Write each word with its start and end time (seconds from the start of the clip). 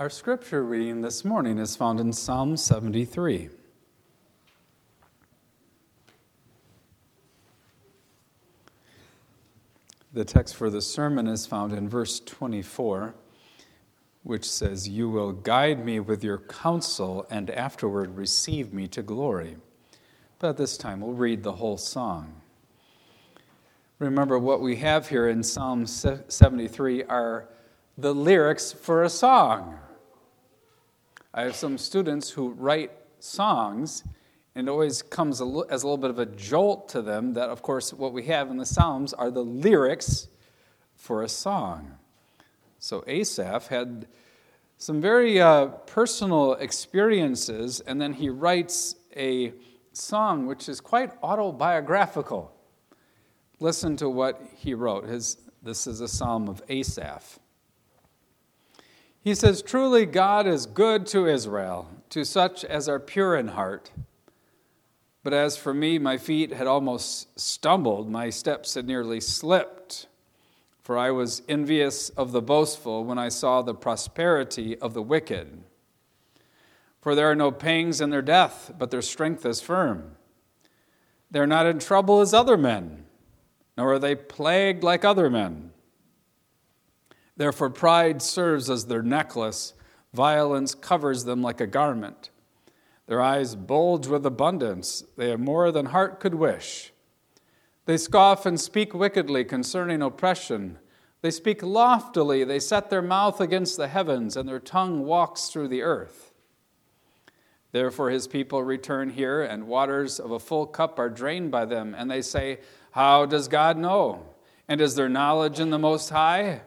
Our 0.00 0.08
scripture 0.08 0.64
reading 0.64 1.02
this 1.02 1.26
morning 1.26 1.58
is 1.58 1.76
found 1.76 2.00
in 2.00 2.14
Psalm 2.14 2.56
73. 2.56 3.50
The 10.14 10.24
text 10.24 10.56
for 10.56 10.70
the 10.70 10.80
sermon 10.80 11.26
is 11.26 11.44
found 11.44 11.74
in 11.74 11.86
verse 11.86 12.18
24, 12.18 13.14
which 14.22 14.50
says, 14.50 14.88
You 14.88 15.10
will 15.10 15.32
guide 15.32 15.84
me 15.84 16.00
with 16.00 16.24
your 16.24 16.38
counsel 16.38 17.26
and 17.28 17.50
afterward 17.50 18.16
receive 18.16 18.72
me 18.72 18.88
to 18.88 19.02
glory. 19.02 19.58
But 20.38 20.56
this 20.56 20.78
time 20.78 21.02
we'll 21.02 21.12
read 21.12 21.42
the 21.42 21.52
whole 21.52 21.76
song. 21.76 22.40
Remember, 23.98 24.38
what 24.38 24.62
we 24.62 24.76
have 24.76 25.10
here 25.10 25.28
in 25.28 25.42
Psalm 25.42 25.84
73 25.86 27.04
are 27.04 27.50
the 27.98 28.14
lyrics 28.14 28.72
for 28.72 29.02
a 29.02 29.10
song. 29.10 29.78
I 31.32 31.42
have 31.42 31.54
some 31.54 31.78
students 31.78 32.30
who 32.30 32.50
write 32.50 32.90
songs, 33.20 34.02
and 34.54 34.66
it 34.66 34.70
always 34.70 35.00
comes 35.00 35.40
as 35.40 35.42
a 35.42 35.86
little 35.86 35.96
bit 35.96 36.10
of 36.10 36.18
a 36.18 36.26
jolt 36.26 36.88
to 36.90 37.02
them 37.02 37.34
that, 37.34 37.50
of 37.50 37.62
course, 37.62 37.92
what 37.92 38.12
we 38.12 38.24
have 38.24 38.50
in 38.50 38.56
the 38.56 38.66
Psalms 38.66 39.12
are 39.12 39.30
the 39.30 39.44
lyrics 39.44 40.26
for 40.96 41.22
a 41.22 41.28
song. 41.28 41.92
So 42.80 43.04
Asaph 43.06 43.68
had 43.68 44.08
some 44.76 45.00
very 45.00 45.40
uh, 45.40 45.66
personal 45.66 46.54
experiences, 46.54 47.80
and 47.80 48.00
then 48.00 48.14
he 48.14 48.28
writes 48.28 48.96
a 49.14 49.52
song 49.92 50.46
which 50.46 50.68
is 50.68 50.80
quite 50.80 51.12
autobiographical. 51.22 52.52
Listen 53.60 53.96
to 53.98 54.08
what 54.08 54.42
he 54.56 54.74
wrote. 54.74 55.04
His, 55.04 55.36
this 55.62 55.86
is 55.86 56.00
a 56.00 56.08
psalm 56.08 56.48
of 56.48 56.60
Asaph. 56.68 57.38
He 59.22 59.34
says, 59.34 59.62
Truly, 59.62 60.06
God 60.06 60.46
is 60.46 60.66
good 60.66 61.06
to 61.08 61.26
Israel, 61.26 61.88
to 62.10 62.24
such 62.24 62.64
as 62.64 62.88
are 62.88 62.98
pure 62.98 63.36
in 63.36 63.48
heart. 63.48 63.90
But 65.22 65.34
as 65.34 65.56
for 65.56 65.74
me, 65.74 65.98
my 65.98 66.16
feet 66.16 66.52
had 66.52 66.66
almost 66.66 67.38
stumbled, 67.38 68.10
my 68.10 68.30
steps 68.30 68.74
had 68.74 68.86
nearly 68.86 69.20
slipped. 69.20 70.06
For 70.82 70.96
I 70.96 71.10
was 71.10 71.42
envious 71.48 72.08
of 72.10 72.32
the 72.32 72.40
boastful 72.40 73.04
when 73.04 73.18
I 73.18 73.28
saw 73.28 73.60
the 73.60 73.74
prosperity 73.74 74.78
of 74.78 74.94
the 74.94 75.02
wicked. 75.02 75.62
For 77.00 77.14
there 77.14 77.30
are 77.30 77.36
no 77.36 77.50
pangs 77.50 78.00
in 78.00 78.10
their 78.10 78.22
death, 78.22 78.72
but 78.78 78.90
their 78.90 79.02
strength 79.02 79.44
is 79.44 79.60
firm. 79.60 80.16
They 81.30 81.38
are 81.38 81.46
not 81.46 81.66
in 81.66 81.78
trouble 81.78 82.20
as 82.20 82.34
other 82.34 82.56
men, 82.56 83.04
nor 83.76 83.92
are 83.92 83.98
they 83.98 84.14
plagued 84.14 84.82
like 84.82 85.04
other 85.04 85.30
men. 85.30 85.69
Therefore, 87.40 87.70
pride 87.70 88.20
serves 88.20 88.68
as 88.68 88.84
their 88.84 89.02
necklace, 89.02 89.72
violence 90.12 90.74
covers 90.74 91.24
them 91.24 91.40
like 91.40 91.58
a 91.58 91.66
garment. 91.66 92.28
Their 93.06 93.22
eyes 93.22 93.54
bulge 93.54 94.06
with 94.06 94.26
abundance, 94.26 95.04
they 95.16 95.30
have 95.30 95.40
more 95.40 95.72
than 95.72 95.86
heart 95.86 96.20
could 96.20 96.34
wish. 96.34 96.92
They 97.86 97.96
scoff 97.96 98.44
and 98.44 98.60
speak 98.60 98.92
wickedly 98.92 99.46
concerning 99.46 100.02
oppression. 100.02 100.80
They 101.22 101.30
speak 101.30 101.62
loftily, 101.62 102.44
they 102.44 102.60
set 102.60 102.90
their 102.90 103.00
mouth 103.00 103.40
against 103.40 103.78
the 103.78 103.88
heavens, 103.88 104.36
and 104.36 104.46
their 104.46 104.60
tongue 104.60 105.06
walks 105.06 105.48
through 105.48 105.68
the 105.68 105.80
earth. 105.80 106.34
Therefore, 107.72 108.10
his 108.10 108.28
people 108.28 108.62
return 108.62 109.08
here, 109.08 109.42
and 109.42 109.66
waters 109.66 110.20
of 110.20 110.30
a 110.30 110.38
full 110.38 110.66
cup 110.66 110.98
are 110.98 111.08
drained 111.08 111.50
by 111.50 111.64
them, 111.64 111.94
and 111.96 112.10
they 112.10 112.20
say, 112.20 112.58
How 112.90 113.24
does 113.24 113.48
God 113.48 113.78
know? 113.78 114.26
And 114.68 114.78
is 114.78 114.94
there 114.94 115.08
knowledge 115.08 115.58
in 115.58 115.70
the 115.70 115.78
Most 115.78 116.10
High? 116.10 116.60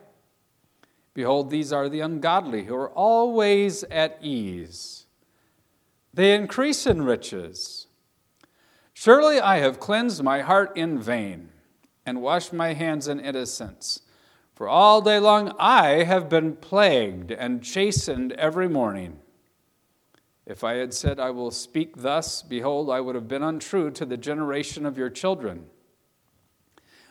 Behold, 1.14 1.50
these 1.50 1.72
are 1.72 1.90
the 1.90 2.00
ungodly 2.00 2.66
who 2.66 2.76
are 2.76 2.90
always 2.90 3.84
at 3.86 4.18
ease. 4.22 5.06
They 6.14 6.34
increase 6.34 6.88
in 6.88 7.04
riches. 7.04 7.88
Surely 8.94 9.40
I 9.40 9.58
have 9.58 9.80
cleansed 9.80 10.24
my 10.24 10.42
heart 10.42 10.76
in 10.76 11.00
vain 11.00 11.50
and 12.06 12.22
washed 12.22 12.54
my 12.54 12.74
hands 12.74 13.08
in 13.08 13.20
innocence. 13.20 14.02
For 14.56 14.68
all 14.68 15.02
day 15.02 15.20
long 15.20 15.56
I 15.60 16.04
have 16.04 16.30
been 16.30 16.56
plagued 16.56 17.32
and 17.32 17.64
chastened 17.64 18.34
every 18.34 18.68
morning. 18.68 19.20
If 20.46 20.64
I 20.64 20.74
had 20.74 20.94
said, 20.94 21.20
I 21.20 21.30
will 21.30 21.52
speak 21.52 21.98
thus, 21.98 22.42
behold, 22.42 22.90
I 22.90 23.00
would 23.00 23.16
have 23.16 23.28
been 23.28 23.44
untrue 23.44 23.92
to 23.92 24.06
the 24.06 24.18
generation 24.18 24.86
of 24.86 24.98
your 24.98 25.10
children. 25.10 25.68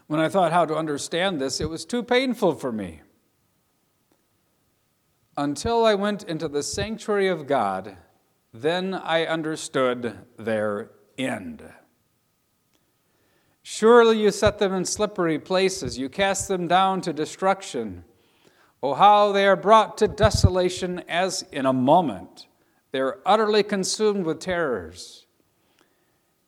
When 0.07 0.21
I 0.21 0.29
thought 0.29 0.53
how 0.53 0.67
to 0.67 0.77
understand 0.77 1.41
this, 1.41 1.61
it 1.61 1.71
was 1.71 1.85
too 1.85 2.03
painful 2.03 2.55
for 2.57 2.71
me 2.71 3.01
until 5.43 5.85
I 5.85 5.95
went 5.95 6.23
into 6.23 6.49
the 6.49 6.63
sanctuary 6.63 7.29
of 7.29 7.47
God, 7.47 7.97
then 8.55 8.95
I 8.95 9.27
understood 9.27 10.19
their 10.39 10.91
end. 11.19 11.63
Surely 13.63 14.21
you 14.21 14.31
set 14.31 14.59
them 14.59 14.73
in 14.73 14.85
slippery 14.85 15.39
places, 15.39 15.99
you 15.99 16.09
cast 16.09 16.49
them 16.49 16.69
down 16.69 17.01
to 17.03 17.13
destruction. 17.13 18.05
Oh, 18.83 18.95
how 18.95 19.33
they 19.33 19.47
are 19.47 19.57
brought 19.57 19.99
to 19.99 20.09
desolation 20.09 21.01
as 21.09 21.43
in 21.53 21.67
a 21.67 21.73
moment. 21.73 22.47
They 22.91 23.01
are 23.01 23.19
utterly 23.27 23.63
consumed 23.63 24.25
with 24.25 24.41
terrors. 24.41 25.27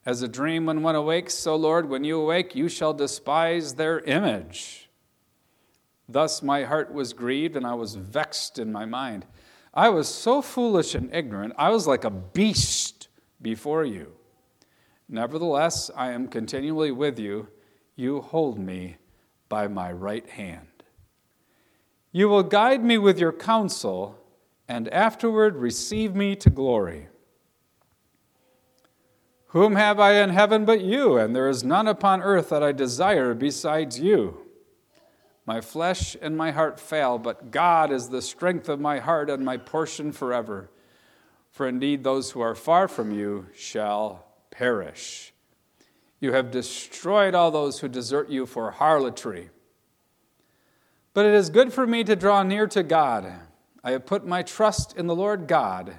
As 0.06 0.22
a 0.22 0.28
dream 0.28 0.66
when 0.66 0.82
one 0.82 0.94
awakes, 0.94 1.34
so, 1.34 1.56
Lord, 1.56 1.88
when 1.88 2.04
you 2.04 2.20
awake, 2.20 2.54
you 2.54 2.68
shall 2.68 2.92
despise 2.92 3.74
their 3.74 4.00
image. 4.00 4.83
Thus 6.08 6.42
my 6.42 6.64
heart 6.64 6.92
was 6.92 7.12
grieved 7.12 7.56
and 7.56 7.66
I 7.66 7.74
was 7.74 7.94
vexed 7.94 8.58
in 8.58 8.70
my 8.72 8.84
mind. 8.84 9.26
I 9.72 9.88
was 9.88 10.08
so 10.08 10.42
foolish 10.42 10.94
and 10.94 11.12
ignorant, 11.14 11.54
I 11.58 11.70
was 11.70 11.86
like 11.86 12.04
a 12.04 12.10
beast 12.10 13.08
before 13.42 13.84
you. 13.84 14.12
Nevertheless, 15.08 15.90
I 15.94 16.12
am 16.12 16.28
continually 16.28 16.90
with 16.90 17.18
you. 17.18 17.48
You 17.96 18.20
hold 18.20 18.58
me 18.58 18.96
by 19.48 19.68
my 19.68 19.92
right 19.92 20.28
hand. 20.28 20.68
You 22.12 22.28
will 22.28 22.42
guide 22.42 22.84
me 22.84 22.96
with 22.96 23.18
your 23.18 23.32
counsel, 23.32 24.18
and 24.68 24.88
afterward 24.88 25.56
receive 25.56 26.14
me 26.14 26.36
to 26.36 26.48
glory. 26.48 27.08
Whom 29.48 29.76
have 29.76 30.00
I 30.00 30.14
in 30.22 30.30
heaven 30.30 30.64
but 30.64 30.80
you? 30.80 31.16
And 31.16 31.34
there 31.34 31.48
is 31.48 31.62
none 31.62 31.86
upon 31.86 32.22
earth 32.22 32.48
that 32.48 32.62
I 32.62 32.72
desire 32.72 33.34
besides 33.34 34.00
you. 34.00 34.43
My 35.46 35.60
flesh 35.60 36.16
and 36.20 36.36
my 36.36 36.52
heart 36.52 36.80
fail, 36.80 37.18
but 37.18 37.50
God 37.50 37.92
is 37.92 38.08
the 38.08 38.22
strength 38.22 38.68
of 38.68 38.80
my 38.80 38.98
heart 38.98 39.28
and 39.28 39.44
my 39.44 39.56
portion 39.56 40.10
forever. 40.10 40.70
For 41.50 41.68
indeed, 41.68 42.02
those 42.02 42.30
who 42.30 42.40
are 42.40 42.54
far 42.54 42.88
from 42.88 43.12
you 43.12 43.46
shall 43.54 44.24
perish. 44.50 45.32
You 46.18 46.32
have 46.32 46.50
destroyed 46.50 47.34
all 47.34 47.50
those 47.50 47.80
who 47.80 47.88
desert 47.88 48.30
you 48.30 48.46
for 48.46 48.70
harlotry. 48.70 49.50
But 51.12 51.26
it 51.26 51.34
is 51.34 51.50
good 51.50 51.72
for 51.72 51.86
me 51.86 52.02
to 52.04 52.16
draw 52.16 52.42
near 52.42 52.66
to 52.68 52.82
God. 52.82 53.30
I 53.84 53.90
have 53.90 54.06
put 54.06 54.26
my 54.26 54.42
trust 54.42 54.96
in 54.96 55.06
the 55.06 55.14
Lord 55.14 55.46
God 55.46 55.94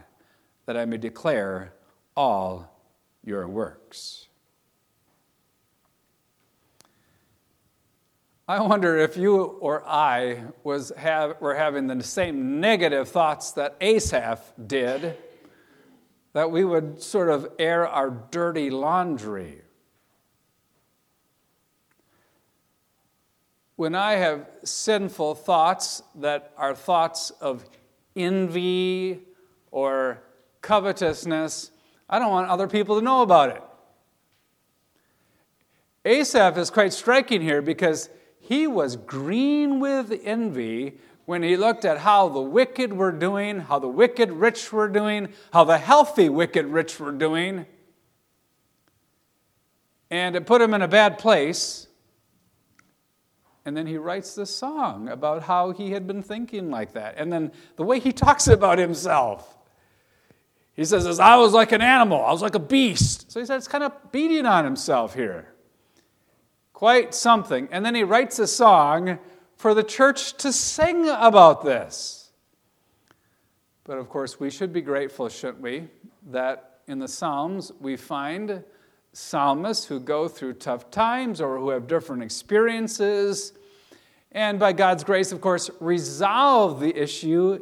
that 0.65 0.75
I 0.75 0.85
may 0.85 0.97
declare 0.97 1.73
all 2.17 2.71
your 3.23 3.47
works. 3.47 4.27
I 8.47 8.61
wonder 8.61 8.95
if 8.99 9.17
you 9.17 9.41
or 9.41 9.83
I 9.87 10.43
was 10.63 10.91
have, 10.97 11.41
were 11.41 11.55
having 11.55 11.87
the 11.87 12.03
same 12.03 12.59
negative 12.59 13.09
thoughts 13.09 13.53
that 13.53 13.75
Asaph 13.81 14.53
did, 14.67 15.17
that 16.33 16.51
we 16.51 16.63
would 16.63 17.01
sort 17.01 17.29
of 17.29 17.47
air 17.57 17.87
our 17.87 18.11
dirty 18.11 18.69
laundry. 18.69 19.63
When 23.77 23.95
I 23.95 24.13
have 24.13 24.47
sinful 24.63 25.35
thoughts 25.35 26.03
that 26.13 26.53
are 26.55 26.75
thoughts 26.75 27.31
of 27.41 27.65
envy 28.15 29.21
or 29.71 30.21
covetousness, 30.61 31.71
I 32.07 32.19
don't 32.19 32.29
want 32.29 32.47
other 32.49 32.67
people 32.67 32.99
to 32.99 33.03
know 33.03 33.23
about 33.23 33.49
it. 33.49 33.63
Asaph 36.05 36.57
is 36.59 36.69
quite 36.69 36.93
striking 36.93 37.41
here 37.41 37.63
because 37.63 38.09
he 38.47 38.67
was 38.67 38.95
green 38.95 39.79
with 39.79 40.13
envy 40.23 40.99
when 41.25 41.41
he 41.41 41.57
looked 41.57 41.83
at 41.83 41.97
how 41.97 42.29
the 42.29 42.41
wicked 42.41 42.93
were 42.93 43.11
doing, 43.11 43.59
how 43.59 43.79
the 43.79 43.87
wicked 43.87 44.31
rich 44.31 44.71
were 44.71 44.87
doing, 44.87 45.29
how 45.51 45.63
the 45.63 45.79
healthy 45.79 46.29
wicked 46.29 46.67
rich 46.67 46.99
were 46.99 47.11
doing. 47.11 47.65
And 50.11 50.35
it 50.35 50.45
put 50.45 50.61
him 50.61 50.75
in 50.75 50.83
a 50.83 50.87
bad 50.87 51.17
place. 51.17 51.87
And 53.65 53.75
then 53.75 53.87
he 53.87 53.97
writes 53.97 54.35
this 54.35 54.55
song 54.55 55.09
about 55.09 55.41
how 55.41 55.71
he 55.71 55.91
had 55.91 56.05
been 56.05 56.21
thinking 56.21 56.69
like 56.69 56.93
that. 56.93 57.15
And 57.17 57.33
then 57.33 57.51
the 57.77 57.83
way 57.83 57.99
he 57.99 58.11
talks 58.11 58.47
about 58.47 58.77
himself. 58.77 59.57
He 60.75 60.85
says, 60.85 61.07
As 61.07 61.19
I 61.19 61.37
was 61.37 61.53
like 61.53 61.71
an 61.71 61.81
animal, 61.81 62.23
I 62.23 62.31
was 62.31 62.43
like 62.43 62.53
a 62.53 62.59
beast. 62.59 63.31
So 63.31 63.39
he 63.39 63.45
says, 63.47 63.63
it's 63.63 63.67
kind 63.67 63.83
of 63.83 64.11
beating 64.11 64.45
on 64.45 64.65
himself 64.65 65.15
here. 65.15 65.54
Quite 66.75 67.15
something. 67.15 67.69
And 67.71 67.85
then 67.85 67.95
he 67.95 68.03
writes 68.03 68.37
a 68.37 68.45
song 68.45 69.17
for 69.55 69.73
the 69.73 69.81
church 69.81 70.33
to 70.39 70.51
sing 70.51 71.07
about 71.07 71.63
this. 71.63 72.31
But 73.85 73.97
of 73.97 74.09
course, 74.09 74.41
we 74.41 74.49
should 74.49 74.73
be 74.73 74.81
grateful, 74.81 75.29
shouldn't 75.29 75.61
we, 75.61 75.87
that 76.31 76.81
in 76.87 76.99
the 76.99 77.07
Psalms 77.07 77.71
we 77.79 77.95
find 77.95 78.61
psalmists 79.13 79.85
who 79.85 80.01
go 80.01 80.27
through 80.27 80.55
tough 80.55 80.91
times 80.91 81.39
or 81.39 81.57
who 81.57 81.69
have 81.69 81.87
different 81.87 82.21
experiences, 82.21 83.53
and 84.33 84.59
by 84.59 84.73
God's 84.73 85.05
grace, 85.05 85.31
of 85.31 85.39
course, 85.39 85.69
resolve 85.79 86.81
the 86.81 86.93
issue 87.01 87.57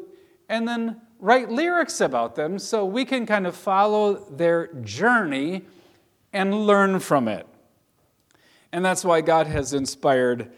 and 0.49 0.67
then 0.67 0.99
write 1.19 1.51
lyrics 1.51 2.01
about 2.01 2.33
them 2.33 2.57
so 2.57 2.83
we 2.83 3.05
can 3.05 3.27
kind 3.27 3.45
of 3.45 3.55
follow 3.55 4.15
their 4.31 4.73
journey 4.81 5.61
and 6.33 6.65
learn 6.65 6.99
from 6.99 7.27
it. 7.27 7.45
And 8.73 8.83
that's 8.83 9.05
why 9.05 9.21
God 9.21 9.45
has 9.45 9.71
inspired 9.75 10.51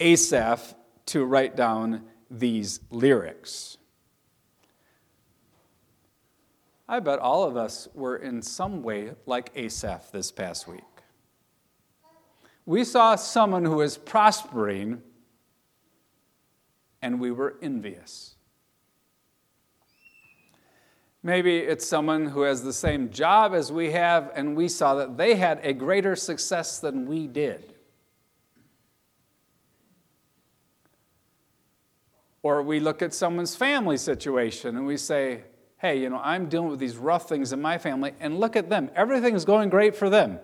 Asaph 0.00 0.74
to 1.06 1.24
write 1.24 1.54
down 1.54 2.02
these 2.28 2.80
lyrics. 2.90 3.78
I 6.88 6.98
bet 6.98 7.20
all 7.20 7.44
of 7.44 7.56
us 7.56 7.86
were 7.94 8.16
in 8.16 8.42
some 8.42 8.82
way 8.82 9.12
like 9.24 9.52
Asaph 9.54 10.10
this 10.10 10.32
past 10.32 10.66
week. 10.66 10.82
We 12.66 12.82
saw 12.82 13.14
someone 13.14 13.64
who 13.64 13.76
was 13.76 13.96
prospering 13.96 15.00
and 17.00 17.20
we 17.20 17.30
were 17.30 17.56
envious. 17.62 18.34
Maybe 21.22 21.58
it's 21.58 21.86
someone 21.86 22.26
who 22.26 22.42
has 22.42 22.62
the 22.62 22.72
same 22.72 23.10
job 23.10 23.52
as 23.52 23.70
we 23.70 23.90
have, 23.90 24.30
and 24.34 24.56
we 24.56 24.68
saw 24.68 24.94
that 24.94 25.18
they 25.18 25.34
had 25.34 25.60
a 25.62 25.74
greater 25.74 26.16
success 26.16 26.78
than 26.78 27.06
we 27.06 27.26
did. 27.26 27.74
Or 32.42 32.62
we 32.62 32.80
look 32.80 33.02
at 33.02 33.12
someone's 33.12 33.54
family 33.54 33.98
situation 33.98 34.78
and 34.78 34.86
we 34.86 34.96
say, 34.96 35.42
hey, 35.76 36.00
you 36.00 36.08
know, 36.08 36.20
I'm 36.22 36.48
dealing 36.48 36.70
with 36.70 36.80
these 36.80 36.96
rough 36.96 37.28
things 37.28 37.52
in 37.52 37.60
my 37.60 37.76
family, 37.76 38.12
and 38.18 38.40
look 38.40 38.56
at 38.56 38.70
them. 38.70 38.90
Everything's 38.94 39.44
going 39.44 39.68
great 39.68 39.94
for 39.94 40.08
them. 40.08 40.38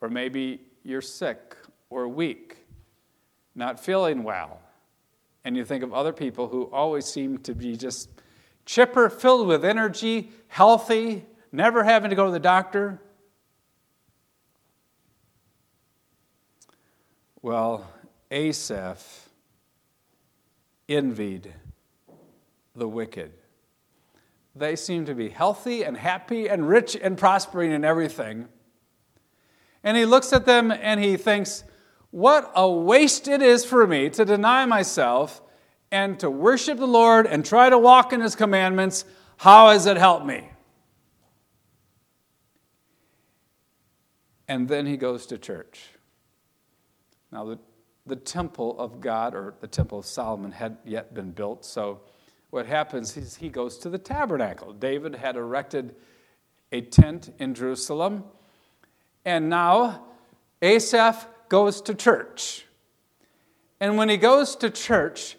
Or 0.00 0.08
maybe 0.08 0.60
you're 0.84 1.00
sick 1.00 1.56
or 1.90 2.06
weak, 2.06 2.58
not 3.54 3.80
feeling 3.80 4.22
well, 4.22 4.60
and 5.44 5.56
you 5.56 5.64
think 5.64 5.82
of 5.82 5.92
other 5.92 6.12
people 6.12 6.48
who 6.48 6.64
always 6.72 7.06
seem 7.06 7.38
to 7.38 7.54
be 7.54 7.76
just 7.76 8.10
chipper, 8.64 9.08
filled 9.08 9.46
with 9.46 9.64
energy, 9.64 10.30
healthy, 10.48 11.24
never 11.52 11.84
having 11.84 12.10
to 12.10 12.16
go 12.16 12.26
to 12.26 12.32
the 12.32 12.38
doctor. 12.38 13.00
Well, 17.42 17.86
Asaph 18.30 19.28
envied 20.88 21.52
the 22.74 22.88
wicked. 22.88 23.32
They 24.56 24.76
seem 24.76 25.04
to 25.06 25.14
be 25.14 25.28
healthy 25.28 25.84
and 25.84 25.96
happy 25.96 26.48
and 26.48 26.68
rich 26.68 26.96
and 27.00 27.18
prospering 27.18 27.72
in 27.72 27.84
everything. 27.84 28.48
And 29.82 29.96
he 29.96 30.06
looks 30.06 30.32
at 30.32 30.46
them 30.46 30.70
and 30.72 31.02
he 31.02 31.16
thinks, 31.16 31.64
What 32.10 32.50
a 32.54 32.70
waste 32.70 33.28
it 33.28 33.42
is 33.42 33.64
for 33.64 33.86
me 33.86 34.08
to 34.10 34.24
deny 34.24 34.64
myself 34.64 35.42
and 35.94 36.18
to 36.18 36.28
worship 36.28 36.76
the 36.76 36.88
Lord 36.88 37.24
and 37.24 37.46
try 37.46 37.70
to 37.70 37.78
walk 37.78 38.12
in 38.12 38.20
his 38.20 38.34
commandments. 38.34 39.04
How 39.36 39.70
has 39.70 39.86
it 39.86 39.96
helped 39.96 40.26
me? 40.26 40.50
And 44.48 44.66
then 44.66 44.86
he 44.86 44.96
goes 44.96 45.24
to 45.26 45.38
church. 45.38 45.90
Now, 47.30 47.44
the, 47.44 47.58
the 48.06 48.16
temple 48.16 48.76
of 48.76 49.00
God, 49.00 49.36
or 49.36 49.54
the 49.60 49.68
temple 49.68 50.00
of 50.00 50.04
Solomon, 50.04 50.50
had 50.50 50.78
yet 50.84 51.14
been 51.14 51.30
built, 51.30 51.64
so 51.64 52.00
what 52.50 52.66
happens 52.66 53.16
is 53.16 53.36
he 53.36 53.48
goes 53.48 53.78
to 53.78 53.88
the 53.88 53.98
tabernacle. 53.98 54.72
David 54.72 55.14
had 55.14 55.36
erected 55.36 55.94
a 56.72 56.80
tent 56.80 57.32
in 57.38 57.54
Jerusalem, 57.54 58.24
and 59.24 59.48
now 59.48 60.04
Asaph 60.60 61.28
goes 61.48 61.80
to 61.82 61.94
church. 61.94 62.66
And 63.78 63.96
when 63.96 64.08
he 64.08 64.16
goes 64.16 64.56
to 64.56 64.70
church, 64.70 65.36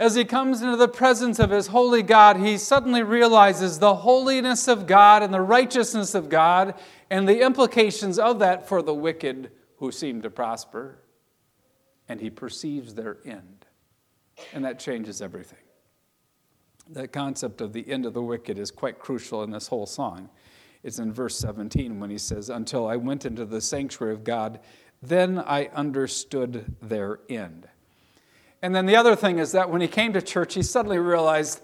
as 0.00 0.16
he 0.16 0.24
comes 0.24 0.62
into 0.62 0.76
the 0.76 0.88
presence 0.88 1.38
of 1.38 1.50
his 1.50 1.68
holy 1.68 2.02
God, 2.02 2.38
he 2.38 2.58
suddenly 2.58 3.04
realizes 3.04 3.78
the 3.78 3.94
holiness 3.94 4.66
of 4.66 4.88
God 4.88 5.22
and 5.22 5.32
the 5.32 5.40
righteousness 5.40 6.14
of 6.16 6.28
God 6.28 6.74
and 7.10 7.28
the 7.28 7.44
implications 7.44 8.18
of 8.18 8.40
that 8.40 8.66
for 8.66 8.82
the 8.82 8.94
wicked 8.94 9.52
who 9.76 9.92
seem 9.92 10.22
to 10.22 10.30
prosper. 10.30 10.98
And 12.08 12.20
he 12.20 12.30
perceives 12.30 12.94
their 12.94 13.18
end. 13.24 13.66
And 14.52 14.64
that 14.64 14.80
changes 14.80 15.22
everything 15.22 15.58
the 16.92 17.08
concept 17.08 17.60
of 17.60 17.72
the 17.72 17.88
end 17.88 18.04
of 18.04 18.14
the 18.14 18.22
wicked 18.22 18.58
is 18.58 18.70
quite 18.70 18.98
crucial 18.98 19.42
in 19.42 19.50
this 19.50 19.68
whole 19.68 19.86
song. 19.86 20.28
It's 20.82 20.98
in 20.98 21.12
verse 21.12 21.38
17 21.38 22.00
when 22.00 22.10
he 22.10 22.18
says, 22.18 22.50
Until 22.50 22.86
I 22.86 22.96
went 22.96 23.24
into 23.24 23.44
the 23.44 23.60
sanctuary 23.60 24.14
of 24.14 24.24
God, 24.24 24.60
then 25.02 25.38
I 25.38 25.66
understood 25.66 26.76
their 26.82 27.20
end. 27.28 27.68
And 28.62 28.74
then 28.74 28.86
the 28.86 28.96
other 28.96 29.16
thing 29.16 29.38
is 29.38 29.52
that 29.52 29.70
when 29.70 29.80
he 29.80 29.88
came 29.88 30.12
to 30.12 30.22
church, 30.22 30.54
he 30.54 30.62
suddenly 30.62 30.98
realized, 30.98 31.60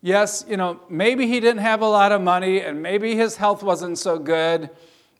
yes, 0.00 0.44
you 0.48 0.56
know, 0.56 0.80
maybe 0.88 1.26
he 1.26 1.40
didn't 1.40 1.62
have 1.62 1.82
a 1.82 1.88
lot 1.88 2.12
of 2.12 2.22
money 2.22 2.60
and 2.60 2.82
maybe 2.82 3.14
his 3.14 3.36
health 3.36 3.62
wasn't 3.62 3.98
so 3.98 4.18
good 4.18 4.70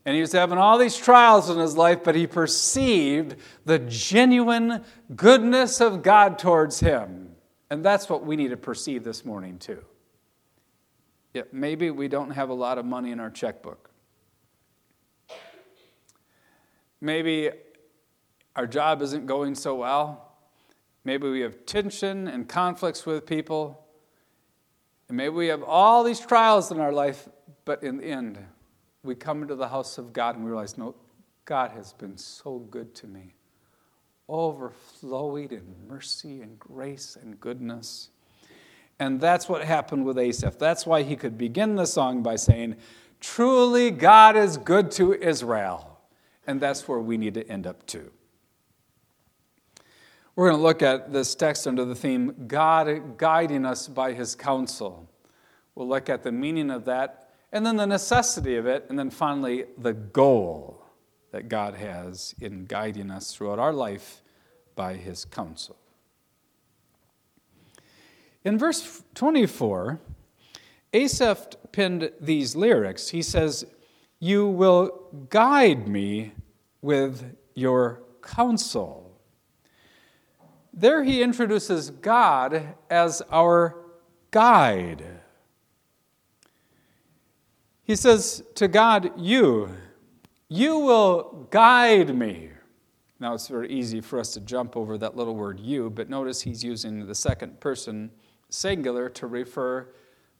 and 0.07 0.15
he 0.15 0.23
was 0.23 0.33
having 0.33 0.57
all 0.57 0.79
these 0.79 0.97
trials 0.97 1.51
in 1.51 1.59
his 1.59 1.77
life, 1.77 2.03
but 2.03 2.15
he 2.15 2.27
perceived 2.27 3.37
the 3.67 3.79
genuine 3.79 4.83
goodness 5.15 5.83
of 5.83 6.03
God 6.03 6.39
towards 6.39 6.81
him. 6.81 7.33
And 7.69 7.85
that's 7.85 8.09
what 8.09 8.25
we 8.25 8.35
need 8.35 8.49
to 8.49 8.57
perceive 8.57 9.05
this 9.05 9.27
morning, 9.27 9.59
too. 9.59 9.85
Yeah, 11.35 11.43
maybe 11.53 11.91
we 11.91 12.09
don't 12.09 12.31
have 12.31 12.49
a 12.49 12.55
lot 12.55 12.79
of 12.79 12.87
money 12.87 13.11
in 13.11 13.21
our 13.21 13.29
checkbook. 13.29 13.91
Maybe 17.03 17.51
our 18.57 18.67
job 18.67 19.03
isn't 19.03 19.27
going 19.27 19.55
so 19.55 19.75
well. 19.75 20.28
Maybe 21.09 21.27
we 21.31 21.41
have 21.41 21.65
tension 21.65 22.29
and 22.29 22.47
conflicts 22.47 23.07
with 23.07 23.25
people. 23.25 23.83
And 25.09 25.17
maybe 25.17 25.31
we 25.31 25.47
have 25.47 25.63
all 25.63 26.05
these 26.05 26.21
trials 26.21 26.71
in 26.71 26.81
our 26.81 26.93
life, 26.93 27.27
but 27.65 27.83
in 27.83 27.97
the 27.97 28.05
end, 28.05 28.39
we 29.03 29.15
come 29.15 29.41
into 29.41 29.55
the 29.55 29.71
house 29.71 29.97
of 29.97 30.13
God 30.13 30.35
and 30.35 30.45
we 30.45 30.51
realize, 30.51 30.77
no, 30.77 30.95
God 31.47 31.71
has 31.71 31.95
been 31.95 32.19
so 32.19 32.59
good 32.59 32.95
to 32.97 33.07
me 33.07 33.33
overflowing 34.29 35.51
in 35.51 35.65
mercy 35.89 36.43
and 36.43 36.59
grace 36.59 37.17
and 37.19 37.41
goodness. 37.41 38.11
And 39.01 39.19
that's 39.19 39.49
what 39.49 39.65
happened 39.65 40.05
with 40.05 40.19
Asaph. 40.19 40.59
That's 40.59 40.85
why 40.85 41.05
he 41.05 41.17
could 41.17 41.39
begin 41.39 41.77
the 41.77 41.87
song 41.87 42.23
by 42.23 42.37
saying, 42.37 42.77
Truly 43.19 43.91
God 43.91 44.37
is 44.37 44.59
good 44.59 44.91
to 44.91 45.15
Israel. 45.15 46.01
And 46.47 46.61
that's 46.61 46.87
where 46.87 46.99
we 46.99 47.17
need 47.17 47.33
to 47.33 47.49
end 47.49 47.67
up 47.67 47.87
too. 47.87 48.11
We're 50.39 50.51
going 50.51 50.61
to 50.61 50.67
look 50.67 50.83
at 50.83 51.13
this 51.13 51.35
text 51.35 51.67
under 51.67 51.85
the 51.85 51.97
theme 51.97 52.45
God 52.47 53.19
guiding 53.19 53.65
us 53.65 53.89
by 53.89 54.13
his 54.13 54.37
counsel. 54.37 55.11
We'll 55.75 55.89
look 55.89 56.09
at 56.09 56.23
the 56.23 56.31
meaning 56.31 56.71
of 56.71 56.85
that, 56.85 57.31
and 57.51 57.67
then 57.67 57.75
the 57.75 57.89
necessity 57.89 58.55
of 58.55 58.65
it, 58.65 58.87
and 58.89 58.97
then 58.97 59.11
finally 59.11 59.65
the 59.77 59.95
goal 59.95 60.85
that 61.33 61.49
God 61.49 61.75
has 61.75 62.37
in 62.41 62.67
guiding 62.67 63.11
us 63.11 63.35
throughout 63.35 63.59
our 63.59 63.73
life 63.73 64.23
by 64.77 64.95
his 64.95 65.25
counsel. 65.25 65.77
In 68.45 68.59
verse 68.59 69.03
24, 69.17 69.99
Asaph 70.93 71.57
penned 71.73 72.13
these 72.21 72.55
lyrics. 72.55 73.09
He 73.09 73.23
says, 73.23 73.65
You 74.21 74.47
will 74.47 75.27
guide 75.31 75.89
me 75.89 76.31
with 76.81 77.37
your 77.57 78.05
counsel. 78.23 79.08
There 80.73 81.03
he 81.03 81.23
introduces 81.23 81.91
God 81.91 82.75
as 82.91 83.23
our 83.31 83.77
guide. 84.31 85.05
He 87.85 87.97
says 87.97 88.43
to 88.57 88.69
God, 88.69 89.13
You, 89.19 89.71
you 90.49 90.79
will 90.79 91.49
guide 91.51 92.15
me. 92.15 92.51
Now, 93.21 93.35
it's 93.35 93.49
very 93.49 93.69
easy 93.71 94.01
for 94.01 94.21
us 94.21 94.33
to 94.35 94.41
jump 94.41 94.77
over 94.77 94.97
that 94.99 95.17
little 95.17 95.35
word 95.35 95.59
you, 95.59 95.91
but 95.91 96.09
notice 96.09 96.43
he's 96.43 96.63
using 96.63 97.07
the 97.07 97.15
second 97.15 97.61
person 97.61 98.11
singular 98.49 99.09
to 99.11 99.27
refer 99.27 99.89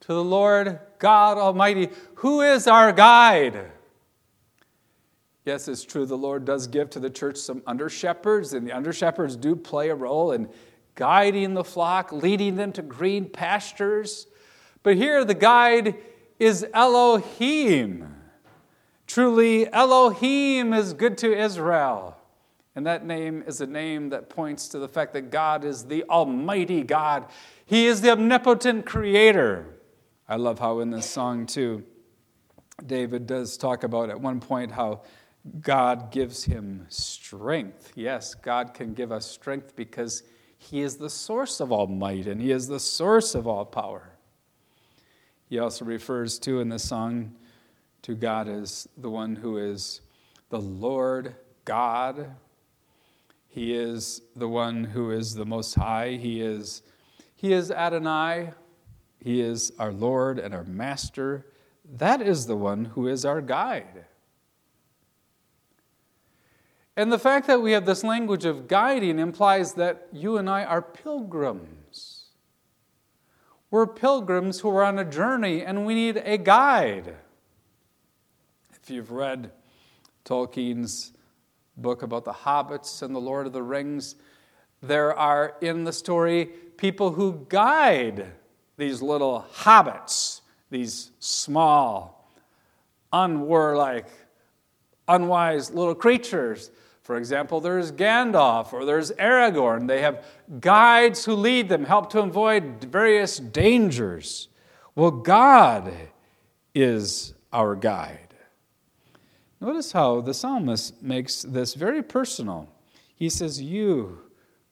to 0.01 0.09
the 0.09 0.23
Lord 0.23 0.79
God 0.99 1.39
Almighty, 1.39 1.89
who 2.17 2.41
is 2.43 2.69
our 2.69 2.93
guide. 2.93 3.73
Yes, 5.49 5.67
it's 5.67 5.83
true, 5.83 6.05
the 6.05 6.15
Lord 6.15 6.45
does 6.45 6.67
give 6.67 6.91
to 6.91 7.01
the 7.01 7.09
church 7.09 7.39
some 7.39 7.63
under 7.67 7.89
shepherds, 7.89 8.53
and 8.53 8.67
the 8.67 8.73
under 8.73 8.93
shepherds 8.93 9.35
do 9.35 9.57
play 9.57 9.89
a 9.89 9.95
role 9.95 10.33
in 10.33 10.51
guiding 10.95 11.55
the 11.55 11.65
flock, 11.65 12.13
leading 12.13 12.57
them 12.57 12.71
to 12.73 12.83
green 12.83 13.31
pastures. 13.31 14.27
But 14.83 14.97
here 14.97 15.25
the 15.25 15.33
guide 15.33 15.97
is 16.39 16.67
Elohim. 16.75 18.15
Truly, 19.07 19.73
Elohim 19.73 20.75
is 20.75 20.93
good 20.93 21.17
to 21.17 21.35
Israel. 21.35 22.19
And 22.77 22.85
that 22.85 23.07
name 23.07 23.43
is 23.47 23.63
a 23.63 23.67
name 23.67 24.11
that 24.11 24.29
points 24.29 24.69
to 24.69 24.79
the 24.79 24.87
fact 24.87 25.15
that 25.15 25.31
God 25.31 25.65
is 25.65 25.85
the 25.85 26.05
Almighty 26.11 26.83
God. 26.83 27.25
He 27.65 27.87
is 27.87 28.03
the 28.03 28.11
omnipotent 28.11 28.85
creator. 28.85 29.65
I 30.29 30.37
love 30.37 30.59
how 30.59 30.81
in 30.81 30.91
this 30.91 31.09
song, 31.09 31.47
too, 31.47 31.85
David 32.85 33.27
does 33.27 33.57
talk 33.57 33.83
about 33.83 34.11
at 34.11 34.21
one 34.21 34.41
point 34.41 34.73
how 34.73 35.01
God 35.61 36.11
gives 36.11 36.45
him 36.45 36.87
strength. 36.89 37.93
Yes, 37.95 38.35
God 38.35 38.75
can 38.75 38.95
give 38.95 39.13
us 39.13 39.31
strength 39.31 39.75
because 39.77 40.23
He 40.59 40.81
is 40.81 40.97
the 40.97 41.11
source 41.11 41.61
of 41.61 41.73
all 41.73 41.87
might 41.87 42.27
and 42.27 42.41
He 42.41 42.51
is 42.51 42.69
the 42.69 42.81
source 42.81 43.35
of 43.35 43.47
all 43.47 43.65
power. 43.65 44.11
He 45.49 45.59
also 45.59 45.85
refers 45.85 46.39
to 46.41 46.61
in 46.61 46.69
the 46.69 46.79
song 46.79 47.35
to 48.03 48.15
God 48.15 48.49
as 48.49 48.89
the 48.97 49.11
one 49.11 49.37
who 49.37 49.57
is 49.57 50.03
the 50.51 50.61
Lord 50.61 51.35
God. 51.65 52.35
He 53.49 53.75
is 53.75 54.23
the 54.37 54.49
one 54.49 54.85
who 54.85 55.11
is 55.11 55.35
the 55.35 55.47
most 55.47 55.75
high. 55.75 56.13
He 56.13 56.41
is 56.43 56.83
he 57.35 57.53
is 57.53 57.71
Adonai. 57.71 58.51
He 59.21 59.41
is 59.41 59.73
our 59.79 59.93
Lord 59.93 60.39
and 60.39 60.53
our 60.53 60.65
master. 60.65 61.47
That 61.85 62.21
is 62.21 62.47
the 62.47 62.57
one 62.57 62.87
who 62.87 63.07
is 63.07 63.25
our 63.25 63.41
guide. 63.41 64.05
And 66.99 67.13
the 67.13 67.19
fact 67.19 67.47
that 67.47 67.63
we 67.63 67.71
have 67.73 67.87
this 67.87 68.03
language 68.03 68.45
of 68.45 68.67
guiding 68.67 69.21
implies 69.21 69.75
that 69.75 70.09
you 70.13 70.37
and 70.37 70.51
I 70.51 70.65
are 70.65 70.83
pilgrims. 70.83 72.25
We're 73.71 73.87
pilgrims 73.87 74.59
who 74.59 74.71
are 74.71 74.83
on 74.83 74.99
a 74.99 75.05
journey 75.05 75.63
and 75.63 75.87
we 75.87 75.95
need 75.95 76.17
a 76.17 76.37
guide. 76.37 77.15
If 78.73 78.91
you've 78.91 79.13
read 79.13 79.53
Tolkien's 80.25 81.13
book 81.77 82.03
about 82.03 82.25
the 82.25 82.33
hobbits 82.33 83.01
and 83.01 83.15
the 83.15 83.21
Lord 83.21 83.47
of 83.47 83.53
the 83.53 83.63
Rings, 83.63 84.17
there 84.83 85.17
are 85.17 85.55
in 85.61 85.85
the 85.85 85.93
story 85.93 86.47
people 86.79 87.13
who 87.13 87.47
guide 87.49 88.33
these 88.77 89.01
little 89.01 89.47
hobbits, 89.55 90.41
these 90.69 91.13
small, 91.21 92.29
unwarlike, 93.13 94.09
unwise 95.07 95.71
little 95.71 95.95
creatures 95.95 96.73
for 97.09 97.17
example, 97.17 97.63
there's 97.63 97.91
Gandalf 97.91 98.75
or 98.75 98.85
there's 98.85 99.13
Aragorn. 99.13 99.89
They 99.89 100.03
have 100.03 100.27
guides 100.61 101.25
who 101.25 101.33
lead 101.33 101.71
them, 101.71 101.87
help 101.87 102.11
to 102.11 102.21
avoid 102.21 102.85
various 102.85 103.39
dangers. 103.39 104.49
Well, 104.95 105.13
God 105.13 105.91
is 106.75 107.33
our 107.51 107.75
guide. 107.77 108.35
Notice 109.59 109.93
how 109.93 110.21
the 110.21 110.35
psalmist 110.35 111.03
makes 111.03 111.41
this 111.41 111.73
very 111.73 112.03
personal. 112.03 112.69
He 113.15 113.31
says, 113.31 113.59
You, 113.59 114.19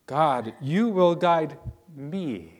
God, 0.04 0.52
you 0.60 0.90
will 0.90 1.14
guide 1.14 1.56
me. 1.96 2.52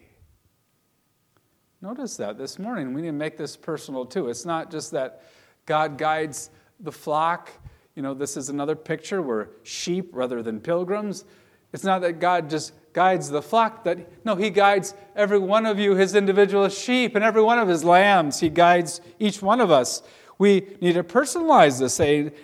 Notice 1.82 2.16
that 2.16 2.38
this 2.38 2.58
morning. 2.58 2.94
We 2.94 3.02
need 3.02 3.08
to 3.08 3.12
make 3.12 3.36
this 3.36 3.58
personal 3.58 4.06
too. 4.06 4.30
It's 4.30 4.46
not 4.46 4.70
just 4.70 4.92
that 4.92 5.24
God 5.66 5.98
guides 5.98 6.48
the 6.80 6.92
flock 6.92 7.52
you 7.96 8.02
know, 8.02 8.14
this 8.14 8.36
is 8.36 8.50
another 8.50 8.76
picture 8.76 9.22
where 9.22 9.48
sheep 9.62 10.10
rather 10.12 10.42
than 10.42 10.60
pilgrims. 10.60 11.24
It's 11.72 11.82
not 11.82 12.02
that 12.02 12.20
God 12.20 12.48
just 12.48 12.72
guides 12.92 13.30
the 13.30 13.42
flock, 13.42 13.84
that 13.84 14.24
no, 14.24 14.36
He 14.36 14.50
guides 14.50 14.94
every 15.16 15.38
one 15.38 15.66
of 15.66 15.78
you, 15.78 15.94
His 15.94 16.14
individual 16.14 16.68
sheep, 16.68 17.14
and 17.14 17.24
every 17.24 17.42
one 17.42 17.58
of 17.58 17.68
His 17.68 17.84
lambs. 17.84 18.40
He 18.40 18.50
guides 18.50 19.00
each 19.18 19.42
one 19.42 19.60
of 19.60 19.70
us. 19.70 20.02
We 20.38 20.76
need 20.80 20.92
to 20.92 21.02
personalize 21.02 21.78
this 21.78 21.98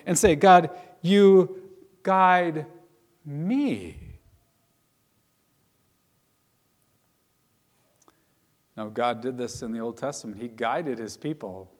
and 0.06 0.18
say, 0.18 0.34
God, 0.36 0.70
you 1.02 1.62
guide 2.02 2.66
me. 3.24 3.98
Now, 8.76 8.88
God 8.88 9.20
did 9.20 9.36
this 9.36 9.60
in 9.60 9.72
the 9.72 9.80
Old 9.80 9.98
Testament. 9.98 10.40
He 10.40 10.48
guided 10.48 10.98
His 10.98 11.18
people 11.18 11.71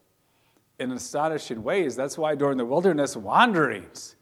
in 0.79 0.91
astonishing 0.93 1.62
ways. 1.62 1.97
That's 1.97 2.19
why 2.19 2.35
during 2.35 2.59
the 2.59 2.64
wilderness 2.64 3.17
wanderings, 3.17 4.17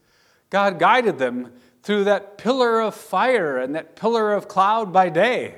God 0.49 0.79
guided 0.79 1.17
them 1.17 1.51
through 1.83 2.03
that 2.05 2.37
pillar 2.37 2.79
of 2.79 2.93
fire 2.95 3.57
and 3.57 3.75
that 3.75 3.95
pillar 3.95 4.33
of 4.33 4.47
cloud 4.47 4.93
by 4.93 5.09
day. 5.09 5.55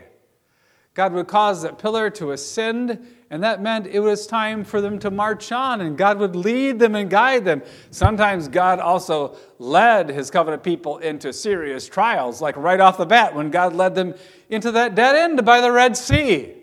God 0.93 1.13
would 1.13 1.27
cause 1.27 1.63
that 1.63 1.79
pillar 1.79 2.11
to 2.11 2.31
ascend, 2.31 3.03
and 3.31 3.41
that 3.41 3.63
meant 3.63 3.87
it 3.87 3.99
was 3.99 4.27
time 4.27 4.63
for 4.63 4.79
them 4.79 4.99
to 4.99 5.09
march 5.09 5.51
on, 5.51 5.81
and 5.81 5.97
God 5.97 6.19
would 6.19 6.35
lead 6.35 6.77
them 6.77 6.93
and 6.93 7.09
guide 7.09 7.45
them. 7.45 7.63
Sometimes 7.89 8.47
God 8.47 8.79
also 8.79 9.35
led 9.57 10.09
his 10.09 10.29
covenant 10.29 10.61
people 10.61 10.99
into 10.99 11.33
serious 11.33 11.87
trials, 11.87 12.41
like 12.41 12.55
right 12.55 12.79
off 12.79 12.99
the 12.99 13.07
bat 13.07 13.33
when 13.33 13.49
God 13.49 13.73
led 13.73 13.95
them 13.95 14.13
into 14.49 14.71
that 14.73 14.93
dead 14.93 15.15
end 15.15 15.43
by 15.43 15.61
the 15.61 15.71
Red 15.71 15.97
Sea. 15.97 16.53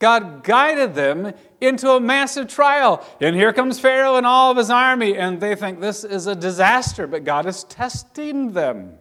God 0.00 0.42
guided 0.42 0.94
them 0.94 1.34
into 1.60 1.90
a 1.90 2.00
massive 2.00 2.48
trial. 2.48 3.06
And 3.20 3.36
here 3.36 3.52
comes 3.52 3.78
Pharaoh 3.78 4.16
and 4.16 4.26
all 4.26 4.50
of 4.50 4.56
his 4.56 4.70
army, 4.70 5.16
and 5.16 5.40
they 5.40 5.54
think 5.54 5.80
this 5.80 6.04
is 6.04 6.26
a 6.26 6.34
disaster, 6.34 7.06
but 7.06 7.24
God 7.24 7.46
is 7.46 7.64
testing 7.64 8.52
them. 8.52 8.98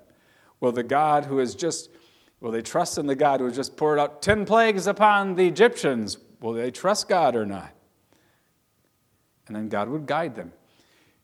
Will 0.59 0.71
the 0.71 0.83
God 0.83 1.25
who 1.25 1.37
has 1.37 1.55
just, 1.55 1.89
will 2.41 2.51
they 2.51 2.61
trust 2.61 2.97
in 2.97 3.07
the 3.07 3.15
God 3.15 3.39
who 3.39 3.45
has 3.45 3.55
just 3.55 3.77
poured 3.77 3.99
out 3.99 4.21
10 4.21 4.45
plagues 4.45 4.87
upon 4.87 5.35
the 5.35 5.47
Egyptians? 5.47 6.17
Will 6.41 6.53
they 6.53 6.71
trust 6.71 7.07
God 7.07 7.35
or 7.35 7.45
not? 7.45 7.71
And 9.47 9.55
then 9.55 9.69
God 9.69 9.89
would 9.89 10.05
guide 10.05 10.35
them. 10.35 10.53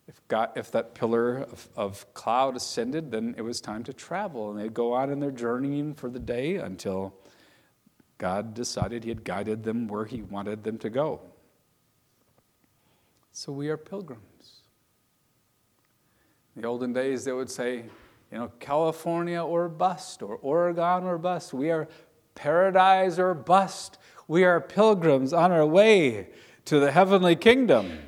If, 0.08 0.25
God, 0.27 0.51
if 0.56 0.72
that 0.72 0.94
pillar 0.94 1.39
of, 1.39 1.68
of 1.75 2.13
cloud 2.13 2.56
ascended, 2.56 3.12
then 3.12 3.34
it 3.38 3.42
was 3.42 3.60
time 3.60 3.84
to 3.86 3.94
travel, 3.94 4.51
and 4.51 4.60
they'd 4.60 4.74
go 4.74 4.94
on 4.94 5.10
in 5.10 5.20
their 5.20 5.32
journeying 5.32 5.96
for 5.96 6.10
the 6.10 6.20
day 6.20 6.56
until 6.56 7.15
God 8.17 8.53
decided 8.53 9.03
He 9.03 9.10
had 9.10 9.24
guided 9.24 9.63
them 9.63 9.88
where 9.88 10.05
He 10.05 10.22
wanted 10.22 10.63
them 10.63 10.77
to 10.79 10.89
go. 10.89 11.22
So 13.31 13.51
we 13.51 13.69
are 13.69 13.77
pilgrims. 13.77 14.62
In 16.55 16.62
the 16.62 16.67
olden 16.67 16.93
days, 16.93 17.25
they 17.25 17.34
would 17.34 17.50
say, 17.50 17.84
you 18.31 18.38
know, 18.38 18.51
California 18.60 19.41
or 19.43 19.67
bust, 19.67 20.22
or 20.22 20.36
Oregon 20.38 21.03
or 21.03 21.17
bust. 21.17 21.53
We 21.53 21.69
are 21.69 21.88
paradise 22.34 23.19
or 23.19 23.34
bust. 23.34 23.98
We 24.27 24.43
are 24.45 24.62
pilgrims 24.62 25.34
on 25.34 25.51
our 25.51 25.65
way 25.65 26.29
to 26.65 26.79
the 26.79 26.91
heavenly 26.91 27.36
kingdom. 27.36 28.00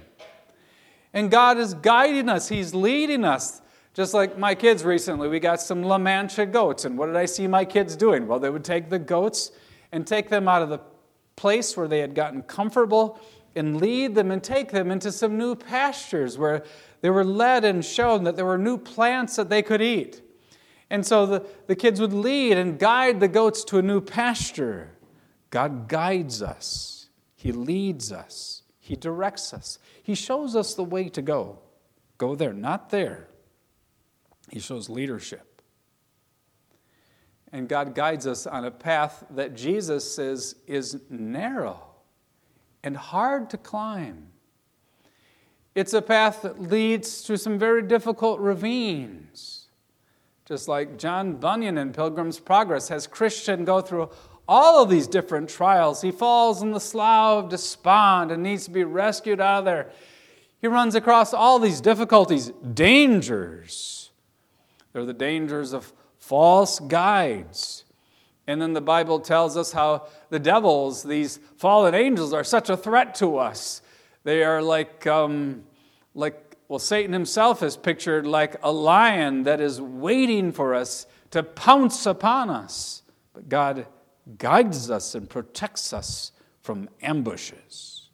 And 1.14 1.30
God 1.30 1.58
is 1.58 1.74
guiding 1.74 2.30
us, 2.30 2.48
He's 2.50 2.74
leading 2.74 3.26
us. 3.26 3.62
Just 3.94 4.14
like 4.14 4.38
my 4.38 4.54
kids 4.54 4.86
recently, 4.86 5.28
we 5.28 5.40
got 5.40 5.60
some 5.60 5.82
La 5.82 5.98
Mancha 5.98 6.46
goats. 6.46 6.86
And 6.86 6.98
what 6.98 7.08
did 7.08 7.16
I 7.16 7.26
see 7.26 7.48
my 7.48 7.66
kids 7.66 7.96
doing? 7.96 8.28
Well, 8.28 8.40
they 8.40 8.50
would 8.50 8.64
take 8.64 8.90
the 8.90 9.00
goats 9.00 9.52
and 9.92 10.06
take 10.06 10.30
them 10.30 10.48
out 10.48 10.62
of 10.62 10.70
the 10.70 10.80
place 11.36 11.78
where 11.78 11.88
they 11.88 12.00
had 12.00 12.16
gotten 12.16 12.42
comfortable 12.42 13.20
and 13.56 13.78
lead 13.78 14.16
them 14.16 14.32
and 14.32 14.44
take 14.44 14.72
them 14.72 14.92
into 14.92 15.12
some 15.12 15.38
new 15.38 15.56
pastures 15.56 16.38
where 16.38 16.64
they 17.02 17.10
were 17.10 17.24
led 17.24 17.66
and 17.66 17.84
shown 17.84 18.24
that 18.24 18.36
there 18.36 18.46
were 18.46 18.58
new 18.58 18.78
plants 18.78 19.36
that 19.36 19.50
they 19.50 19.62
could 19.62 19.82
eat. 19.82 20.22
And 20.90 21.06
so 21.06 21.26
the, 21.26 21.46
the 21.68 21.76
kids 21.76 22.00
would 22.00 22.14
lead 22.14 22.58
and 22.58 22.80
guide 22.80 23.20
the 23.20 23.28
goats 23.28 23.64
to 23.66 23.78
a 23.78 23.82
new 23.82 24.02
pasture. 24.02 24.92
God 25.50 25.88
guides 25.88 26.42
us, 26.42 27.10
He 27.36 27.52
leads 27.52 28.12
us, 28.12 28.64
He 28.80 28.96
directs 28.96 29.54
us, 29.54 29.80
He 30.02 30.16
shows 30.16 30.56
us 30.56 30.74
the 30.74 30.84
way 30.84 31.10
to 31.10 31.22
go. 31.22 31.60
Go 32.18 32.36
there, 32.36 32.54
not 32.54 32.90
there. 32.90 33.28
He 34.50 34.60
shows 34.60 34.90
leadership. 34.90 35.47
And 37.58 37.68
God 37.68 37.96
guides 37.96 38.28
us 38.28 38.46
on 38.46 38.66
a 38.66 38.70
path 38.70 39.26
that 39.32 39.56
Jesus 39.56 40.14
says 40.14 40.58
is 40.68 41.02
narrow 41.10 41.88
and 42.84 42.96
hard 42.96 43.50
to 43.50 43.58
climb. 43.58 44.28
It's 45.74 45.94
a 45.94 46.04
path 46.04 46.44
that 46.44 46.62
leads 46.62 47.24
to 47.24 47.36
some 47.36 47.58
very 47.58 47.82
difficult 47.82 48.40
ravines. 48.40 49.70
Just 50.46 50.68
like 50.68 51.00
John 51.00 51.38
Bunyan 51.38 51.80
in 51.80 51.94
Pilgrim's 51.94 52.40
Progress 52.40 52.90
has 52.90 53.08
Christian 53.08 53.66
go 53.66 53.82
through 53.82 54.12
all 54.48 54.84
of 54.84 54.90
these 54.92 55.08
different 55.08 55.50
trials. 55.50 56.04
He 56.04 56.12
falls 56.12 56.62
in 56.62 56.74
the 56.74 56.80
slough 56.80 57.46
of 57.46 57.50
despond 57.50 58.30
and 58.30 58.44
needs 58.44 58.66
to 58.66 58.72
be 58.72 58.84
rescued 58.84 59.42
out 59.42 59.60
of 59.60 59.66
there. 59.66 59.90
He 60.62 60.68
runs 60.68 60.94
across 60.94 61.34
all 61.34 61.58
these 61.58 61.82
difficulties, 61.82 62.52
dangers. 62.76 64.12
They're 64.94 65.06
the 65.06 65.14
dangers 65.14 65.74
of 65.74 65.92
false 66.28 66.80
guides. 66.82 67.86
And 68.48 68.62
then 68.62 68.74
the 68.74 68.82
Bible 68.82 69.20
tells 69.20 69.58
us 69.58 69.72
how 69.72 70.08
the 70.30 70.40
devils, 70.40 71.04
these 71.04 71.40
fallen 71.58 71.94
angels, 71.94 72.34
are 72.34 72.44
such 72.44 72.70
a 72.70 72.78
threat 72.78 73.16
to 73.16 73.38
us. 73.38 73.82
They 74.24 74.44
are 74.44 74.62
like, 74.62 75.08
um, 75.08 75.64
like, 76.14 76.58
well, 76.68 76.80
Satan 76.80 77.14
himself 77.14 77.64
is 77.64 77.78
pictured 77.78 78.28
like 78.28 78.58
a 78.62 78.72
lion 78.72 79.44
that 79.44 79.62
is 79.62 79.80
waiting 79.80 80.52
for 80.52 80.76
us 80.76 81.06
to 81.32 81.44
pounce 81.44 82.06
upon 82.06 82.50
us. 82.50 83.04
But 83.34 83.48
God 83.48 83.88
guides 84.38 84.92
us 84.92 85.16
and 85.16 85.30
protects 85.30 85.94
us 85.94 86.34
from 86.62 86.90
ambushes. 87.02 88.10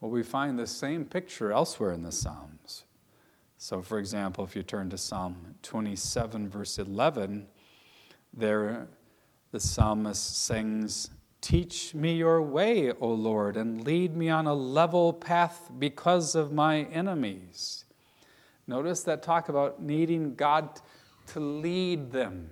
Well, 0.00 0.10
we 0.10 0.24
find 0.24 0.58
the 0.58 0.66
same 0.66 1.04
picture 1.04 1.52
elsewhere 1.52 1.92
in 1.92 2.02
the 2.02 2.12
Psalms. 2.12 2.85
So, 3.66 3.82
for 3.82 3.98
example, 3.98 4.44
if 4.44 4.54
you 4.54 4.62
turn 4.62 4.90
to 4.90 4.96
Psalm 4.96 5.56
27, 5.64 6.48
verse 6.48 6.78
11, 6.78 7.48
there 8.32 8.86
the 9.50 9.58
psalmist 9.58 10.44
sings, 10.44 11.10
Teach 11.40 11.92
me 11.92 12.14
your 12.14 12.40
way, 12.42 12.92
O 12.92 13.08
Lord, 13.08 13.56
and 13.56 13.84
lead 13.84 14.16
me 14.16 14.28
on 14.28 14.46
a 14.46 14.54
level 14.54 15.12
path 15.12 15.68
because 15.80 16.36
of 16.36 16.52
my 16.52 16.82
enemies. 16.92 17.86
Notice 18.68 19.02
that 19.02 19.24
talk 19.24 19.48
about 19.48 19.82
needing 19.82 20.36
God 20.36 20.80
to 21.32 21.40
lead 21.40 22.12
them, 22.12 22.50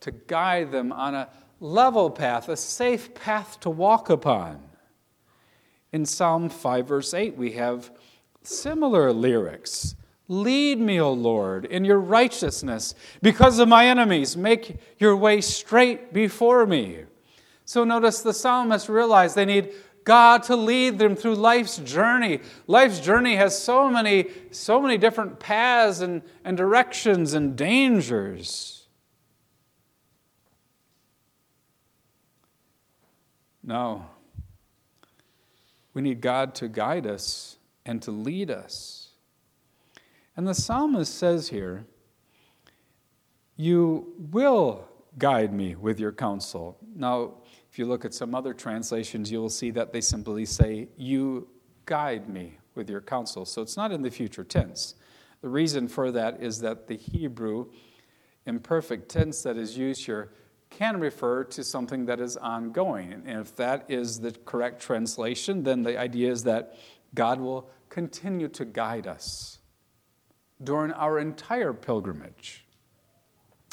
to 0.00 0.10
guide 0.10 0.72
them 0.72 0.90
on 0.90 1.14
a 1.14 1.28
level 1.60 2.10
path, 2.10 2.48
a 2.48 2.56
safe 2.56 3.14
path 3.14 3.60
to 3.60 3.70
walk 3.70 4.10
upon. 4.10 4.60
In 5.92 6.04
Psalm 6.04 6.48
5, 6.48 6.88
verse 6.88 7.14
8, 7.14 7.36
we 7.36 7.52
have 7.52 7.92
similar 8.42 9.12
lyrics. 9.12 9.94
Lead 10.30 10.78
me, 10.78 11.00
O 11.00 11.12
Lord, 11.12 11.64
in 11.64 11.84
your 11.84 11.98
righteousness 11.98 12.94
because 13.20 13.58
of 13.58 13.66
my 13.66 13.86
enemies. 13.86 14.36
Make 14.36 14.76
your 14.96 15.16
way 15.16 15.40
straight 15.40 16.12
before 16.12 16.66
me. 16.66 17.00
So 17.64 17.82
notice 17.82 18.22
the 18.22 18.32
psalmist 18.32 18.88
realized 18.88 19.34
they 19.34 19.44
need 19.44 19.72
God 20.04 20.44
to 20.44 20.54
lead 20.54 21.00
them 21.00 21.16
through 21.16 21.34
life's 21.34 21.78
journey. 21.78 22.38
Life's 22.68 23.00
journey 23.00 23.34
has 23.34 23.60
so 23.60 23.90
many, 23.90 24.26
so 24.52 24.80
many 24.80 24.98
different 24.98 25.40
paths 25.40 25.98
and, 25.98 26.22
and 26.44 26.56
directions 26.56 27.34
and 27.34 27.56
dangers. 27.56 28.86
No. 33.64 34.06
We 35.92 36.02
need 36.02 36.20
God 36.20 36.54
to 36.56 36.68
guide 36.68 37.08
us 37.08 37.56
and 37.84 38.00
to 38.02 38.12
lead 38.12 38.52
us. 38.52 38.99
And 40.40 40.48
the 40.48 40.54
psalmist 40.54 41.18
says 41.18 41.50
here, 41.50 41.84
You 43.56 44.14
will 44.32 44.88
guide 45.18 45.52
me 45.52 45.74
with 45.74 46.00
your 46.00 46.12
counsel. 46.12 46.78
Now, 46.96 47.34
if 47.70 47.78
you 47.78 47.84
look 47.84 48.06
at 48.06 48.14
some 48.14 48.34
other 48.34 48.54
translations, 48.54 49.30
you 49.30 49.38
will 49.38 49.50
see 49.50 49.70
that 49.72 49.92
they 49.92 50.00
simply 50.00 50.46
say, 50.46 50.88
You 50.96 51.46
guide 51.84 52.30
me 52.30 52.56
with 52.74 52.88
your 52.88 53.02
counsel. 53.02 53.44
So 53.44 53.60
it's 53.60 53.76
not 53.76 53.92
in 53.92 54.00
the 54.00 54.10
future 54.10 54.42
tense. 54.42 54.94
The 55.42 55.50
reason 55.50 55.88
for 55.88 56.10
that 56.10 56.42
is 56.42 56.58
that 56.60 56.86
the 56.86 56.96
Hebrew 56.96 57.66
imperfect 58.46 59.10
tense 59.10 59.42
that 59.42 59.58
is 59.58 59.76
used 59.76 60.06
here 60.06 60.32
can 60.70 60.98
refer 61.00 61.44
to 61.44 61.62
something 61.62 62.06
that 62.06 62.18
is 62.18 62.38
ongoing. 62.38 63.12
And 63.12 63.28
if 63.28 63.54
that 63.56 63.84
is 63.90 64.20
the 64.20 64.32
correct 64.46 64.80
translation, 64.80 65.64
then 65.64 65.82
the 65.82 66.00
idea 66.00 66.32
is 66.32 66.44
that 66.44 66.78
God 67.14 67.40
will 67.40 67.68
continue 67.90 68.48
to 68.48 68.64
guide 68.64 69.06
us 69.06 69.58
during 70.62 70.92
our 70.92 71.18
entire 71.18 71.72
pilgrimage. 71.72 72.64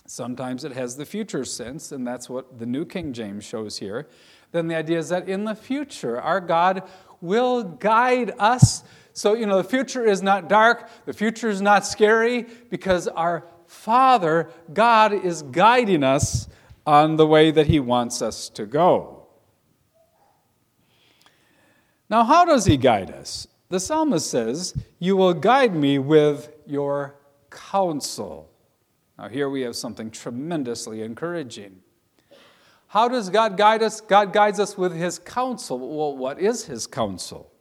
Sometimes 0.06 0.64
it 0.64 0.72
has 0.72 0.96
the 0.96 1.06
future 1.06 1.44
sense, 1.44 1.92
and 1.92 2.08
that's 2.08 2.30
what 2.30 2.60
the 2.60 2.66
New 2.66 2.86
King 2.86 3.12
James 3.12 3.44
shows 3.44 3.78
here. 3.78 4.08
Then 4.54 4.68
the 4.68 4.76
idea 4.76 4.98
is 5.00 5.10
that 5.10 5.28
in 5.28 5.44
the 5.44 5.56
future, 5.56 6.20
our 6.20 6.40
God 6.40 6.84
will 7.20 7.64
guide 7.64 8.32
us. 8.40 8.84
So, 9.12 9.34
you 9.34 9.46
know, 9.46 9.58
the 9.58 9.68
future 9.68 10.06
is 10.06 10.22
not 10.22 10.48
dark, 10.48 10.90
the 11.06 11.14
future 11.14 11.50
is 11.50 11.62
not 11.62 11.86
scary, 11.86 12.46
because 12.70 13.08
our 13.10 13.44
Father, 13.66 14.50
God, 14.74 15.12
is 15.12 15.42
guiding 15.42 16.04
us 16.04 16.48
on 16.86 17.18
the 17.18 17.28
way 17.28 17.52
that 17.52 17.68
He 17.68 17.82
wants 17.82 18.22
us 18.22 18.48
to 18.50 18.66
go. 18.66 19.28
Now, 22.10 22.24
how 22.24 22.46
does 22.46 22.66
He 22.66 22.78
guide 22.78 23.12
us? 23.12 23.48
The 23.68 23.82
psalmist 23.82 24.30
says, 24.30 24.74
You 25.00 25.18
will 25.18 25.34
guide 25.34 25.76
me 25.76 26.00
with 26.00 26.50
your 26.70 27.16
counsel. 27.50 28.52
Now, 29.18 29.30
here 29.30 29.50
we 29.50 29.62
have 29.62 29.76
something 29.76 30.12
tremendously 30.12 31.02
encouraging. 31.02 31.82
How 32.88 33.08
does 33.10 33.30
God 33.30 33.58
guide 33.58 33.84
us? 33.84 34.00
God 34.00 34.32
guides 34.32 34.60
us 34.60 34.78
with 34.78 34.96
His 34.96 35.20
counsel. 35.20 35.80
Well, 35.80 36.16
what 36.16 36.40
is 36.40 36.66
His 36.66 36.88
counsel? 36.88 37.52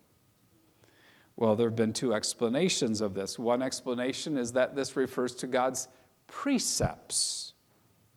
Well, 1.36 1.56
there 1.56 1.68
have 1.68 1.76
been 1.76 1.92
two 1.92 2.14
explanations 2.14 3.00
of 3.00 3.14
this. 3.14 3.38
One 3.38 3.60
explanation 3.60 4.38
is 4.38 4.52
that 4.52 4.74
this 4.74 4.96
refers 4.96 5.34
to 5.36 5.46
God's 5.46 5.88
precepts, 6.26 7.52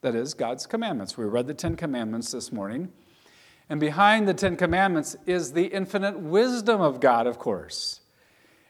that 0.01 0.15
is, 0.15 0.33
God's 0.33 0.65
commandments. 0.65 1.17
We 1.17 1.25
read 1.25 1.47
the 1.47 1.53
Ten 1.53 1.75
Commandments 1.75 2.31
this 2.31 2.51
morning. 2.51 2.91
And 3.69 3.79
behind 3.79 4.27
the 4.27 4.33
Ten 4.33 4.55
Commandments 4.55 5.15
is 5.25 5.51
the 5.51 5.65
infinite 5.65 6.19
wisdom 6.19 6.81
of 6.81 6.99
God, 6.99 7.27
of 7.27 7.37
course. 7.37 8.01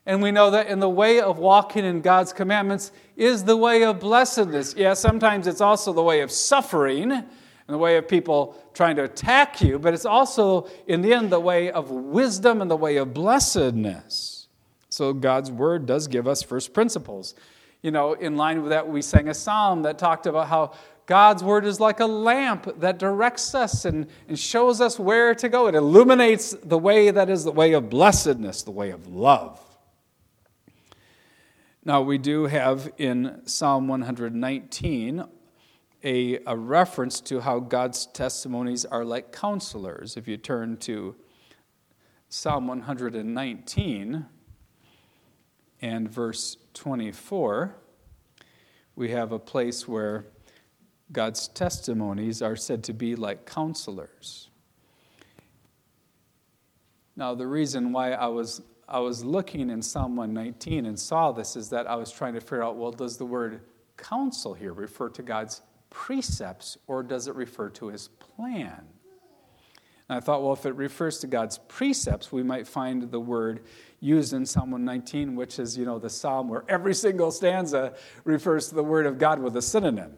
And 0.09 0.23
we 0.23 0.31
know 0.31 0.49
that 0.49 0.65
in 0.65 0.79
the 0.79 0.89
way 0.89 1.19
of 1.19 1.37
walking 1.37 1.85
in 1.85 2.01
God's 2.01 2.33
commandments 2.33 2.91
is 3.15 3.43
the 3.43 3.55
way 3.55 3.83
of 3.83 3.99
blessedness. 3.99 4.73
Yeah, 4.75 4.95
sometimes 4.95 5.45
it's 5.45 5.61
also 5.61 5.93
the 5.93 6.01
way 6.01 6.21
of 6.21 6.31
suffering 6.31 7.11
and 7.11 7.25
the 7.67 7.77
way 7.77 7.95
of 7.95 8.07
people 8.07 8.59
trying 8.73 8.95
to 8.95 9.03
attack 9.03 9.61
you, 9.61 9.77
but 9.77 9.93
it's 9.93 10.07
also, 10.07 10.67
in 10.87 11.03
the 11.03 11.13
end, 11.13 11.31
the 11.31 11.39
way 11.39 11.69
of 11.69 11.91
wisdom 11.91 12.59
and 12.59 12.71
the 12.71 12.75
way 12.75 12.97
of 12.97 13.13
blessedness. 13.13 14.47
So 14.89 15.13
God's 15.13 15.51
word 15.51 15.85
does 15.85 16.07
give 16.07 16.27
us 16.27 16.41
first 16.41 16.73
principles. 16.73 17.35
You 17.83 17.91
know, 17.91 18.13
in 18.13 18.35
line 18.35 18.63
with 18.63 18.71
that, 18.71 18.89
we 18.89 19.03
sang 19.03 19.29
a 19.29 19.35
psalm 19.35 19.83
that 19.83 19.99
talked 19.99 20.25
about 20.25 20.47
how 20.47 20.71
God's 21.05 21.43
word 21.43 21.65
is 21.65 21.79
like 21.79 21.99
a 21.99 22.07
lamp 22.07 22.79
that 22.79 22.97
directs 22.97 23.53
us 23.53 23.85
and, 23.85 24.07
and 24.27 24.39
shows 24.39 24.81
us 24.81 24.97
where 24.97 25.35
to 25.35 25.47
go. 25.49 25.67
It 25.67 25.75
illuminates 25.75 26.55
the 26.63 26.79
way 26.79 27.11
that 27.11 27.29
is 27.29 27.43
the 27.43 27.51
way 27.51 27.73
of 27.73 27.91
blessedness, 27.91 28.63
the 28.63 28.71
way 28.71 28.89
of 28.89 29.05
love. 29.05 29.63
Now, 31.85 32.01
we 32.01 32.17
do 32.17 32.45
have 32.45 32.91
in 32.97 33.41
Psalm 33.45 33.87
119 33.87 35.23
a, 36.03 36.39
a 36.45 36.57
reference 36.57 37.21
to 37.21 37.39
how 37.39 37.59
God's 37.59 38.05
testimonies 38.07 38.83
are 38.83 39.05
like 39.05 39.31
counselors. 39.31 40.17
If 40.17 40.27
you 40.27 40.35
turn 40.35 40.75
to 40.77 41.15
Psalm 42.27 42.67
119 42.67 44.25
and 45.81 46.09
verse 46.09 46.57
24, 46.73 47.75
we 48.95 49.11
have 49.11 49.31
a 49.31 49.39
place 49.39 49.87
where 49.87 50.25
God's 51.13 51.47
testimonies 51.47 52.41
are 52.41 52.57
said 52.57 52.83
to 52.83 52.93
be 52.93 53.15
like 53.15 53.45
counselors. 53.45 54.49
Now, 57.15 57.35
the 57.35 57.47
reason 57.47 57.93
why 57.93 58.11
I 58.11 58.27
was, 58.27 58.61
I 58.91 58.97
was 58.99 59.23
looking 59.23 59.69
in 59.69 59.83
Psalm 59.83 60.15
119 60.15 60.87
and 60.87 60.99
saw 60.99 61.31
this 61.31 61.55
is 61.55 61.69
that 61.69 61.85
I 61.85 61.95
was 61.95 62.11
trying 62.11 62.33
to 62.33 62.41
figure 62.41 62.63
out 62.63 62.75
well, 62.75 62.91
does 62.91 63.17
the 63.17 63.25
word 63.25 63.61
counsel 63.97 64.55
here 64.55 64.73
refer 64.73 65.09
to 65.09 65.21
God's 65.21 65.61
precepts 65.91 66.75
or 66.87 67.03
does 67.03 67.27
it 67.27 67.35
refer 67.35 67.69
to 67.69 67.87
his 67.87 68.07
plan? 68.07 68.83
And 70.09 70.17
I 70.17 70.19
thought, 70.19 70.41
well, 70.41 70.53
if 70.53 70.65
it 70.65 70.73
refers 70.73 71.19
to 71.19 71.27
God's 71.27 71.59
precepts, 71.59 72.31
we 72.31 72.41
might 72.41 72.67
find 72.67 73.11
the 73.11 73.19
word 73.19 73.63
used 73.99 74.33
in 74.33 74.43
Psalm 74.43 74.71
119, 74.71 75.35
which 75.35 75.59
is, 75.59 75.77
you 75.77 75.85
know, 75.85 75.99
the 75.99 76.09
psalm 76.09 76.49
where 76.49 76.63
every 76.67 76.95
single 76.95 77.29
stanza 77.29 77.93
refers 78.23 78.69
to 78.69 78.75
the 78.75 78.83
word 78.83 79.05
of 79.05 79.19
God 79.19 79.39
with 79.39 79.55
a 79.55 79.61
synonym. 79.61 80.17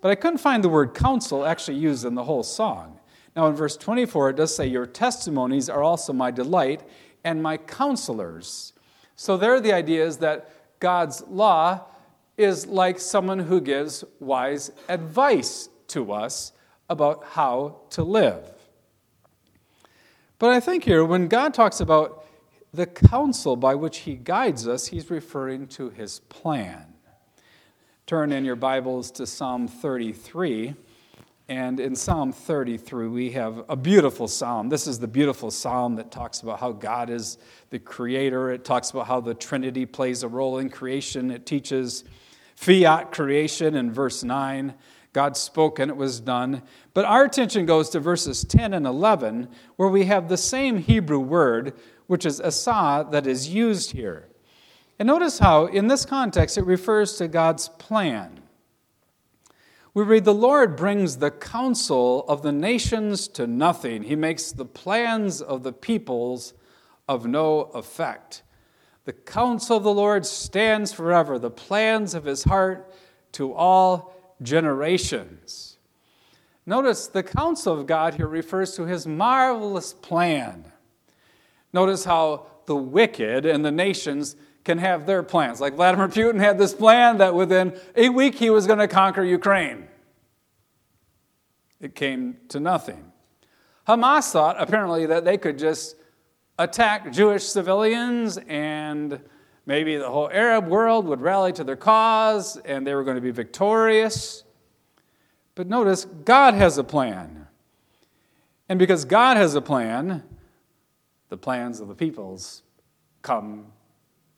But 0.00 0.10
I 0.10 0.16
couldn't 0.16 0.38
find 0.38 0.64
the 0.64 0.68
word 0.68 0.94
counsel 0.94 1.46
actually 1.46 1.76
used 1.76 2.04
in 2.04 2.16
the 2.16 2.24
whole 2.24 2.42
song. 2.42 2.98
Now, 3.36 3.46
in 3.46 3.54
verse 3.54 3.76
24, 3.76 4.30
it 4.30 4.36
does 4.36 4.54
say, 4.54 4.66
Your 4.66 4.86
testimonies 4.86 5.68
are 5.68 5.82
also 5.82 6.12
my 6.12 6.32
delight 6.32 6.82
and 7.24 7.42
my 7.42 7.56
counselors. 7.56 8.72
So, 9.16 9.36
there 9.36 9.60
the 9.60 9.72
idea 9.72 10.06
is 10.06 10.18
that 10.18 10.50
God's 10.80 11.22
law 11.28 11.84
is 12.36 12.66
like 12.66 12.98
someone 12.98 13.40
who 13.40 13.60
gives 13.60 14.02
wise 14.18 14.72
advice 14.88 15.68
to 15.88 16.12
us 16.12 16.52
about 16.88 17.24
how 17.32 17.82
to 17.90 18.02
live. 18.02 18.50
But 20.38 20.50
I 20.50 20.60
think 20.60 20.84
here, 20.84 21.04
when 21.04 21.28
God 21.28 21.52
talks 21.52 21.80
about 21.80 22.24
the 22.72 22.86
counsel 22.86 23.56
by 23.56 23.74
which 23.74 23.98
He 23.98 24.14
guides 24.14 24.66
us, 24.66 24.86
He's 24.86 25.10
referring 25.10 25.66
to 25.68 25.90
His 25.90 26.20
plan. 26.20 26.94
Turn 28.06 28.32
in 28.32 28.44
your 28.44 28.56
Bibles 28.56 29.10
to 29.12 29.26
Psalm 29.26 29.68
33. 29.68 30.74
And 31.50 31.80
in 31.80 31.96
Psalm 31.96 32.32
33, 32.32 33.08
we 33.08 33.32
have 33.32 33.64
a 33.68 33.74
beautiful 33.74 34.28
psalm. 34.28 34.68
This 34.68 34.86
is 34.86 35.00
the 35.00 35.08
beautiful 35.08 35.50
psalm 35.50 35.96
that 35.96 36.12
talks 36.12 36.42
about 36.42 36.60
how 36.60 36.70
God 36.70 37.10
is 37.10 37.38
the 37.70 37.80
creator. 37.80 38.52
It 38.52 38.64
talks 38.64 38.92
about 38.92 39.08
how 39.08 39.20
the 39.20 39.34
Trinity 39.34 39.84
plays 39.84 40.22
a 40.22 40.28
role 40.28 40.58
in 40.58 40.70
creation. 40.70 41.28
It 41.32 41.46
teaches 41.46 42.04
fiat 42.54 43.10
creation 43.10 43.74
in 43.74 43.90
verse 43.92 44.22
9. 44.22 44.74
God 45.12 45.36
spoke 45.36 45.80
and 45.80 45.90
it 45.90 45.96
was 45.96 46.20
done. 46.20 46.62
But 46.94 47.04
our 47.04 47.24
attention 47.24 47.66
goes 47.66 47.90
to 47.90 47.98
verses 47.98 48.44
10 48.44 48.72
and 48.72 48.86
11, 48.86 49.48
where 49.74 49.88
we 49.88 50.04
have 50.04 50.28
the 50.28 50.36
same 50.36 50.78
Hebrew 50.78 51.18
word, 51.18 51.72
which 52.06 52.24
is 52.24 52.40
asa, 52.40 53.08
that 53.10 53.26
is 53.26 53.48
used 53.48 53.90
here. 53.90 54.28
And 55.00 55.08
notice 55.08 55.40
how, 55.40 55.66
in 55.66 55.88
this 55.88 56.04
context, 56.06 56.58
it 56.58 56.64
refers 56.64 57.16
to 57.16 57.26
God's 57.26 57.70
plan. 57.70 58.39
We 59.92 60.04
read, 60.04 60.24
The 60.24 60.34
Lord 60.34 60.76
brings 60.76 61.16
the 61.16 61.30
counsel 61.30 62.24
of 62.28 62.42
the 62.42 62.52
nations 62.52 63.26
to 63.28 63.46
nothing, 63.46 64.04
He 64.04 64.16
makes 64.16 64.52
the 64.52 64.64
plans 64.64 65.42
of 65.42 65.62
the 65.62 65.72
peoples 65.72 66.54
of 67.08 67.26
no 67.26 67.62
effect. 67.74 68.42
The 69.04 69.12
counsel 69.12 69.78
of 69.78 69.82
the 69.82 69.92
Lord 69.92 70.24
stands 70.24 70.92
forever, 70.92 71.38
the 71.38 71.50
plans 71.50 72.14
of 72.14 72.24
his 72.24 72.44
heart 72.44 72.94
to 73.32 73.52
all 73.52 74.14
generations. 74.42 75.78
Notice 76.66 77.08
the 77.08 77.24
counsel 77.24 77.78
of 77.80 77.86
God 77.86 78.14
here 78.14 78.28
refers 78.28 78.76
to 78.76 78.84
his 78.84 79.06
marvelous 79.06 79.92
plan. 79.92 80.70
Notice 81.72 82.04
how 82.04 82.46
the 82.66 82.76
wicked 82.76 83.46
and 83.46 83.64
the 83.64 83.72
nations 83.72 84.36
can 84.64 84.78
have 84.78 85.06
their 85.06 85.22
plans. 85.22 85.60
Like 85.60 85.74
Vladimir 85.74 86.08
Putin 86.08 86.38
had 86.38 86.58
this 86.58 86.74
plan 86.74 87.18
that 87.18 87.34
within 87.34 87.78
a 87.96 88.08
week 88.08 88.34
he 88.34 88.50
was 88.50 88.66
going 88.66 88.78
to 88.78 88.88
conquer 88.88 89.22
Ukraine. 89.22 89.88
It 91.80 91.94
came 91.94 92.36
to 92.48 92.60
nothing. 92.60 93.10
Hamas 93.88 94.30
thought 94.30 94.56
apparently 94.58 95.06
that 95.06 95.24
they 95.24 95.38
could 95.38 95.58
just 95.58 95.96
attack 96.58 97.10
Jewish 97.12 97.44
civilians 97.44 98.36
and 98.36 99.20
maybe 99.64 99.96
the 99.96 100.10
whole 100.10 100.28
Arab 100.30 100.68
world 100.68 101.06
would 101.06 101.20
rally 101.20 101.52
to 101.54 101.64
their 101.64 101.76
cause 101.76 102.58
and 102.58 102.86
they 102.86 102.94
were 102.94 103.02
going 103.02 103.16
to 103.16 103.22
be 103.22 103.30
victorious. 103.30 104.44
But 105.54 105.68
notice, 105.68 106.04
God 106.04 106.54
has 106.54 106.76
a 106.76 106.84
plan. 106.84 107.46
And 108.68 108.78
because 108.78 109.04
God 109.04 109.36
has 109.36 109.54
a 109.54 109.60
plan, 109.60 110.22
the 111.30 111.36
plans 111.36 111.80
of 111.80 111.88
the 111.88 111.94
peoples 111.94 112.62
come 113.22 113.72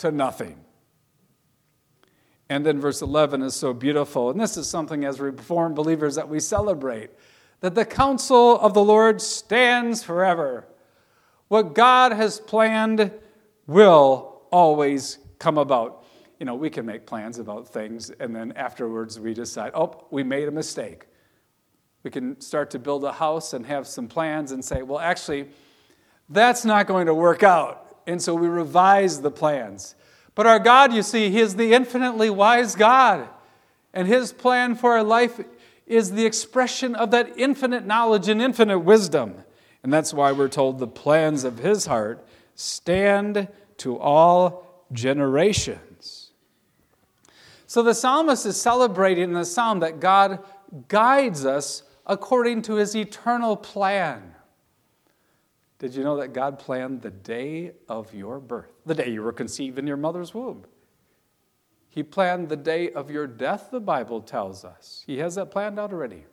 to 0.02 0.12
nothing. 0.12 0.60
And 2.48 2.66
then 2.66 2.80
verse 2.80 3.02
11 3.02 3.42
is 3.42 3.54
so 3.54 3.72
beautiful. 3.72 4.30
And 4.30 4.38
this 4.38 4.56
is 4.56 4.68
something 4.68 5.04
as 5.04 5.20
Reformed 5.20 5.74
believers 5.74 6.16
that 6.16 6.28
we 6.28 6.38
celebrate 6.38 7.10
that 7.60 7.74
the 7.74 7.84
counsel 7.84 8.58
of 8.60 8.74
the 8.74 8.82
Lord 8.82 9.22
stands 9.22 10.02
forever. 10.02 10.66
What 11.48 11.74
God 11.74 12.12
has 12.12 12.40
planned 12.40 13.12
will 13.66 14.42
always 14.50 15.18
come 15.38 15.56
about. 15.56 16.04
You 16.40 16.46
know, 16.46 16.56
we 16.56 16.68
can 16.68 16.84
make 16.84 17.06
plans 17.06 17.38
about 17.38 17.68
things, 17.68 18.10
and 18.10 18.34
then 18.34 18.52
afterwards 18.56 19.20
we 19.20 19.32
decide, 19.32 19.70
oh, 19.74 20.06
we 20.10 20.24
made 20.24 20.48
a 20.48 20.50
mistake. 20.50 21.06
We 22.02 22.10
can 22.10 22.40
start 22.40 22.70
to 22.72 22.80
build 22.80 23.04
a 23.04 23.12
house 23.12 23.52
and 23.52 23.64
have 23.66 23.86
some 23.86 24.08
plans 24.08 24.50
and 24.50 24.64
say, 24.64 24.82
well, 24.82 24.98
actually, 24.98 25.50
that's 26.28 26.64
not 26.64 26.88
going 26.88 27.06
to 27.06 27.14
work 27.14 27.44
out. 27.44 27.81
And 28.06 28.20
so 28.20 28.34
we 28.34 28.48
revise 28.48 29.20
the 29.20 29.30
plans. 29.30 29.94
But 30.34 30.46
our 30.46 30.58
God, 30.58 30.92
you 30.92 31.02
see, 31.02 31.30
He 31.30 31.40
is 31.40 31.56
the 31.56 31.74
infinitely 31.74 32.30
wise 32.30 32.74
God. 32.74 33.28
And 33.92 34.08
His 34.08 34.32
plan 34.32 34.74
for 34.74 34.92
our 34.92 35.02
life 35.02 35.40
is 35.86 36.12
the 36.12 36.24
expression 36.24 36.94
of 36.94 37.10
that 37.10 37.38
infinite 37.38 37.84
knowledge 37.84 38.28
and 38.28 38.40
infinite 38.40 38.80
wisdom. 38.80 39.44
And 39.82 39.92
that's 39.92 40.14
why 40.14 40.32
we're 40.32 40.48
told 40.48 40.78
the 40.78 40.86
plans 40.86 41.44
of 41.44 41.58
His 41.58 41.86
heart 41.86 42.26
stand 42.54 43.48
to 43.78 43.98
all 43.98 44.84
generations. 44.92 46.30
So 47.66 47.82
the 47.82 47.94
psalmist 47.94 48.46
is 48.46 48.60
celebrating 48.60 49.24
in 49.24 49.32
the 49.32 49.44
psalm 49.44 49.80
that 49.80 49.98
God 49.98 50.40
guides 50.88 51.44
us 51.44 51.82
according 52.06 52.62
to 52.62 52.74
His 52.74 52.94
eternal 52.94 53.56
plan. 53.56 54.31
Did 55.82 55.96
you 55.96 56.04
know 56.04 56.18
that 56.18 56.32
God 56.32 56.60
planned 56.60 57.02
the 57.02 57.10
day 57.10 57.72
of 57.88 58.14
your 58.14 58.38
birth, 58.38 58.70
the 58.86 58.94
day 58.94 59.10
you 59.10 59.20
were 59.20 59.32
conceived 59.32 59.80
in 59.80 59.86
your 59.88 59.96
mother's 59.96 60.32
womb? 60.32 60.64
He 61.88 62.04
planned 62.04 62.48
the 62.48 62.56
day 62.56 62.92
of 62.92 63.10
your 63.10 63.26
death, 63.26 63.70
the 63.72 63.80
Bible 63.80 64.20
tells 64.20 64.64
us. 64.64 65.02
He 65.08 65.18
has 65.18 65.34
that 65.34 65.50
planned 65.50 65.80
out 65.80 65.92
already. 65.92 66.24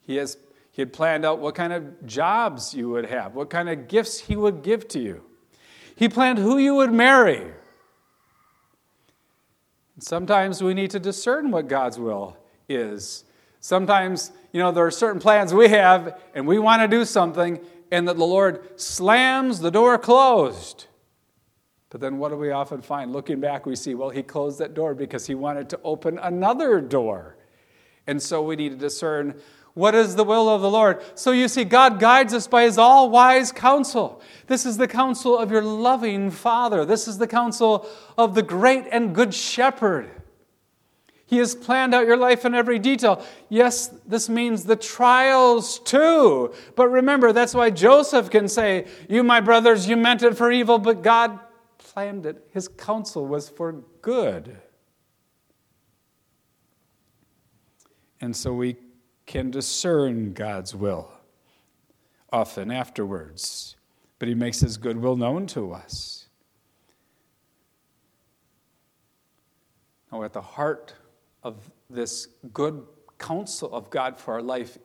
He, 0.00 0.16
has, 0.16 0.38
he 0.70 0.80
had 0.80 0.94
planned 0.94 1.26
out 1.26 1.40
what 1.40 1.54
kind 1.54 1.74
of 1.74 2.06
jobs 2.06 2.72
you 2.72 2.88
would 2.88 3.04
have, 3.04 3.34
what 3.34 3.50
kind 3.50 3.68
of 3.68 3.86
gifts 3.86 4.20
He 4.20 4.34
would 4.34 4.62
give 4.62 4.88
to 4.88 4.98
you. 4.98 5.22
He 5.94 6.08
planned 6.08 6.38
who 6.38 6.56
you 6.56 6.74
would 6.76 6.90
marry. 6.90 7.52
Sometimes 9.98 10.62
we 10.62 10.72
need 10.72 10.90
to 10.92 10.98
discern 10.98 11.50
what 11.50 11.68
God's 11.68 11.98
will 11.98 12.38
is. 12.66 13.24
Sometimes, 13.60 14.32
you 14.52 14.60
know, 14.60 14.72
there 14.72 14.86
are 14.86 14.90
certain 14.90 15.20
plans 15.20 15.52
we 15.52 15.68
have, 15.68 16.18
and 16.34 16.48
we 16.48 16.58
want 16.58 16.82
to 16.82 16.88
do 16.88 17.04
something, 17.04 17.60
and 17.92 18.08
that 18.08 18.16
the 18.16 18.24
Lord 18.24 18.80
slams 18.80 19.60
the 19.60 19.70
door 19.70 19.98
closed. 19.98 20.86
But 21.90 22.00
then 22.00 22.16
what 22.16 22.30
do 22.30 22.36
we 22.36 22.50
often 22.50 22.80
find? 22.80 23.12
Looking 23.12 23.38
back, 23.38 23.66
we 23.66 23.76
see, 23.76 23.94
well, 23.94 24.08
he 24.08 24.22
closed 24.22 24.58
that 24.60 24.72
door 24.72 24.94
because 24.94 25.26
he 25.26 25.34
wanted 25.34 25.68
to 25.68 25.80
open 25.84 26.18
another 26.18 26.80
door. 26.80 27.36
And 28.06 28.20
so 28.20 28.42
we 28.42 28.56
need 28.56 28.70
to 28.70 28.76
discern 28.76 29.38
what 29.74 29.94
is 29.94 30.16
the 30.16 30.24
will 30.24 30.48
of 30.48 30.62
the 30.62 30.70
Lord. 30.70 31.02
So 31.14 31.32
you 31.32 31.48
see, 31.48 31.64
God 31.64 32.00
guides 32.00 32.32
us 32.32 32.46
by 32.46 32.62
his 32.62 32.78
all 32.78 33.10
wise 33.10 33.52
counsel. 33.52 34.22
This 34.46 34.64
is 34.64 34.78
the 34.78 34.88
counsel 34.88 35.36
of 35.36 35.50
your 35.50 35.62
loving 35.62 36.30
Father. 36.30 36.86
This 36.86 37.06
is 37.06 37.18
the 37.18 37.26
counsel 37.26 37.86
of 38.16 38.34
the 38.34 38.42
great 38.42 38.86
and 38.90 39.14
good 39.14 39.34
shepherd. 39.34 40.21
He 41.32 41.38
has 41.38 41.54
planned 41.54 41.94
out 41.94 42.06
your 42.06 42.18
life 42.18 42.44
in 42.44 42.54
every 42.54 42.78
detail. 42.78 43.24
Yes, 43.48 43.88
this 44.06 44.28
means 44.28 44.64
the 44.64 44.76
trials 44.76 45.78
too. 45.78 46.52
But 46.76 46.88
remember, 46.88 47.32
that's 47.32 47.54
why 47.54 47.70
Joseph 47.70 48.28
can 48.28 48.48
say, 48.48 48.86
You, 49.08 49.22
my 49.22 49.40
brothers, 49.40 49.88
you 49.88 49.96
meant 49.96 50.22
it 50.22 50.36
for 50.36 50.52
evil, 50.52 50.78
but 50.78 51.02
God 51.02 51.40
planned 51.78 52.26
it. 52.26 52.46
His 52.50 52.68
counsel 52.68 53.26
was 53.26 53.48
for 53.48 53.82
good. 54.02 54.58
And 58.20 58.36
so 58.36 58.52
we 58.52 58.76
can 59.24 59.50
discern 59.50 60.34
God's 60.34 60.74
will 60.74 61.10
often 62.30 62.70
afterwards, 62.70 63.76
but 64.18 64.28
He 64.28 64.34
makes 64.34 64.60
His 64.60 64.76
good 64.76 64.98
will 64.98 65.16
known 65.16 65.46
to 65.46 65.72
us. 65.72 66.26
Now, 70.12 70.24
at 70.24 70.34
the 70.34 70.42
heart 70.42 70.92
of 71.42 71.70
this 71.90 72.28
good 72.52 72.86
counsel 73.18 73.72
of 73.74 73.90
God 73.90 74.18
for 74.18 74.34
our 74.34 74.42
life 74.42 74.78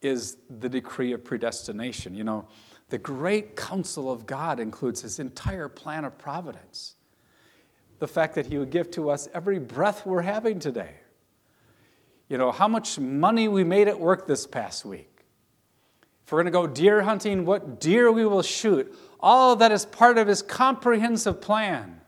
is 0.00 0.36
the 0.60 0.68
decree 0.68 1.12
of 1.12 1.24
predestination. 1.24 2.14
You 2.14 2.24
know, 2.24 2.46
the 2.90 2.98
great 2.98 3.56
counsel 3.56 4.10
of 4.10 4.26
God 4.26 4.60
includes 4.60 5.00
his 5.02 5.18
entire 5.18 5.68
plan 5.68 6.04
of 6.04 6.18
providence. 6.18 6.96
The 7.98 8.08
fact 8.08 8.34
that 8.34 8.46
he 8.46 8.58
would 8.58 8.70
give 8.70 8.90
to 8.92 9.10
us 9.10 9.28
every 9.32 9.58
breath 9.58 10.04
we're 10.04 10.22
having 10.22 10.58
today. 10.58 10.96
You 12.28 12.38
know, 12.38 12.52
how 12.52 12.68
much 12.68 12.98
money 12.98 13.48
we 13.48 13.64
made 13.64 13.88
at 13.88 13.98
work 13.98 14.26
this 14.26 14.46
past 14.46 14.84
week. 14.84 15.10
If 16.24 16.32
we're 16.32 16.42
going 16.42 16.52
to 16.52 16.58
go 16.58 16.66
deer 16.66 17.02
hunting, 17.02 17.44
what 17.44 17.80
deer 17.80 18.10
we 18.10 18.24
will 18.24 18.42
shoot. 18.42 18.94
All 19.20 19.56
that 19.56 19.72
is 19.72 19.84
part 19.84 20.18
of 20.18 20.26
his 20.26 20.42
comprehensive 20.42 21.40
plan. 21.40 22.00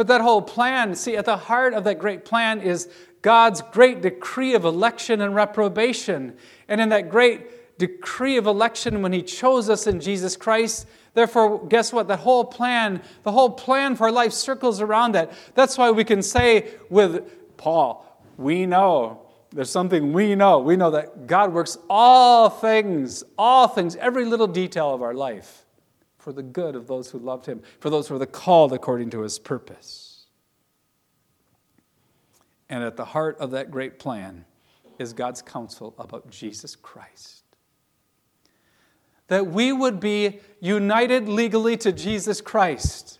But 0.00 0.06
that 0.06 0.22
whole 0.22 0.40
plan, 0.40 0.94
see, 0.94 1.14
at 1.18 1.26
the 1.26 1.36
heart 1.36 1.74
of 1.74 1.84
that 1.84 1.98
great 1.98 2.24
plan 2.24 2.62
is 2.62 2.88
God's 3.20 3.60
great 3.60 4.00
decree 4.00 4.54
of 4.54 4.64
election 4.64 5.20
and 5.20 5.34
reprobation. 5.34 6.38
And 6.68 6.80
in 6.80 6.88
that 6.88 7.10
great 7.10 7.76
decree 7.78 8.38
of 8.38 8.46
election, 8.46 9.02
when 9.02 9.12
He 9.12 9.20
chose 9.20 9.68
us 9.68 9.86
in 9.86 10.00
Jesus 10.00 10.38
Christ, 10.38 10.86
therefore, 11.12 11.66
guess 11.66 11.92
what? 11.92 12.08
That 12.08 12.20
whole 12.20 12.46
plan, 12.46 13.02
the 13.24 13.32
whole 13.32 13.50
plan 13.50 13.94
for 13.94 14.10
life 14.10 14.32
circles 14.32 14.80
around 14.80 15.12
that. 15.16 15.32
That's 15.54 15.76
why 15.76 15.90
we 15.90 16.04
can 16.04 16.22
say 16.22 16.68
with 16.88 17.58
Paul, 17.58 18.24
we 18.38 18.64
know. 18.64 19.26
There's 19.52 19.68
something 19.68 20.14
we 20.14 20.34
know. 20.34 20.60
We 20.60 20.76
know 20.76 20.92
that 20.92 21.26
God 21.26 21.52
works 21.52 21.76
all 21.90 22.48
things, 22.48 23.22
all 23.36 23.68
things, 23.68 23.96
every 23.96 24.24
little 24.24 24.46
detail 24.46 24.94
of 24.94 25.02
our 25.02 25.12
life 25.12 25.66
for 26.20 26.32
the 26.32 26.42
good 26.42 26.76
of 26.76 26.86
those 26.86 27.10
who 27.10 27.18
loved 27.18 27.46
him, 27.46 27.62
for 27.80 27.90
those 27.90 28.08
who 28.08 28.16
were 28.16 28.26
called 28.26 28.72
according 28.72 29.10
to 29.10 29.22
his 29.22 29.38
purpose. 29.38 30.26
And 32.68 32.84
at 32.84 32.96
the 32.96 33.06
heart 33.06 33.38
of 33.38 33.50
that 33.50 33.70
great 33.70 33.98
plan 33.98 34.44
is 34.98 35.12
God's 35.12 35.42
counsel 35.42 35.94
about 35.98 36.30
Jesus 36.30 36.76
Christ. 36.76 37.42
That 39.28 39.46
we 39.46 39.72
would 39.72 39.98
be 39.98 40.40
united 40.60 41.28
legally 41.28 41.76
to 41.78 41.90
Jesus 41.90 42.40
Christ. 42.40 43.18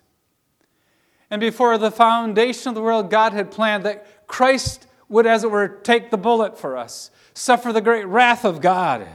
And 1.31 1.41
before 1.41 1.79
the 1.79 1.91
foundation 1.91 2.69
of 2.69 2.75
the 2.75 2.83
world, 2.83 3.11
God 3.11 3.33
had 3.33 3.51
planned 3.51 3.85
that 3.85 4.27
Christ 4.27 4.87
would, 5.09 5.27
as 5.27 5.43
it 5.43 5.51
were, 5.51 5.69
take 5.69 6.11
the 6.11 6.19
bullet 6.19 6.59
for 6.59 6.77
us, 6.77 7.11
suffer 7.35 7.73
the 7.73 7.81
great 7.81 8.07
wrath 8.07 8.45
of 8.45 8.61
God 8.61 9.07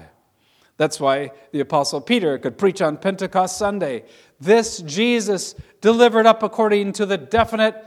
that's 0.78 1.00
why 1.00 1.32
the 1.52 1.62
Apostle 1.62 2.02
Peter 2.02 2.38
could 2.38 2.58
preach 2.58 2.82
on 2.82 2.98
Pentecost 2.98 3.58
Sunday. 3.58 4.04
This 4.40 4.80
Jesus 4.80 5.56
delivered 5.82 6.26
up 6.26 6.44
according 6.44 6.94
to 6.94 7.06
the 7.06 7.18
definite 7.18 7.82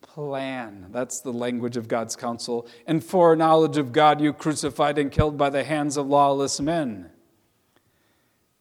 plan. 0.00 0.88
That's 0.90 1.20
the 1.20 1.32
language 1.32 1.76
of 1.76 1.88
God's 1.88 2.16
counsel. 2.16 2.66
And 2.86 3.02
foreknowledge 3.02 3.76
of 3.76 3.92
God, 3.92 4.20
you 4.20 4.32
crucified 4.32 4.98
and 4.98 5.10
killed 5.10 5.38
by 5.38 5.50
the 5.50 5.64
hands 5.64 5.96
of 5.96 6.06
lawless 6.06 6.60
men. 6.60 7.10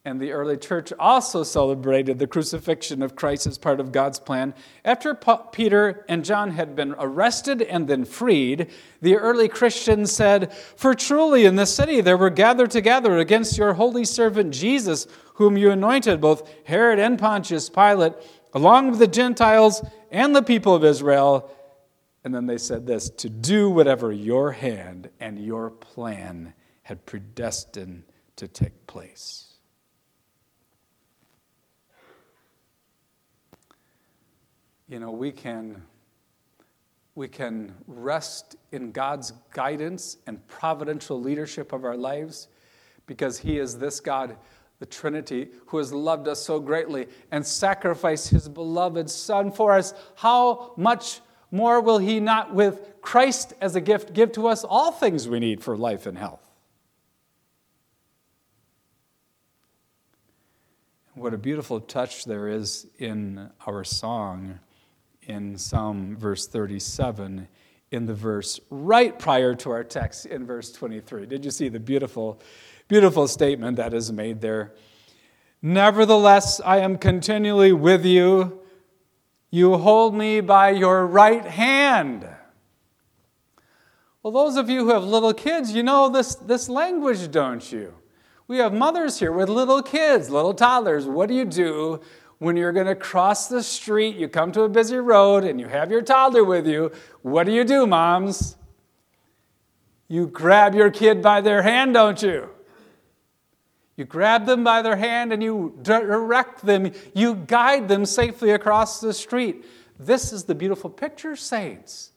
And 0.06 0.20
the 0.20 0.34
early 0.34 0.58
church 0.58 0.92
also 1.00 1.44
celebrated 1.44 2.20
the 2.20 2.28
crucifixion 2.28 3.02
of 3.02 3.16
Christ 3.16 3.48
as 3.48 3.58
part 3.58 3.80
of 3.80 3.94
God's 3.94 4.20
plan. 4.20 4.54
After 4.84 5.16
Peter 5.54 6.04
and 6.10 6.26
John 6.26 6.52
had 6.52 6.76
been 6.76 6.94
arrested 7.00 7.62
and 7.62 7.88
then 7.88 8.04
freed, 8.04 8.70
the 9.02 9.16
early 9.16 9.48
Christians 9.48 10.12
said, 10.12 10.54
For 10.54 10.94
truly 10.94 11.46
in 11.46 11.56
the 11.56 11.66
city 11.66 12.02
there 12.02 12.18
were 12.18 12.30
gathered 12.30 12.72
together 12.72 13.18
against 13.18 13.58
your 13.58 13.76
holy 13.76 14.04
servant 14.04 14.54
Jesus, 14.54 15.08
whom 15.36 15.56
you 15.56 15.72
anointed, 15.72 16.20
both 16.20 16.50
Herod 16.66 17.00
and 17.00 17.18
Pontius 17.18 17.70
Pilate, 17.70 18.14
along 18.54 18.90
with 18.90 19.00
the 19.00 19.08
Gentiles 19.08 19.86
and 20.12 20.36
the 20.36 20.44
people 20.44 20.76
of 20.76 20.84
Israel. 20.84 21.50
And 22.26 22.36
then 22.36 22.46
they 22.46 22.58
said 22.58 22.86
this 22.86 23.10
to 23.10 23.30
do 23.30 23.70
whatever 23.70 24.12
your 24.12 24.52
hand 24.52 25.10
and 25.22 25.40
your 25.40 25.70
plan 25.70 26.54
had 26.82 27.06
predestined 27.06 28.04
to 28.36 28.50
take 28.50 28.86
place. 28.86 29.53
You 34.94 35.00
know, 35.00 35.10
we 35.10 35.32
can 35.32 35.82
we 37.16 37.28
can 37.28 37.74
rest 37.88 38.58
in 38.72 38.92
God's 38.92 39.32
guidance 39.52 40.18
and 40.28 40.46
providential 40.46 41.20
leadership 41.20 41.74
of 41.74 41.84
our 41.84 41.98
lives 41.98 42.48
because 43.08 43.40
He 43.40 43.58
is 43.58 43.80
this 43.80 44.00
God, 44.00 44.38
the 44.78 44.86
Trinity, 44.86 45.48
who 45.66 45.80
has 45.80 45.92
loved 45.92 46.28
us 46.28 46.44
so 46.44 46.60
greatly 46.60 47.08
and 47.32 47.44
sacrificed 47.44 48.30
His 48.30 48.48
beloved 48.48 49.10
Son 49.10 49.52
for 49.52 49.74
us. 49.74 49.96
How 50.14 50.74
much 50.78 51.22
more 51.50 51.82
will 51.82 51.98
He 51.98 52.20
not, 52.20 52.54
with 52.54 52.94
Christ 53.02 53.56
as 53.62 53.76
a 53.76 53.82
gift, 53.82 54.14
give 54.14 54.32
to 54.34 54.48
us 54.48 54.64
all 54.64 54.92
things 54.92 55.28
we 55.28 55.40
need 55.40 55.64
for 55.64 55.76
life 55.76 56.06
and 56.06 56.20
health? 56.20 56.48
What 61.16 61.34
a 61.34 61.40
beautiful 61.40 61.80
touch 61.80 62.26
there 62.26 62.48
is 62.48 62.86
in 63.00 63.50
our 63.66 63.84
song 63.84 64.60
in 65.28 65.58
Psalm 65.58 66.16
verse 66.18 66.48
37 66.48 67.48
in 67.92 68.06
the 68.06 68.14
verse 68.14 68.60
right 68.70 69.18
prior 69.18 69.54
to 69.56 69.70
our 69.70 69.84
text 69.84 70.26
in 70.26 70.46
verse 70.46 70.72
23. 70.72 71.26
Did 71.28 71.46
you 71.46 71.52
see 71.52 71.70
the 71.70 71.80
beautiful, 71.80 72.42
beautiful 72.88 73.28
statement 73.28 73.78
that 73.78 73.94
is 73.94 74.12
made 74.12 74.42
there? 74.42 74.74
Nevertheless, 75.62 76.60
I 76.66 76.80
am 76.80 76.98
continually 76.98 77.72
with 77.72 78.06
you. 78.06 78.60
You 79.52 79.78
hold 79.78 80.16
me 80.16 80.42
by 80.42 80.72
your 80.72 81.06
right 81.06 81.46
hand. 81.46 82.28
Well, 84.24 84.34
those 84.34 84.56
of 84.56 84.70
you 84.70 84.86
who 84.86 84.90
have 84.90 85.04
little 85.04 85.34
kids, 85.34 85.74
you 85.74 85.84
know 85.84 86.10
this, 86.10 86.36
this 86.36 86.68
language, 86.70 87.30
don't 87.30 87.72
you? 87.72 87.94
We 88.48 88.58
have 88.58 88.74
mothers 88.74 89.20
here 89.20 89.32
with 89.32 89.50
little 89.50 89.82
kids, 89.82 90.30
little 90.30 90.54
toddlers. 90.54 91.06
What 91.06 91.30
do 91.30 91.36
you 91.36 91.46
do 91.46 92.02
when 92.44 92.58
you're 92.58 92.72
going 92.72 92.88
to 92.88 92.96
cross 92.96 93.48
the 93.48 93.64
street, 93.64 94.16
you 94.16 94.28
come 94.28 94.52
to 94.52 94.62
a 94.64 94.70
busy 94.70 94.98
road, 94.98 95.44
and 95.44 95.60
you 95.60 95.68
have 95.68 95.92
your 95.92 96.02
toddler 96.02 96.44
with 96.44 96.68
you, 96.68 96.92
what 97.22 97.46
do 97.46 97.54
you 97.54 97.64
do, 97.64 97.88
moms? 97.88 98.58
You 100.08 100.28
grab 100.28 100.76
your 100.76 100.92
kid 100.92 101.22
by 101.22 101.42
their 101.42 101.62
hand, 101.62 101.94
don't 101.94 102.22
you? 102.22 102.50
You 103.96 104.06
grab 104.06 104.46
them 104.46 104.64
by 104.64 104.82
their 104.82 104.96
hand 104.96 105.32
and 105.32 105.44
you 105.44 105.78
direct 105.82 106.66
them, 106.66 106.92
you 107.14 107.36
guide 107.36 107.88
them 107.88 108.06
safely 108.06 108.52
across 108.52 109.00
the 109.00 109.14
street. 109.14 109.66
This 110.00 110.34
is 110.34 110.46
the 110.46 110.56
beautiful 110.56 110.90
picture, 110.90 111.36
saints. 111.36 112.12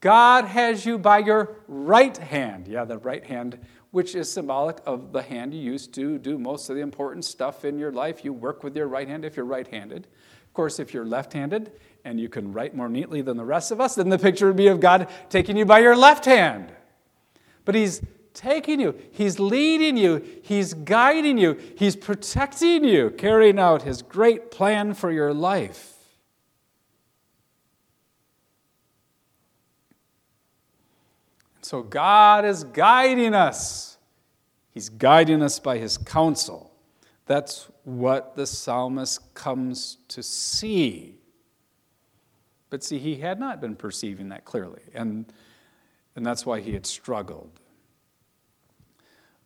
God 0.00 0.44
has 0.44 0.86
you 0.86 0.98
by 0.98 1.18
your 1.18 1.56
right 1.66 2.16
hand. 2.16 2.68
Yeah, 2.68 2.84
the 2.84 2.98
right 2.98 3.24
hand 3.24 3.58
which 3.96 4.14
is 4.14 4.30
symbolic 4.30 4.76
of 4.84 5.10
the 5.10 5.22
hand 5.22 5.54
you 5.54 5.58
use 5.58 5.86
to 5.86 6.18
do 6.18 6.38
most 6.38 6.68
of 6.68 6.76
the 6.76 6.82
important 6.82 7.24
stuff 7.24 7.64
in 7.64 7.78
your 7.78 7.90
life. 7.90 8.26
You 8.26 8.34
work 8.34 8.62
with 8.62 8.76
your 8.76 8.88
right 8.88 9.08
hand 9.08 9.24
if 9.24 9.38
you're 9.38 9.46
right 9.46 9.66
handed. 9.66 10.06
Of 10.44 10.52
course, 10.52 10.78
if 10.78 10.92
you're 10.92 11.06
left 11.06 11.32
handed 11.32 11.72
and 12.04 12.20
you 12.20 12.28
can 12.28 12.52
write 12.52 12.76
more 12.76 12.90
neatly 12.90 13.22
than 13.22 13.38
the 13.38 13.44
rest 13.46 13.72
of 13.72 13.80
us, 13.80 13.94
then 13.94 14.10
the 14.10 14.18
picture 14.18 14.48
would 14.48 14.56
be 14.56 14.66
of 14.66 14.80
God 14.80 15.08
taking 15.30 15.56
you 15.56 15.64
by 15.64 15.78
your 15.78 15.96
left 15.96 16.26
hand. 16.26 16.70
But 17.64 17.74
He's 17.74 18.02
taking 18.34 18.80
you, 18.80 19.00
He's 19.12 19.40
leading 19.40 19.96
you, 19.96 20.22
He's 20.42 20.74
guiding 20.74 21.38
you, 21.38 21.58
He's 21.78 21.96
protecting 21.96 22.84
you, 22.84 23.08
carrying 23.08 23.58
out 23.58 23.80
His 23.80 24.02
great 24.02 24.50
plan 24.50 24.92
for 24.92 25.10
your 25.10 25.32
life. 25.32 25.95
So 31.66 31.82
God 31.82 32.44
is 32.44 32.62
guiding 32.62 33.34
us. 33.34 33.98
He's 34.70 34.88
guiding 34.88 35.42
us 35.42 35.58
by 35.58 35.78
his 35.78 35.98
counsel. 35.98 36.72
That's 37.24 37.66
what 37.82 38.36
the 38.36 38.46
psalmist 38.46 39.34
comes 39.34 39.96
to 40.06 40.22
see. 40.22 41.18
But 42.70 42.84
see, 42.84 43.00
he 43.00 43.16
had 43.16 43.40
not 43.40 43.60
been 43.60 43.74
perceiving 43.74 44.28
that 44.28 44.44
clearly, 44.44 44.82
and, 44.94 45.26
and 46.14 46.24
that's 46.24 46.46
why 46.46 46.60
he 46.60 46.72
had 46.72 46.86
struggled. 46.86 47.58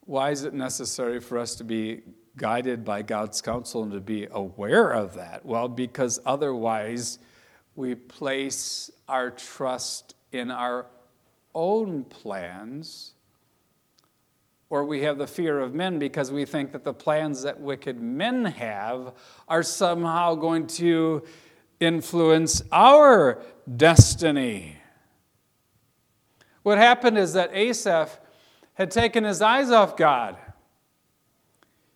Why 0.01 0.29
is 0.29 0.43
it 0.43 0.53
necessary 0.53 1.19
for 1.19 1.39
us 1.39 1.55
to 1.55 1.63
be 1.63 2.03
guided 2.37 2.85
by 2.85 3.01
God's 3.01 3.41
counsel 3.41 3.81
and 3.81 3.91
to 3.93 3.99
be 3.99 4.27
aware 4.29 4.91
of 4.91 5.15
that? 5.15 5.43
Well, 5.43 5.67
because 5.67 6.19
otherwise 6.23 7.17
we 7.75 7.95
place 7.95 8.91
our 9.07 9.31
trust 9.31 10.13
in 10.31 10.51
our 10.51 10.85
own 11.53 12.03
plans, 12.03 13.13
or 14.69 14.85
we 14.85 15.01
have 15.01 15.17
the 15.17 15.27
fear 15.27 15.59
of 15.59 15.73
men 15.73 15.99
because 15.99 16.31
we 16.31 16.45
think 16.45 16.71
that 16.71 16.83
the 16.83 16.93
plans 16.93 17.43
that 17.43 17.59
wicked 17.59 18.01
men 18.01 18.45
have 18.45 19.13
are 19.47 19.63
somehow 19.63 20.35
going 20.35 20.67
to 20.67 21.23
influence 21.79 22.61
our 22.71 23.41
destiny. 23.75 24.77
What 26.63 26.77
happened 26.77 27.17
is 27.17 27.33
that 27.33 27.49
Asaph 27.53 28.19
had 28.75 28.91
taken 28.91 29.23
his 29.23 29.41
eyes 29.41 29.71
off 29.71 29.97
God. 29.97 30.37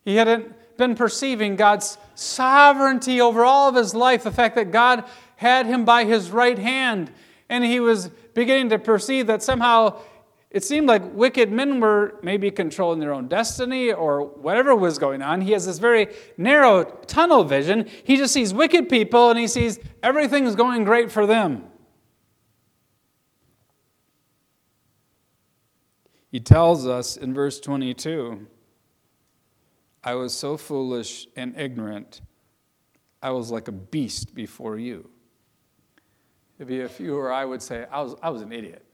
He 0.03 0.15
hadn't 0.15 0.53
been 0.77 0.95
perceiving 0.95 1.55
God's 1.55 1.97
sovereignty 2.15 3.21
over 3.21 3.45
all 3.45 3.69
of 3.69 3.75
his 3.75 3.93
life, 3.93 4.23
the 4.23 4.31
fact 4.31 4.55
that 4.55 4.71
God 4.71 5.05
had 5.37 5.65
him 5.65 5.85
by 5.85 6.05
his 6.05 6.31
right 6.31 6.57
hand, 6.57 7.11
and 7.49 7.63
he 7.63 7.79
was 7.79 8.09
beginning 8.33 8.69
to 8.69 8.79
perceive 8.79 9.27
that 9.27 9.43
somehow 9.43 10.01
it 10.55 10.63
seemed 10.63 10.87
like 10.87 11.13
wicked 11.13 11.51
men 11.51 11.81
were 11.81 12.17
maybe 12.23 12.49
controlling 12.49 12.99
their 12.99 13.13
own 13.13 13.27
destiny 13.27 13.91
or 13.91 14.23
whatever 14.23 14.73
was 14.73 14.97
going 14.97 15.21
on. 15.21 15.41
He 15.41 15.51
has 15.51 15.65
this 15.65 15.79
very 15.79 16.07
narrow 16.37 16.85
tunnel 17.07 17.43
vision. 17.43 17.89
He 18.05 18.15
just 18.15 18.33
sees 18.33 18.53
wicked 18.53 18.87
people 18.87 19.29
and 19.29 19.37
he 19.37 19.47
sees 19.47 19.79
everything's 20.01 20.55
going 20.55 20.85
great 20.85 21.11
for 21.11 21.25
them. 21.25 21.65
He 26.31 26.39
tells 26.39 26.87
us 26.87 27.17
in 27.17 27.33
verse 27.33 27.59
22 27.59 28.47
I 30.05 30.13
was 30.13 30.33
so 30.33 30.55
foolish 30.55 31.27
and 31.35 31.59
ignorant, 31.59 32.21
I 33.21 33.31
was 33.31 33.51
like 33.51 33.67
a 33.67 33.71
beast 33.71 34.35
before 34.35 34.77
you. 34.77 35.09
If 36.59 36.69
you, 36.69 36.83
if 36.83 36.99
you 36.99 37.17
or 37.17 37.31
I 37.31 37.45
would 37.45 37.61
say, 37.61 37.85
I 37.91 38.01
was, 38.01 38.15
I 38.21 38.29
was 38.29 38.41
an 38.41 38.51
idiot. 38.51 38.85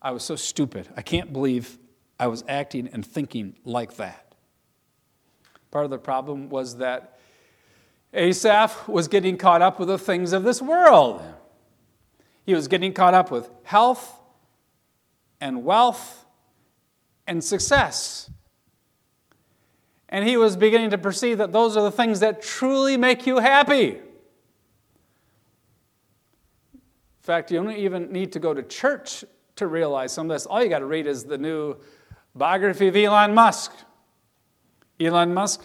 I 0.00 0.10
was 0.12 0.22
so 0.22 0.36
stupid. 0.36 0.88
I 0.96 1.02
can't 1.02 1.32
believe 1.32 1.78
I 2.18 2.26
was 2.28 2.44
acting 2.46 2.88
and 2.92 3.04
thinking 3.04 3.56
like 3.64 3.96
that. 3.96 4.34
Part 5.70 5.84
of 5.84 5.90
the 5.90 5.98
problem 5.98 6.50
was 6.50 6.76
that 6.76 7.18
Asaph 8.12 8.86
was 8.86 9.08
getting 9.08 9.36
caught 9.36 9.60
up 9.60 9.80
with 9.80 9.88
the 9.88 9.98
things 9.98 10.32
of 10.32 10.44
this 10.44 10.62
world. 10.62 11.22
He 12.46 12.54
was 12.54 12.68
getting 12.68 12.92
caught 12.92 13.14
up 13.14 13.30
with 13.30 13.50
health 13.64 14.20
and 15.40 15.64
wealth 15.64 16.24
and 17.26 17.42
success. 17.42 18.30
And 20.08 20.28
he 20.28 20.36
was 20.36 20.56
beginning 20.56 20.90
to 20.90 20.98
perceive 20.98 21.38
that 21.38 21.50
those 21.50 21.76
are 21.76 21.82
the 21.82 21.90
things 21.90 22.20
that 22.20 22.40
truly 22.40 22.96
make 22.96 23.26
you 23.26 23.38
happy. 23.38 23.98
In 27.24 27.26
fact, 27.26 27.50
you 27.50 27.62
don't 27.62 27.72
even 27.72 28.12
need 28.12 28.32
to 28.32 28.38
go 28.38 28.52
to 28.52 28.62
church 28.62 29.24
to 29.56 29.66
realize 29.66 30.12
some 30.12 30.30
of 30.30 30.34
this. 30.34 30.44
All 30.44 30.62
you 30.62 30.68
got 30.68 30.80
to 30.80 30.84
read 30.84 31.06
is 31.06 31.24
the 31.24 31.38
new 31.38 31.74
biography 32.34 32.88
of 32.88 32.96
Elon 32.96 33.32
Musk. 33.32 33.72
Elon 35.00 35.32
Musk 35.32 35.64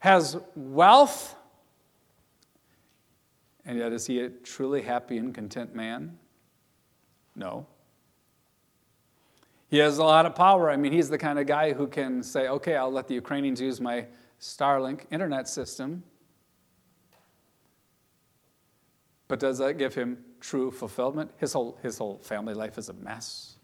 has 0.00 0.36
wealth, 0.54 1.36
and 3.64 3.78
yet 3.78 3.94
is 3.94 4.08
he 4.08 4.20
a 4.20 4.28
truly 4.28 4.82
happy 4.82 5.16
and 5.16 5.34
content 5.34 5.74
man? 5.74 6.18
No. 7.34 7.66
He 9.68 9.78
has 9.78 9.96
a 9.96 10.04
lot 10.04 10.26
of 10.26 10.34
power. 10.34 10.70
I 10.70 10.76
mean, 10.76 10.92
he's 10.92 11.08
the 11.08 11.16
kind 11.16 11.38
of 11.38 11.46
guy 11.46 11.72
who 11.72 11.86
can 11.86 12.22
say, 12.22 12.48
okay, 12.48 12.76
I'll 12.76 12.92
let 12.92 13.08
the 13.08 13.14
Ukrainians 13.14 13.58
use 13.58 13.80
my 13.80 14.04
Starlink 14.38 15.06
internet 15.10 15.48
system. 15.48 16.02
But 19.28 19.40
does 19.40 19.56
that 19.56 19.78
give 19.78 19.94
him 19.94 20.18
true 20.40 20.70
fulfillment? 20.70 21.30
His 21.36 21.52
whole, 21.52 21.78
his 21.82 21.98
whole 21.98 22.18
family 22.18 22.54
life 22.54 22.78
is 22.78 22.88
a 22.88 22.94
mess. 22.94 23.56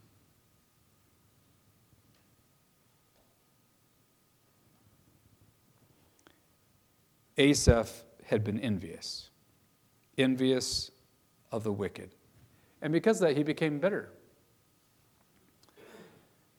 Asaph 7.38 8.04
had 8.24 8.44
been 8.44 8.58
envious, 8.60 9.28
envious 10.16 10.90
of 11.52 11.64
the 11.64 11.72
wicked. 11.72 12.14
And 12.80 12.92
because 12.92 13.20
of 13.20 13.28
that, 13.28 13.36
he 13.36 13.42
became 13.42 13.78
bitter. 13.78 14.10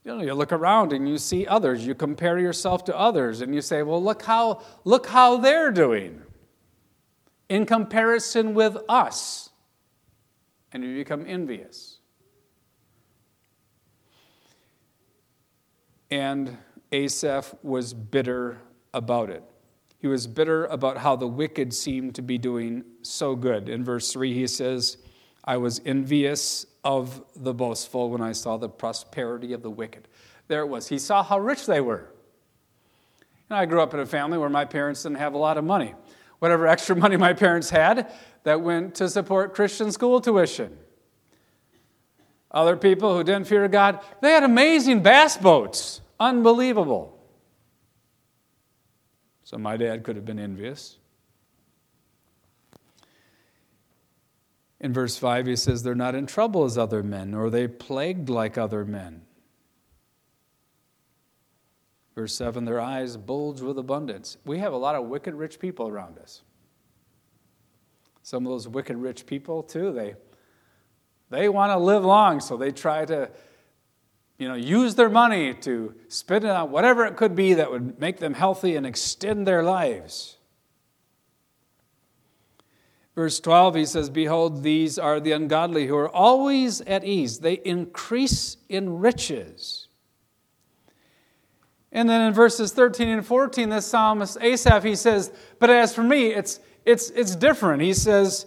You 0.03 0.15
know, 0.15 0.21
you 0.23 0.33
look 0.33 0.51
around 0.51 0.93
and 0.93 1.09
you 1.09 1.17
see 1.17 1.45
others, 1.47 1.85
you 1.85 1.95
compare 1.95 2.39
yourself 2.39 2.85
to 2.85 2.97
others, 2.97 3.41
and 3.41 3.53
you 3.53 3.61
say, 3.61 3.83
well, 3.83 4.01
look 4.01 4.21
how, 4.21 4.61
look 4.85 5.07
how 5.07 5.37
they're 5.37 5.71
doing. 5.71 6.21
in 7.49 7.65
comparison 7.65 8.53
with 8.53 8.77
us, 8.89 9.46
and 10.83 10.91
you 10.91 10.95
become 10.95 11.25
envious. 11.27 11.97
And 16.11 16.57
Asaph 16.91 17.55
was 17.63 17.93
bitter 17.93 18.61
about 18.93 19.29
it. 19.29 19.43
He 19.99 20.07
was 20.07 20.27
bitter 20.27 20.65
about 20.65 20.97
how 20.97 21.15
the 21.15 21.27
wicked 21.27 21.73
seemed 21.73 22.15
to 22.15 22.21
be 22.21 22.37
doing 22.37 22.83
so 23.01 23.35
good. 23.35 23.67
In 23.67 23.83
verse 23.83 24.13
3, 24.13 24.33
he 24.33 24.45
says, 24.45 24.97
I 25.43 25.57
was 25.57 25.81
envious 25.83 26.65
of 26.83 27.23
the 27.35 27.53
boastful 27.53 28.11
when 28.11 28.21
I 28.21 28.31
saw 28.31 28.57
the 28.57 28.69
prosperity 28.69 29.53
of 29.53 29.63
the 29.63 29.71
wicked. 29.71 30.07
There 30.47 30.61
it 30.61 30.67
was. 30.67 30.87
He 30.87 30.99
saw 30.99 31.23
how 31.23 31.39
rich 31.39 31.65
they 31.65 31.81
were. 31.81 32.07
And 33.49 33.57
I 33.57 33.65
grew 33.65 33.81
up 33.81 33.93
in 33.93 33.99
a 33.99 34.05
family 34.05 34.37
where 34.37 34.49
my 34.49 34.65
parents 34.65 35.03
didn't 35.03 35.17
have 35.17 35.33
a 35.33 35.39
lot 35.39 35.57
of 35.57 35.63
money. 35.63 35.95
Whatever 36.39 36.67
extra 36.67 36.95
money 36.95 37.17
my 37.17 37.33
parents 37.33 37.71
had, 37.71 38.11
that 38.47 38.61
went 38.61 38.95
to 38.95 39.09
support 39.09 39.53
Christian 39.53 39.91
school 39.91 40.21
tuition. 40.21 40.77
Other 42.49 42.77
people 42.77 43.13
who 43.13 43.21
didn't 43.21 43.45
fear 43.45 43.67
God, 43.67 43.99
they 44.21 44.31
had 44.31 44.43
amazing 44.43 45.03
bass 45.03 45.35
boats. 45.35 45.99
Unbelievable. 46.17 47.19
So 49.43 49.57
my 49.57 49.75
dad 49.75 50.05
could 50.05 50.15
have 50.15 50.23
been 50.23 50.39
envious. 50.39 50.97
In 54.79 54.93
verse 54.93 55.17
5, 55.17 55.47
he 55.47 55.57
says, 55.57 55.83
They're 55.83 55.93
not 55.93 56.15
in 56.15 56.25
trouble 56.25 56.63
as 56.63 56.77
other 56.77 57.03
men, 57.03 57.33
are 57.33 57.49
they 57.49 57.67
plagued 57.67 58.29
like 58.29 58.57
other 58.57 58.85
men. 58.85 59.23
Verse 62.15 62.33
7, 62.33 62.63
their 62.63 62.79
eyes 62.79 63.17
bulge 63.17 63.59
with 63.59 63.77
abundance. 63.77 64.37
We 64.45 64.59
have 64.59 64.71
a 64.71 64.77
lot 64.77 64.95
of 64.95 65.07
wicked 65.07 65.35
rich 65.35 65.59
people 65.59 65.89
around 65.89 66.17
us. 66.17 66.43
Some 68.27 68.45
of 68.45 68.51
those 68.51 68.67
wicked 68.67 68.97
rich 68.97 69.25
people, 69.25 69.63
too, 69.63 69.93
they, 69.93 70.15
they 71.29 71.47
want 71.47 71.71
to 71.71 71.77
live 71.77 72.03
long, 72.03 72.41
so 72.41 72.57
they 72.57 72.73
try 72.73 73.05
to 73.05 73.31
you 74.37 74.49
know, 74.49 74.53
use 74.53 74.95
their 74.95 75.07
money 75.07 75.53
to 75.53 75.95
spend 76.09 76.43
it 76.43 76.49
on 76.49 76.69
whatever 76.69 77.05
it 77.05 77.15
could 77.15 77.37
be 77.37 77.53
that 77.53 77.71
would 77.71 78.01
make 78.01 78.17
them 78.17 78.33
healthy 78.33 78.75
and 78.75 78.85
extend 78.85 79.47
their 79.47 79.63
lives. 79.63 80.35
Verse 83.15 83.39
12, 83.39 83.75
he 83.75 83.85
says, 83.85 84.09
Behold, 84.09 84.61
these 84.61 84.99
are 84.99 85.21
the 85.21 85.31
ungodly 85.31 85.87
who 85.87 85.95
are 85.95 86.13
always 86.13 86.81
at 86.81 87.05
ease. 87.05 87.39
They 87.39 87.61
increase 87.63 88.57
in 88.67 88.99
riches. 88.99 89.87
And 91.93 92.09
then 92.09 92.19
in 92.27 92.33
verses 92.33 92.73
13 92.73 93.07
and 93.07 93.25
14, 93.25 93.69
this 93.69 93.85
psalmist 93.85 94.37
Asaph, 94.41 94.83
he 94.83 94.95
says, 94.95 95.31
But 95.59 95.69
as 95.69 95.95
for 95.95 96.03
me, 96.03 96.33
it's, 96.33 96.59
it's, 96.87 97.09
it's 97.11 97.35
different. 97.35 97.83
He 97.83 97.93
says, 97.93 98.45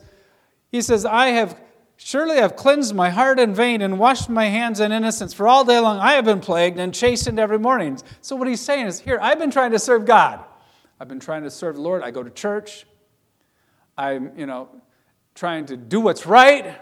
he 0.71 0.83
says, 0.83 1.05
I 1.05 1.29
have 1.29 1.61
Surely 2.03 2.39
I 2.39 2.41
have 2.41 2.57
cleansed 2.57 2.95
my 2.95 3.11
heart 3.11 3.39
in 3.39 3.55
vain 3.55 3.83
and 3.83 3.99
washed 3.99 4.31
my 4.31 4.47
hands 4.47 4.81
in 4.81 4.91
innocence. 4.91 5.35
For 5.35 5.47
all 5.47 5.67
day 5.67 5.79
long 5.79 5.99
I 5.99 6.15
have 6.15 6.25
been 6.25 6.41
plagued 6.41 6.79
and 6.79 6.95
chastened 6.95 7.39
every 7.39 7.59
morning. 7.59 7.99
So 8.23 8.37
what 8.37 8.49
he's 8.49 8.63
saying 8.63 8.87
is, 8.87 9.01
here, 9.01 9.19
I've 9.21 9.39
been 9.39 9.51
trying 9.51 9.73
to 9.73 9.79
serve 9.79 10.07
God. 10.07 10.43
I've 10.99 11.09
been 11.09 11.21
trying 11.21 11.43
to 11.43 11.51
serve 11.51 11.77
the 11.77 11.83
Lord. 11.83 12.03
I 12.03 12.11
go 12.11 12.23
to 12.23 12.31
church. 12.31 12.87
I'm, 13.99 14.33
you 14.35 14.47
know, 14.47 14.71
trying 15.35 15.67
to 15.67 15.77
do 15.77 16.01
what's 16.01 16.25
right. 16.25 16.81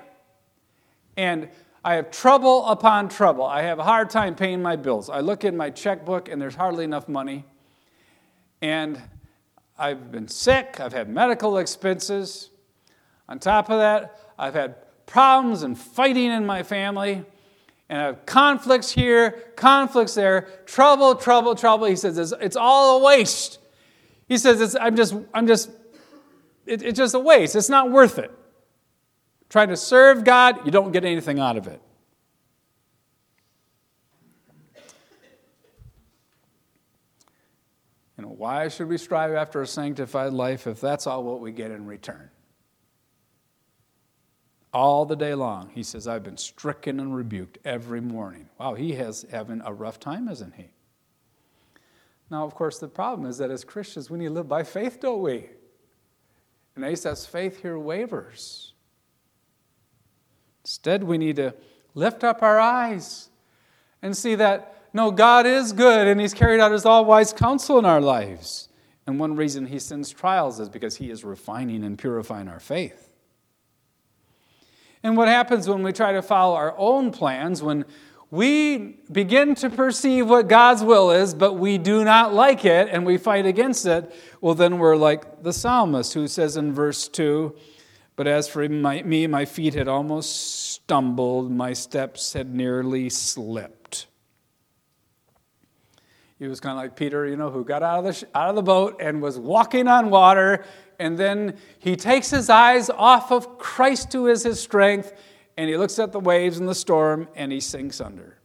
And 1.17 1.49
I 1.85 1.95
have 1.95 2.13
trouble 2.13 2.65
upon 2.67 3.09
trouble. 3.09 3.45
I 3.45 3.63
have 3.63 3.81
a 3.81 3.85
hard 3.85 4.11
time 4.11 4.37
paying 4.37 4.63
my 4.63 4.77
bills. 4.77 5.11
I 5.11 5.19
look 5.19 5.43
in 5.43 5.57
my 5.57 5.71
checkbook 5.71 6.29
and 6.29 6.41
there's 6.41 6.55
hardly 6.55 6.85
enough 6.85 7.09
money. 7.09 7.45
And 8.63 9.03
I've 9.79 10.11
been 10.11 10.27
sick. 10.27 10.81
I've 10.81 10.93
had 10.93 11.09
medical 11.09 11.59
expenses. 11.59 12.51
On 13.29 13.39
top 13.39 13.71
of 13.71 13.79
that, 13.79 14.19
I've 14.39 14.55
had 14.55 14.77
problems 15.07 15.63
and 15.63 15.79
fighting 15.79 16.31
in 16.31 16.45
my 16.45 16.63
family, 16.63 17.25
and 17.89 18.01
I 18.01 18.05
have 18.05 18.27
conflicts 18.27 18.91
here, 18.91 19.53
conflicts 19.57 20.15
there, 20.15 20.49
trouble, 20.67 21.15
trouble, 21.15 21.55
trouble. 21.55 21.87
He 21.87 21.97
says 21.97 22.19
it's, 22.19 22.33
it's 22.41 22.57
all 22.57 23.01
a 23.01 23.05
waste. 23.05 23.59
He 24.29 24.37
says 24.37 24.77
I'm 24.79 24.97
just, 24.97 25.15
I'm 25.33 25.47
just, 25.47 25.71
it, 26.67 26.83
it's 26.83 26.99
just 26.99 27.15
a 27.15 27.19
waste. 27.19 27.57
It's 27.57 27.71
not 27.71 27.91
worth 27.91 28.19
it. 28.19 28.31
Trying 29.49 29.69
to 29.69 29.77
serve 29.77 30.25
God, 30.25 30.67
you 30.67 30.71
don't 30.71 30.93
get 30.93 31.05
anything 31.05 31.39
out 31.39 31.57
of 31.57 31.67
it. 31.67 31.81
You 38.19 38.25
know, 38.25 38.28
why 38.39 38.69
should 38.69 38.89
we 38.89 38.97
strive 38.97 39.35
after 39.35 39.61
a 39.61 39.67
sanctified 39.67 40.33
life 40.33 40.67
if 40.67 40.81
that's 40.81 41.07
all 41.07 41.23
what 41.25 41.41
we 41.41 41.53
get 41.53 41.71
in 41.71 41.85
return? 41.85 42.31
all 44.73 45.05
the 45.05 45.17
day 45.17 45.35
long. 45.35 45.71
He 45.75 45.83
says, 45.83 46.07
I've 46.07 46.23
been 46.23 46.37
stricken 46.37 47.01
and 47.01 47.15
rebuked 47.15 47.59
every 47.65 48.01
morning. 48.01 48.49
Wow, 48.59 48.75
he 48.75 48.93
has 48.95 49.27
having 49.31 49.63
a 49.65 49.73
rough 49.73 49.99
time, 49.99 50.29
isn't 50.29 50.55
he? 50.55 50.71
Now, 52.31 52.45
of 52.45 52.55
course, 52.55 52.79
the 52.79 52.89
problem 52.89 53.29
is 53.29 53.39
that 53.39 53.51
as 53.51 53.65
Christians, 53.65 54.11
we 54.11 54.19
need 54.19 54.27
to 54.27 54.33
live 54.33 54.49
by 54.49 54.63
faith, 54.63 55.01
don't 55.01 55.23
we? 55.23 55.49
And 56.77 56.85
Asaph's 56.85 57.25
faith 57.25 57.63
here 57.63 57.79
wavers. 57.79 58.75
Instead, 60.65 61.03
we 61.03 61.17
need 61.17 61.37
to 61.37 61.55
lift 61.95 62.23
up 62.23 62.43
our 62.43 62.61
eyes 62.61 63.31
and 64.03 64.17
see 64.17 64.35
that, 64.35 64.78
no, 64.99 65.13
God 65.13 65.47
is 65.47 65.73
good 65.73 66.09
and 66.09 66.21
He's 66.21 66.35
carried 66.35 66.59
out 66.59 66.73
His 66.73 66.85
all 66.85 67.05
wise 67.05 67.33
counsel 67.33 67.79
in 67.79 67.85
our 67.85 68.01
lives. 68.01 68.69
And 69.07 69.21
one 69.21 69.37
reason 69.37 69.67
He 69.67 69.79
sends 69.79 70.11
trials 70.11 70.59
is 70.59 70.69
because 70.69 70.97
He 70.97 71.09
is 71.09 71.23
refining 71.23 71.85
and 71.85 71.97
purifying 71.97 72.49
our 72.49 72.59
faith. 72.59 73.09
And 75.05 75.17
what 75.17 75.29
happens 75.29 75.69
when 75.69 75.85
we 75.85 75.93
try 75.93 76.11
to 76.11 76.21
follow 76.21 76.57
our 76.57 76.75
own 76.77 77.13
plans, 77.13 77.63
when 77.63 77.85
we 78.33 78.99
begin 79.13 79.55
to 79.55 79.71
perceive 79.71 80.29
what 80.29 80.49
God's 80.49 80.83
will 80.83 81.13
is, 81.13 81.33
but 81.33 81.53
we 81.53 81.79
do 81.79 82.03
not 82.03 82.35
like 82.35 82.65
it 82.65 82.89
and 82.91 83.07
we 83.07 83.19
fight 83.19 83.47
against 83.47 83.87
it, 83.87 84.13
well, 84.41 84.57
then 84.57 84.79
we're 84.79 84.97
like 84.97 85.45
the 85.45 85.53
psalmist 85.53 86.13
who 86.15 86.27
says 86.27 86.57
in 86.57 86.73
verse 86.73 87.07
2 87.07 87.55
But 88.17 88.27
as 88.27 88.49
for 88.49 88.69
me, 88.69 89.29
my 89.29 89.45
feet 89.45 89.75
had 89.75 89.87
almost 89.87 90.73
stumbled, 90.73 91.53
my 91.53 91.73
steps 91.73 92.33
had 92.33 92.53
nearly 92.53 93.09
slipped. 93.09 93.78
He 96.39 96.47
was 96.47 96.61
kind 96.61 96.79
of 96.79 96.85
like 96.85 96.95
Peter, 96.95 97.27
you 97.27 97.37
know, 97.37 97.51
who 97.51 97.65
got 97.65 97.83
out 97.83 98.05
of 98.07 98.21
the, 98.21 98.29
out 98.35 98.51
of 98.51 98.55
the 98.55 98.63
boat 98.63 99.01
and 99.01 99.21
was 99.21 99.39
walking 99.39 99.89
on 99.89 100.11
water 100.11 100.65
and 100.99 101.17
then 101.17 101.57
he 101.79 101.97
takes 101.97 102.31
his 102.31 102.51
eyes 102.51 102.91
off 102.91 103.31
of 103.31 103.59
Christ, 103.59 104.13
who 104.13 104.27
is 104.27 104.43
his 104.43 104.61
strength, 104.61 105.13
and 105.57 105.69
he 105.69 105.77
looks 105.77 105.99
at 105.99 106.13
the 106.13 106.21
waves 106.21 106.59
and 106.59 106.69
the 106.69 106.75
storm, 106.75 107.29
and 107.35 107.53
he 107.53 107.61
sinks 107.61 108.01
under. 108.01 108.37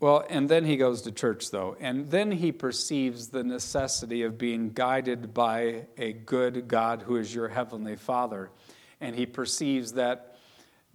Well, 0.00 0.24
and 0.30 0.48
then 0.48 0.64
he 0.64 0.76
goes 0.76 1.02
to 1.02 1.10
church, 1.10 1.50
though, 1.50 1.76
and 1.80 2.08
then 2.08 2.30
he 2.30 2.52
perceives 2.52 3.28
the 3.28 3.42
necessity 3.42 4.22
of 4.22 4.38
being 4.38 4.70
guided 4.70 5.34
by 5.34 5.86
a 5.96 6.12
good 6.12 6.68
God 6.68 7.02
who 7.02 7.16
is 7.16 7.34
your 7.34 7.48
heavenly 7.48 7.96
Father. 7.96 8.50
And 9.00 9.16
he 9.16 9.26
perceives 9.26 9.94
that 9.94 10.27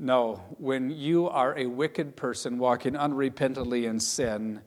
no, 0.04 0.42
when 0.58 0.92
you 0.92 1.30
are 1.30 1.58
a 1.58 1.66
wicked 1.66 2.16
person 2.16 2.58
walking 2.58 2.94
unrepentantly 2.94 3.86
in 3.86 4.00
sin, 4.00 4.62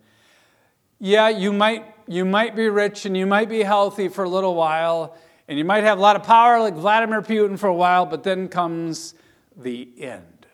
yeah, 0.98 1.28
you 1.28 1.52
might, 1.52 1.84
you 2.08 2.24
might 2.24 2.56
be 2.56 2.68
rich 2.70 3.04
and 3.04 3.14
you 3.14 3.26
might 3.26 3.50
be 3.50 3.62
healthy 3.62 4.08
for 4.08 4.24
a 4.24 4.28
little 4.28 4.54
while, 4.54 5.14
and 5.46 5.58
you 5.58 5.64
might 5.64 5.84
have 5.84 5.98
a 5.98 6.00
lot 6.00 6.16
of 6.16 6.22
power 6.22 6.58
like 6.58 6.74
Vladimir 6.74 7.20
Putin 7.20 7.58
for 7.58 7.66
a 7.66 7.74
while, 7.74 8.06
but 8.06 8.22
then 8.22 8.48
comes 8.48 9.14
the 9.54 9.88
end. 9.98 10.46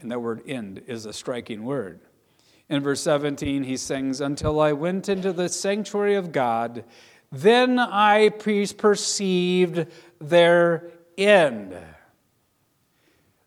And 0.00 0.10
that 0.12 0.20
word 0.20 0.42
end 0.46 0.82
is 0.86 1.04
a 1.04 1.12
striking 1.12 1.64
word. 1.64 2.00
In 2.68 2.84
verse 2.84 3.02
17, 3.02 3.64
he 3.64 3.76
sings, 3.76 4.20
Until 4.20 4.60
I 4.60 4.72
went 4.72 5.08
into 5.08 5.32
the 5.32 5.48
sanctuary 5.48 6.14
of 6.14 6.30
God, 6.30 6.84
then 7.32 7.80
I 7.80 8.28
perceived 8.28 9.86
their 10.20 10.90
end. 11.18 11.76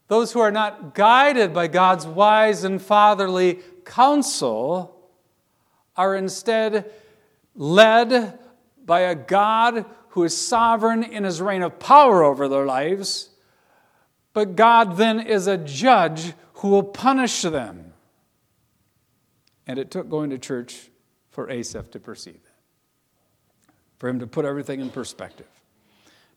Those 0.07 0.33
who 0.33 0.39
are 0.39 0.51
not 0.51 0.95
guided 0.95 1.53
by 1.53 1.67
God's 1.67 2.05
wise 2.05 2.63
and 2.63 2.81
fatherly 2.81 3.59
counsel 3.85 5.09
are 5.95 6.15
instead 6.15 6.91
led 7.55 8.39
by 8.85 9.01
a 9.01 9.15
God 9.15 9.85
who 10.09 10.23
is 10.23 10.35
sovereign 10.35 11.03
in 11.03 11.23
his 11.23 11.41
reign 11.41 11.61
of 11.61 11.79
power 11.79 12.23
over 12.23 12.47
their 12.47 12.65
lives, 12.65 13.29
but 14.33 14.55
God 14.55 14.97
then 14.97 15.19
is 15.19 15.47
a 15.47 15.57
judge 15.57 16.33
who 16.55 16.69
will 16.69 16.83
punish 16.83 17.41
them. 17.41 17.93
And 19.65 19.79
it 19.79 19.91
took 19.91 20.09
going 20.09 20.29
to 20.31 20.37
church 20.37 20.89
for 21.29 21.49
Asaph 21.49 21.91
to 21.91 21.99
perceive 21.99 22.41
that, 22.43 23.73
for 23.97 24.09
him 24.09 24.19
to 24.19 24.27
put 24.27 24.45
everything 24.45 24.81
in 24.81 24.89
perspective 24.89 25.47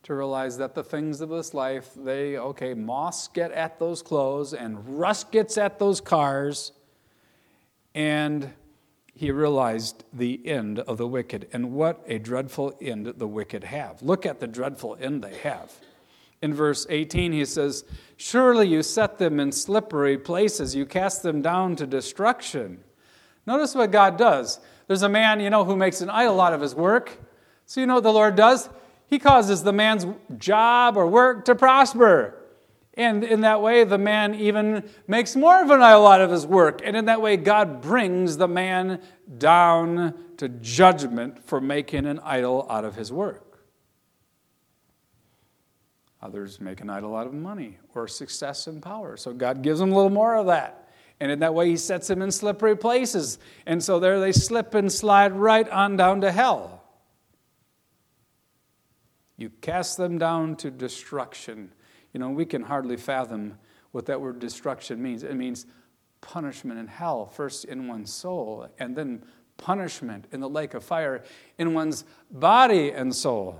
to 0.03 0.13
realize 0.13 0.57
that 0.57 0.73
the 0.73 0.83
things 0.83 1.21
of 1.21 1.29
this 1.29 1.53
life, 1.53 1.89
they, 1.95 2.37
okay, 2.37 2.73
moss 2.73 3.27
get 3.27 3.51
at 3.51 3.79
those 3.79 4.01
clothes 4.01 4.53
and 4.53 4.99
rust 4.99 5.31
gets 5.31 5.57
at 5.57 5.79
those 5.79 5.99
cars. 5.99 6.71
And 7.93 8.53
he 9.13 9.31
realized 9.31 10.03
the 10.13 10.45
end 10.47 10.79
of 10.79 10.97
the 10.97 11.07
wicked. 11.07 11.47
And 11.51 11.73
what 11.73 12.03
a 12.07 12.19
dreadful 12.19 12.77
end 12.79 13.07
the 13.17 13.27
wicked 13.27 13.63
have. 13.63 14.01
Look 14.01 14.25
at 14.25 14.39
the 14.39 14.47
dreadful 14.47 14.95
end 15.01 15.23
they 15.23 15.35
have. 15.37 15.73
In 16.41 16.53
verse 16.53 16.85
18, 16.89 17.31
he 17.31 17.45
says, 17.45 17.83
Surely 18.15 18.67
you 18.67 18.83
set 18.83 19.17
them 19.17 19.39
in 19.39 19.51
slippery 19.51 20.17
places, 20.17 20.75
you 20.75 20.85
cast 20.85 21.23
them 21.23 21.41
down 21.41 21.75
to 21.77 21.87
destruction. 21.87 22.83
Notice 23.47 23.73
what 23.73 23.91
God 23.91 24.17
does. 24.17 24.59
There's 24.87 25.01
a 25.01 25.09
man, 25.09 25.39
you 25.39 25.49
know, 25.49 25.63
who 25.63 25.75
makes 25.75 26.01
an 26.01 26.09
idol 26.09 26.39
out 26.39 26.53
of 26.53 26.61
his 26.61 26.75
work. 26.75 27.17
So, 27.65 27.81
you 27.81 27.87
know 27.87 27.95
what 27.95 28.03
the 28.03 28.13
Lord 28.13 28.35
does? 28.35 28.69
He 29.07 29.19
causes 29.19 29.63
the 29.63 29.73
man's 29.73 30.05
job 30.37 30.97
or 30.97 31.07
work 31.07 31.45
to 31.45 31.55
prosper. 31.55 32.35
And 32.93 33.23
in 33.23 33.41
that 33.41 33.61
way, 33.61 33.83
the 33.83 33.99
man 33.99 34.33
even 34.35 34.89
makes 35.07 35.35
more 35.35 35.61
of 35.61 35.69
an 35.69 35.81
idol 35.81 36.07
out 36.07 36.19
of 36.19 36.31
his 36.31 36.47
work. 36.47 36.81
And 36.83 36.97
in 36.97 37.05
that 37.05 37.21
way, 37.21 37.37
God 37.37 37.81
brings 37.81 38.37
the 38.37 38.47
man 38.47 39.01
down 39.37 40.15
to 40.37 40.49
judgment 40.49 41.45
for 41.45 41.61
making 41.61 42.05
an 42.05 42.19
idol 42.23 42.65
out 42.69 42.85
of 42.85 42.95
his 42.95 43.11
work. 43.11 43.47
Others 46.21 46.59
make 46.59 46.81
an 46.81 46.89
idol 46.89 47.15
out 47.15 47.27
of 47.27 47.33
money 47.33 47.77
or 47.93 48.07
success 48.07 48.65
and 48.65 48.81
power. 48.81 49.15
So 49.15 49.31
God 49.31 49.61
gives 49.61 49.79
them 49.79 49.91
a 49.91 49.95
little 49.95 50.09
more 50.09 50.35
of 50.35 50.47
that. 50.47 50.89
And 51.19 51.31
in 51.31 51.39
that 51.39 51.53
way, 51.53 51.69
he 51.69 51.77
sets 51.77 52.07
them 52.07 52.21
in 52.21 52.31
slippery 52.31 52.75
places. 52.75 53.37
And 53.65 53.83
so 53.83 53.99
there 53.99 54.19
they 54.19 54.31
slip 54.31 54.73
and 54.73 54.91
slide 54.91 55.33
right 55.33 55.69
on 55.69 55.97
down 55.97 56.21
to 56.21 56.31
hell. 56.31 56.76
You 59.37 59.51
cast 59.61 59.97
them 59.97 60.17
down 60.17 60.55
to 60.57 60.71
destruction. 60.71 61.71
You 62.11 62.19
know, 62.19 62.29
we 62.29 62.45
can 62.45 62.63
hardly 62.63 62.97
fathom 62.97 63.59
what 63.91 64.07
that 64.07 64.19
word 64.19 64.39
destruction 64.39 65.01
means. 65.01 65.23
It 65.23 65.35
means 65.35 65.65
punishment 66.21 66.79
in 66.79 66.87
hell, 66.87 67.27
first 67.27 67.65
in 67.65 67.87
one's 67.87 68.11
soul, 68.11 68.67
and 68.79 68.95
then 68.95 69.23
punishment 69.57 70.25
in 70.31 70.39
the 70.39 70.49
lake 70.49 70.73
of 70.73 70.83
fire 70.83 71.23
in 71.57 71.73
one's 71.73 72.03
body 72.31 72.91
and 72.91 73.15
soul. 73.15 73.59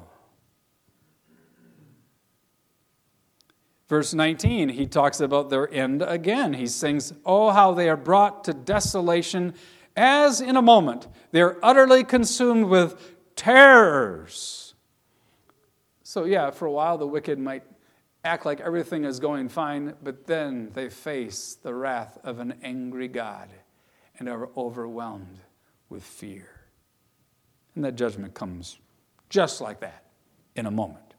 Verse 3.87 4.13
19, 4.13 4.69
he 4.69 4.85
talks 4.85 5.21
about 5.21 5.49
their 5.49 5.71
end 5.73 6.01
again. 6.01 6.53
He 6.53 6.67
sings, 6.67 7.13
Oh, 7.25 7.51
how 7.51 7.73
they 7.73 7.87
are 7.87 7.95
brought 7.95 8.43
to 8.45 8.53
desolation 8.53 9.53
as 9.95 10.41
in 10.41 10.57
a 10.57 10.61
moment. 10.61 11.07
They're 11.31 11.57
utterly 11.63 12.03
consumed 12.03 12.65
with 12.65 13.15
terrors. 13.35 14.66
So, 16.09 16.23
yeah, 16.23 16.51
for 16.51 16.67
a 16.67 16.71
while 16.71 16.97
the 16.97 17.05
wicked 17.05 17.37
might 17.37 17.63
act 18.23 18.45
like 18.45 18.61
everything 18.61 19.03
is 19.03 19.19
going 19.19 19.49
fine, 19.49 19.93
but 20.01 20.25
then 20.25 20.71
they 20.73 20.87
face 20.87 21.57
the 21.61 21.73
wrath 21.73 22.17
of 22.23 22.39
an 22.39 22.53
angry 22.63 23.09
God 23.09 23.49
and 24.17 24.29
are 24.29 24.47
overwhelmed 24.55 25.39
with 25.89 26.03
fear. 26.03 26.47
And 27.75 27.83
that 27.83 27.95
judgment 27.95 28.33
comes 28.33 28.79
just 29.29 29.59
like 29.59 29.81
that 29.81 30.05
in 30.55 30.65
a 30.65 30.71
moment. 30.71 31.13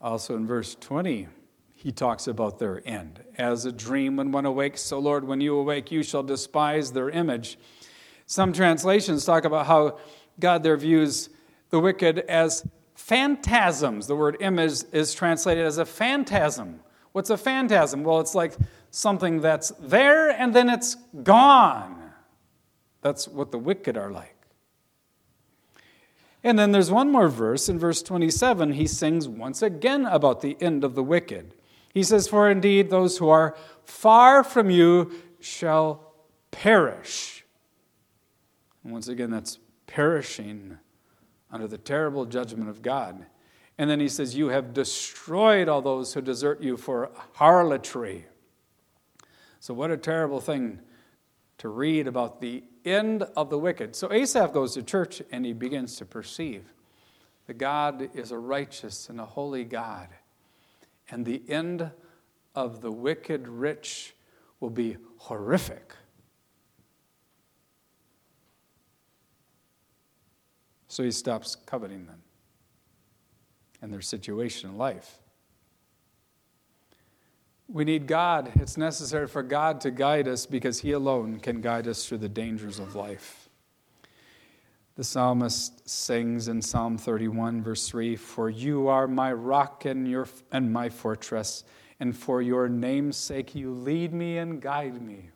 Also 0.00 0.36
in 0.36 0.46
verse 0.46 0.76
20, 0.76 1.26
he 1.74 1.90
talks 1.90 2.28
about 2.28 2.60
their 2.60 2.82
end. 2.86 3.20
As 3.36 3.64
a 3.64 3.72
dream 3.72 4.14
when 4.14 4.30
one 4.30 4.46
awakes, 4.46 4.80
so 4.80 5.00
Lord, 5.00 5.24
when 5.24 5.40
you 5.40 5.56
awake, 5.56 5.90
you 5.90 6.04
shall 6.04 6.22
despise 6.22 6.92
their 6.92 7.10
image. 7.10 7.58
Some 8.26 8.52
translations 8.52 9.24
talk 9.24 9.44
about 9.44 9.66
how 9.66 9.98
God 10.38 10.62
there 10.62 10.76
views 10.76 11.30
the 11.70 11.80
wicked 11.80 12.20
as 12.20 12.66
phantasms. 12.94 14.06
The 14.06 14.16
word 14.16 14.36
image 14.40 14.82
is 14.92 15.14
translated 15.14 15.66
as 15.66 15.78
a 15.78 15.84
phantasm. 15.84 16.80
What's 17.12 17.30
a 17.30 17.36
phantasm? 17.36 18.04
Well, 18.04 18.20
it's 18.20 18.34
like 18.34 18.54
something 18.90 19.40
that's 19.40 19.70
there 19.80 20.30
and 20.30 20.54
then 20.54 20.68
it's 20.68 20.96
gone. 21.22 22.12
That's 23.00 23.28
what 23.28 23.50
the 23.50 23.58
wicked 23.58 23.96
are 23.96 24.10
like. 24.10 24.34
And 26.44 26.58
then 26.58 26.72
there's 26.72 26.90
one 26.90 27.10
more 27.10 27.28
verse. 27.28 27.68
In 27.68 27.78
verse 27.78 28.02
27, 28.02 28.72
he 28.72 28.86
sings 28.86 29.28
once 29.28 29.62
again 29.62 30.06
about 30.06 30.40
the 30.40 30.56
end 30.60 30.84
of 30.84 30.94
the 30.94 31.02
wicked. 31.02 31.54
He 31.92 32.02
says, 32.02 32.28
For 32.28 32.48
indeed 32.50 32.90
those 32.90 33.18
who 33.18 33.28
are 33.28 33.56
far 33.84 34.44
from 34.44 34.70
you 34.70 35.10
shall 35.40 36.14
perish. 36.50 37.44
And 38.84 38.92
once 38.92 39.08
again, 39.08 39.30
that's 39.30 39.58
perishing 39.86 40.78
under 41.50 41.66
the 41.66 41.78
terrible 41.78 42.26
judgment 42.26 42.68
of 42.68 42.82
God. 42.82 43.26
And 43.78 43.88
then 43.88 44.00
he 44.00 44.08
says, 44.08 44.36
You 44.36 44.48
have 44.48 44.74
destroyed 44.74 45.68
all 45.68 45.80
those 45.80 46.12
who 46.14 46.20
desert 46.20 46.62
you 46.62 46.76
for 46.76 47.10
harlotry. 47.34 48.26
So, 49.60 49.72
what 49.74 49.90
a 49.90 49.96
terrible 49.96 50.40
thing 50.40 50.80
to 51.58 51.68
read 51.68 52.06
about 52.06 52.40
the 52.40 52.64
end 52.84 53.24
of 53.36 53.50
the 53.50 53.58
wicked. 53.58 53.94
So, 53.94 54.12
Asaph 54.12 54.52
goes 54.52 54.74
to 54.74 54.82
church 54.82 55.22
and 55.30 55.44
he 55.44 55.52
begins 55.52 55.96
to 55.96 56.04
perceive 56.04 56.64
that 57.46 57.58
God 57.58 58.10
is 58.14 58.30
a 58.30 58.38
righteous 58.38 59.08
and 59.08 59.20
a 59.20 59.24
holy 59.24 59.64
God. 59.64 60.08
And 61.10 61.24
the 61.24 61.42
end 61.48 61.90
of 62.54 62.80
the 62.80 62.92
wicked 62.92 63.48
rich 63.48 64.14
will 64.60 64.70
be 64.70 64.96
horrific. 65.16 65.94
So 70.88 71.02
he 71.02 71.10
stops 71.10 71.54
coveting 71.54 72.06
them 72.06 72.22
and 73.80 73.92
their 73.92 74.00
situation 74.00 74.70
in 74.70 74.76
life. 74.76 75.18
We 77.68 77.84
need 77.84 78.06
God. 78.06 78.50
It's 78.54 78.78
necessary 78.78 79.26
for 79.26 79.42
God 79.42 79.82
to 79.82 79.90
guide 79.90 80.26
us 80.26 80.46
because 80.46 80.80
He 80.80 80.92
alone 80.92 81.38
can 81.38 81.60
guide 81.60 81.86
us 81.86 82.06
through 82.06 82.18
the 82.18 82.28
dangers 82.28 82.78
of 82.78 82.94
life. 82.94 83.50
The 84.96 85.04
psalmist 85.04 85.88
sings 85.88 86.48
in 86.48 86.62
Psalm 86.62 86.96
31, 86.96 87.62
verse 87.62 87.86
3 87.86 88.16
For 88.16 88.48
you 88.48 88.88
are 88.88 89.06
my 89.06 89.34
rock 89.34 89.84
and, 89.84 90.08
your, 90.08 90.26
and 90.50 90.72
my 90.72 90.88
fortress, 90.88 91.64
and 92.00 92.16
for 92.16 92.40
your 92.40 92.70
name's 92.70 93.18
sake 93.18 93.54
you 93.54 93.70
lead 93.70 94.14
me 94.14 94.38
and 94.38 94.62
guide 94.62 95.02
me. 95.02 95.28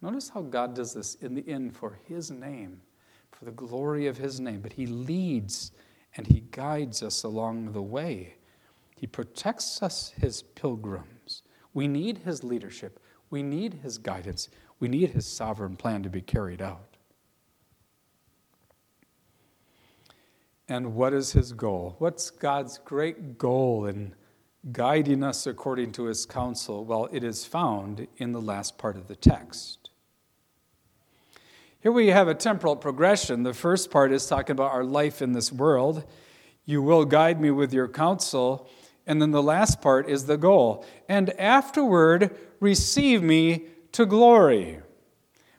Notice 0.00 0.30
how 0.30 0.40
God 0.40 0.74
does 0.74 0.94
this 0.94 1.16
in 1.16 1.34
the 1.34 1.46
end 1.46 1.76
for 1.76 1.98
His 2.08 2.30
name 2.30 2.80
for 3.42 3.46
the 3.46 3.56
glory 3.56 4.06
of 4.06 4.18
his 4.18 4.38
name, 4.38 4.60
but 4.60 4.74
he 4.74 4.86
leads 4.86 5.72
and 6.16 6.28
he 6.28 6.44
guides 6.52 7.02
us 7.02 7.24
along 7.24 7.72
the 7.72 7.82
way. 7.82 8.34
He 8.94 9.08
protects 9.08 9.82
us, 9.82 10.12
his 10.16 10.42
pilgrims. 10.42 11.42
We 11.74 11.88
need 11.88 12.18
his 12.18 12.44
leadership. 12.44 13.00
We 13.30 13.42
need 13.42 13.80
his 13.82 13.98
guidance. 13.98 14.48
We 14.78 14.86
need 14.86 15.10
his 15.10 15.26
sovereign 15.26 15.74
plan 15.74 16.04
to 16.04 16.08
be 16.08 16.20
carried 16.20 16.62
out. 16.62 16.96
And 20.68 20.94
what 20.94 21.12
is 21.12 21.32
his 21.32 21.52
goal? 21.52 21.96
What's 21.98 22.30
God's 22.30 22.78
great 22.78 23.38
goal 23.38 23.86
in 23.86 24.14
guiding 24.70 25.24
us 25.24 25.48
according 25.48 25.90
to 25.92 26.04
his 26.04 26.26
counsel? 26.26 26.84
Well, 26.84 27.08
it 27.10 27.24
is 27.24 27.44
found 27.44 28.06
in 28.18 28.30
the 28.30 28.40
last 28.40 28.78
part 28.78 28.96
of 28.96 29.08
the 29.08 29.16
text. 29.16 29.81
Here 31.82 31.90
we 31.90 32.08
have 32.08 32.28
a 32.28 32.34
temporal 32.34 32.76
progression. 32.76 33.42
The 33.42 33.52
first 33.52 33.90
part 33.90 34.12
is 34.12 34.28
talking 34.28 34.52
about 34.52 34.70
our 34.70 34.84
life 34.84 35.20
in 35.20 35.32
this 35.32 35.50
world. 35.50 36.04
You 36.64 36.80
will 36.80 37.04
guide 37.04 37.40
me 37.40 37.50
with 37.50 37.74
your 37.74 37.88
counsel. 37.88 38.70
And 39.04 39.20
then 39.20 39.32
the 39.32 39.42
last 39.42 39.80
part 39.80 40.08
is 40.08 40.26
the 40.26 40.36
goal. 40.36 40.86
And 41.08 41.30
afterward, 41.40 42.38
receive 42.60 43.20
me 43.20 43.66
to 43.90 44.06
glory. 44.06 44.78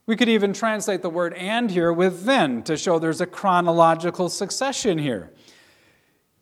We 0.06 0.16
could 0.16 0.30
even 0.30 0.54
translate 0.54 1.02
the 1.02 1.10
word 1.10 1.34
and 1.34 1.70
here 1.70 1.92
with 1.92 2.24
then 2.24 2.64
to 2.64 2.78
show 2.78 3.00
there's 3.00 3.20
a 3.20 3.26
chronological 3.26 4.30
succession 4.30 5.00
here. 5.00 5.34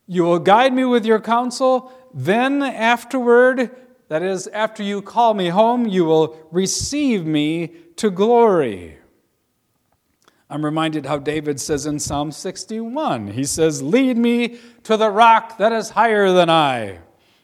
You 0.06 0.22
will 0.22 0.38
guide 0.38 0.72
me 0.72 0.84
with 0.84 1.04
your 1.04 1.20
counsel, 1.20 1.92
then 2.14 2.62
afterward, 2.62 3.72
that 4.06 4.22
is, 4.22 4.46
after 4.46 4.84
you 4.84 5.02
call 5.02 5.34
me 5.34 5.48
home, 5.48 5.88
you 5.88 6.04
will 6.04 6.38
receive 6.52 7.26
me 7.26 7.74
to 7.96 8.12
glory. 8.12 8.98
I'm 10.52 10.66
reminded 10.66 11.06
how 11.06 11.16
David 11.16 11.58
says 11.58 11.86
in 11.86 11.98
Psalm 11.98 12.30
61, 12.30 13.28
he 13.28 13.42
says, 13.42 13.82
Lead 13.82 14.18
me 14.18 14.58
to 14.82 14.98
the 14.98 15.08
rock 15.08 15.56
that 15.56 15.72
is 15.72 15.88
higher 15.88 16.30
than 16.30 16.50
I. 16.50 16.98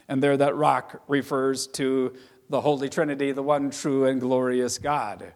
And 0.08 0.22
there, 0.22 0.36
that 0.36 0.54
rock 0.54 1.02
refers 1.08 1.66
to 1.68 2.14
the 2.50 2.60
Holy 2.60 2.90
Trinity, 2.90 3.32
the 3.32 3.42
one 3.42 3.70
true 3.70 4.04
and 4.04 4.20
glorious 4.20 4.76
God. 4.76 5.32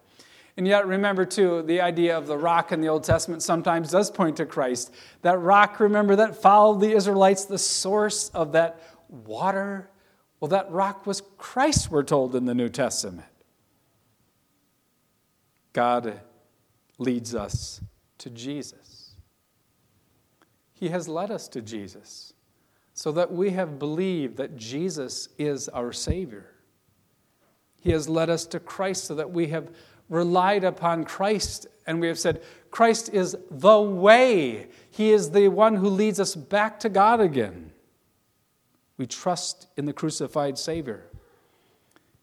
And 0.58 0.68
yet, 0.68 0.86
remember 0.86 1.24
too, 1.24 1.62
the 1.62 1.80
idea 1.80 2.18
of 2.18 2.26
the 2.26 2.36
rock 2.36 2.72
in 2.72 2.82
the 2.82 2.88
Old 2.88 3.04
Testament 3.04 3.42
sometimes 3.42 3.90
does 3.90 4.10
point 4.10 4.36
to 4.36 4.44
Christ. 4.44 4.92
That 5.22 5.38
rock, 5.38 5.80
remember, 5.80 6.14
that 6.16 6.36
followed 6.36 6.82
the 6.82 6.92
Israelites, 6.92 7.46
the 7.46 7.56
source 7.56 8.28
of 8.34 8.52
that 8.52 8.82
water. 9.08 9.88
Well, 10.40 10.50
that 10.50 10.70
rock 10.70 11.06
was 11.06 11.22
Christ, 11.38 11.90
we're 11.90 12.02
told 12.02 12.36
in 12.36 12.44
the 12.44 12.54
New 12.54 12.68
Testament. 12.68 13.28
God 15.72 16.20
leads 16.99 17.34
us 17.34 17.80
to 18.18 18.30
Jesus. 18.30 19.16
He 20.72 20.88
has 20.88 21.09
led 21.09 21.30
us 21.30 21.49
to 21.49 21.61
Jesus 21.61 22.32
so 22.95 23.12
that 23.12 23.32
we 23.32 23.51
have 23.51 23.78
believed 23.78 24.36
that 24.36 24.57
Jesus 24.57 25.28
is 25.38 25.68
our 25.68 25.93
Savior. 25.93 26.51
He 27.80 27.90
has 27.90 28.09
led 28.09 28.30
us 28.30 28.47
to 28.47 28.61
Christ 28.61 29.05
so 29.05 29.14
that 29.14 29.30
we 29.30 29.49
have 29.49 29.70
relied 30.09 30.62
upon 30.64 31.05
Christ 31.05 31.66
and 31.86 32.01
we 32.01 32.07
have 32.09 32.18
said, 32.18 32.43
Christ 32.70 33.09
is 33.09 33.36
the 33.51 33.80
way. 33.80 34.68
He 34.90 35.11
is 35.11 35.30
the 35.30 35.49
one 35.49 35.76
who 35.76 35.88
leads 35.88 36.20
us 36.20 36.34
back 36.34 36.78
to 36.80 36.88
God 36.88 37.20
again. 37.20 37.72
We 38.99 39.07
trust 39.07 39.68
in 39.76 39.84
the 39.86 39.93
crucified 39.93 40.59
Savior. 40.59 41.07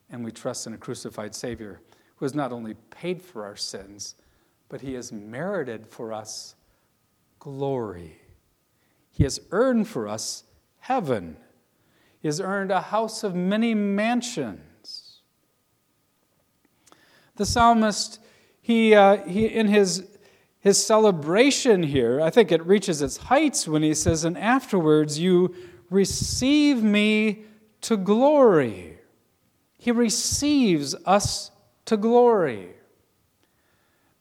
And 0.10 0.24
we 0.24 0.32
trust 0.32 0.66
in 0.66 0.74
a 0.74 0.78
crucified 0.78 1.36
Savior 1.36 1.82
who 2.16 2.26
has 2.26 2.34
not 2.34 2.52
only 2.52 2.76
paid 2.90 3.22
for 3.22 3.46
our 3.46 3.56
sins, 3.56 4.16
but 4.70 4.82
he 4.82 4.94
has 4.94 5.12
merited 5.12 5.88
for 5.88 6.14
us 6.14 6.56
glory. 7.40 8.22
He 9.12 9.24
has 9.24 9.42
earned 9.52 9.88
for 9.88 10.08
us 10.08 10.44
heaven. 10.78 11.38
He 12.22 12.28
has 12.28 12.40
earned 12.40 12.72
a 12.72 12.82
house 12.82 13.24
of 13.24 13.36
many 13.36 13.74
mansions. 13.74 15.22
The 17.36 17.46
psalmist, 17.46 18.20
he, 18.62 18.94
uh, 18.94 19.18
he 19.26 19.46
in 19.48 19.68
his, 19.68 20.06
his 20.60 20.84
celebration 20.84 21.84
here, 21.84 22.22
I 22.22 22.30
think 22.30 22.52
it 22.52 22.66
reaches 22.66 23.02
its 23.02 23.18
heights 23.18 23.68
when 23.68 23.82
he 23.82 23.94
says, 23.94 24.24
And 24.24 24.38
afterwards 24.38 25.18
you 25.18 25.56
receive 25.90 26.84
me 26.84 27.46
to 27.82 27.98
glory. 27.98 29.00
He 29.78 29.92
receives 29.92 30.94
us 31.06 31.52
to 31.86 31.98
glory. 31.98 32.76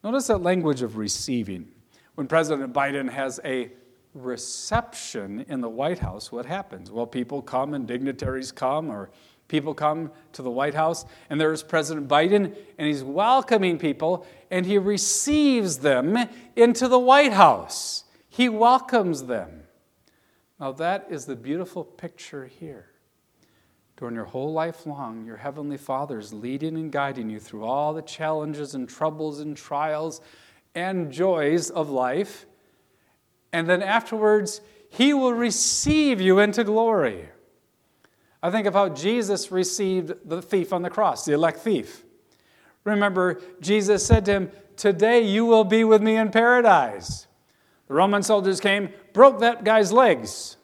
Notice 0.03 0.27
that 0.27 0.41
language 0.41 0.81
of 0.81 0.97
receiving. 0.97 1.67
When 2.15 2.27
President 2.27 2.73
Biden 2.73 3.09
has 3.09 3.39
a 3.43 3.71
reception 4.13 5.45
in 5.49 5.61
the 5.61 5.69
White 5.69 5.99
House, 5.99 6.31
what 6.31 6.45
happens? 6.45 6.89
Well, 6.89 7.05
people 7.05 7.41
come 7.41 7.73
and 7.73 7.85
dignitaries 7.85 8.51
come, 8.51 8.89
or 8.89 9.09
people 9.49 9.73
come 9.73 10.11
to 10.33 10.41
the 10.41 10.49
White 10.49 10.73
House, 10.73 11.05
and 11.29 11.39
there's 11.39 11.63
President 11.63 12.07
Biden, 12.07 12.55
and 12.77 12.87
he's 12.87 13.03
welcoming 13.03 13.77
people, 13.77 14.25
and 14.49 14.65
he 14.65 14.77
receives 14.77 15.79
them 15.79 16.17
into 16.55 16.87
the 16.87 16.99
White 16.99 17.33
House. 17.33 18.05
He 18.29 18.47
welcomes 18.47 19.25
them. 19.25 19.63
Now, 20.59 20.71
that 20.73 21.07
is 21.09 21.25
the 21.25 21.35
beautiful 21.35 21.83
picture 21.83 22.45
here. 22.45 22.88
During 23.99 24.15
your 24.15 24.23
whole 24.23 24.53
life 24.53 24.85
long, 24.85 25.25
your 25.25 25.35
Heavenly 25.35 25.75
Father 25.75 26.19
is 26.19 26.33
leading 26.33 26.75
and 26.75 26.89
guiding 26.89 27.29
you 27.29 27.37
through 27.37 27.65
all 27.65 27.93
the 27.93 28.01
challenges 28.01 28.73
and 28.73 28.87
troubles 28.87 29.41
and 29.41 29.57
trials 29.57 30.21
and 30.73 31.11
joys 31.11 31.69
of 31.69 31.89
life. 31.89 32.45
And 33.51 33.67
then 33.67 33.83
afterwards, 33.83 34.61
He 34.87 35.13
will 35.13 35.33
receive 35.33 36.21
you 36.21 36.39
into 36.39 36.63
glory. 36.63 37.27
I 38.41 38.49
think 38.51 38.67
of 38.67 38.73
how 38.73 38.87
Jesus 38.87 39.51
received 39.51 40.13
the 40.23 40.41
thief 40.41 40.71
on 40.71 40.81
the 40.81 40.89
cross, 40.89 41.25
the 41.25 41.33
elect 41.33 41.59
thief. 41.59 42.05
Remember, 42.85 43.41
Jesus 43.59 44.05
said 44.05 44.23
to 44.25 44.31
him, 44.31 44.51
Today 44.77 45.19
you 45.19 45.45
will 45.45 45.65
be 45.65 45.83
with 45.83 46.01
me 46.01 46.15
in 46.15 46.31
paradise. 46.31 47.27
The 47.89 47.95
Roman 47.95 48.23
soldiers 48.23 48.61
came, 48.61 48.93
broke 49.11 49.39
that 49.39 49.65
guy's 49.65 49.91
legs. 49.91 50.55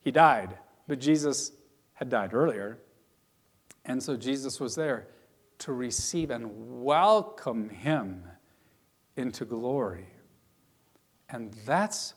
He 0.00 0.10
died, 0.10 0.58
but 0.88 0.98
Jesus 0.98 1.52
had 1.96 2.08
died 2.08 2.32
earlier. 2.32 2.78
And 3.84 4.02
so 4.02 4.16
Jesus 4.16 4.60
was 4.60 4.74
there 4.74 5.08
to 5.58 5.72
receive 5.72 6.30
and 6.30 6.50
welcome 6.82 7.68
him 7.68 8.22
into 9.16 9.44
glory. 9.44 10.06
And 11.28 11.52
that's 11.64 12.14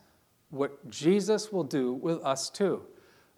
what 0.49 0.89
Jesus 0.89 1.51
will 1.51 1.63
do 1.63 1.93
with 1.93 2.23
us 2.23 2.49
too. 2.49 2.83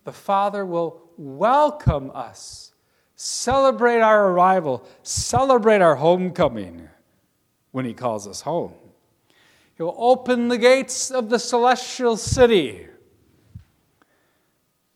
The 0.03 0.11
Father 0.11 0.65
will 0.65 1.01
welcome 1.17 2.11
us, 2.13 2.73
celebrate 3.15 4.01
our 4.01 4.29
arrival, 4.29 4.85
celebrate 5.03 5.81
our 5.81 5.95
homecoming 5.95 6.89
when 7.71 7.85
He 7.85 7.93
calls 7.93 8.27
us 8.27 8.41
home. 8.41 8.73
He'll 9.77 9.95
open 9.97 10.47
the 10.47 10.57
gates 10.57 11.11
of 11.11 11.29
the 11.29 11.39
celestial 11.39 12.17
city, 12.17 12.87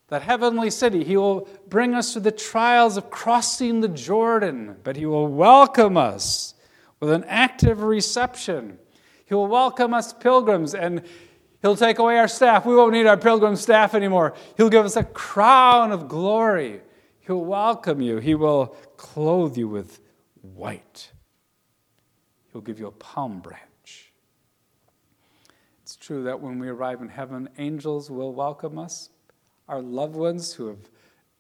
that 0.08 0.22
heavenly 0.22 0.70
city. 0.70 1.04
He 1.04 1.18
will 1.18 1.48
bring 1.68 1.94
us 1.94 2.14
to 2.14 2.20
the 2.20 2.32
trials 2.32 2.98
of 2.98 3.10
crossing 3.10 3.82
the 3.82 3.88
Jordan, 3.88 4.78
but 4.84 4.96
He 4.96 5.06
will 5.06 5.28
welcome 5.28 5.98
us 5.98 6.54
with 7.00 7.10
an 7.12 7.24
active 7.26 7.82
reception. 7.82 8.78
He 9.26 9.34
will 9.34 9.48
welcome 9.48 9.94
us 9.94 10.14
pilgrims 10.14 10.76
and 10.76 11.02
He'll 11.62 11.76
take 11.76 11.98
away 11.98 12.20
our 12.20 12.28
staff. 12.28 12.64
We 12.66 12.76
won't 12.76 12.94
need 12.94 13.08
our 13.08 13.18
pilgrim 13.18 13.56
staff 13.56 13.96
anymore. 13.96 14.36
He'll 14.56 14.70
give 14.70 14.86
us 14.86 14.96
a 14.96 15.04
crown 15.04 15.92
of 15.92 16.08
glory. 16.08 16.82
He'll 17.22 17.44
welcome 17.44 18.02
you. 18.02 18.20
He 18.20 18.36
will 18.36 18.76
clothe 18.98 19.58
you 19.58 19.68
with 19.68 20.00
white. 20.42 21.12
He'll 22.52 22.62
give 22.62 22.80
you 22.80 22.86
a 22.86 22.92
palm 22.92 23.40
branch. 23.40 24.14
It's 25.82 25.96
true 25.96 26.24
that 26.26 26.40
when 26.40 26.60
we 26.60 26.68
arrive 26.68 27.02
in 27.02 27.10
heaven, 27.10 27.50
angels 27.58 28.12
will 28.12 28.32
welcome 28.32 28.78
us. 28.78 29.10
Our 29.68 29.82
loved 29.82 30.16
ones 30.16 30.54
who 30.54 30.68
have 30.68 30.90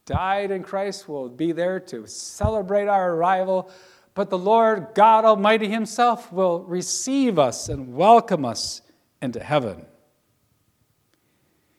died 0.06 0.52
in 0.52 0.64
Christ 0.64 1.08
will 1.08 1.30
be 1.30 1.52
there 1.52 1.80
to 1.82 2.08
celebrate 2.08 2.88
our 2.88 3.14
arrival. 3.14 3.72
But 4.14 4.30
the 4.30 4.38
Lord 4.38 4.90
God 4.96 5.26
Almighty 5.26 5.68
Himself 5.68 6.32
will 6.32 6.64
receive 6.64 7.38
us 7.38 7.70
and 7.70 7.94
welcome 7.96 8.46
us 8.46 8.82
into 9.22 9.40
heaven. 9.40 9.86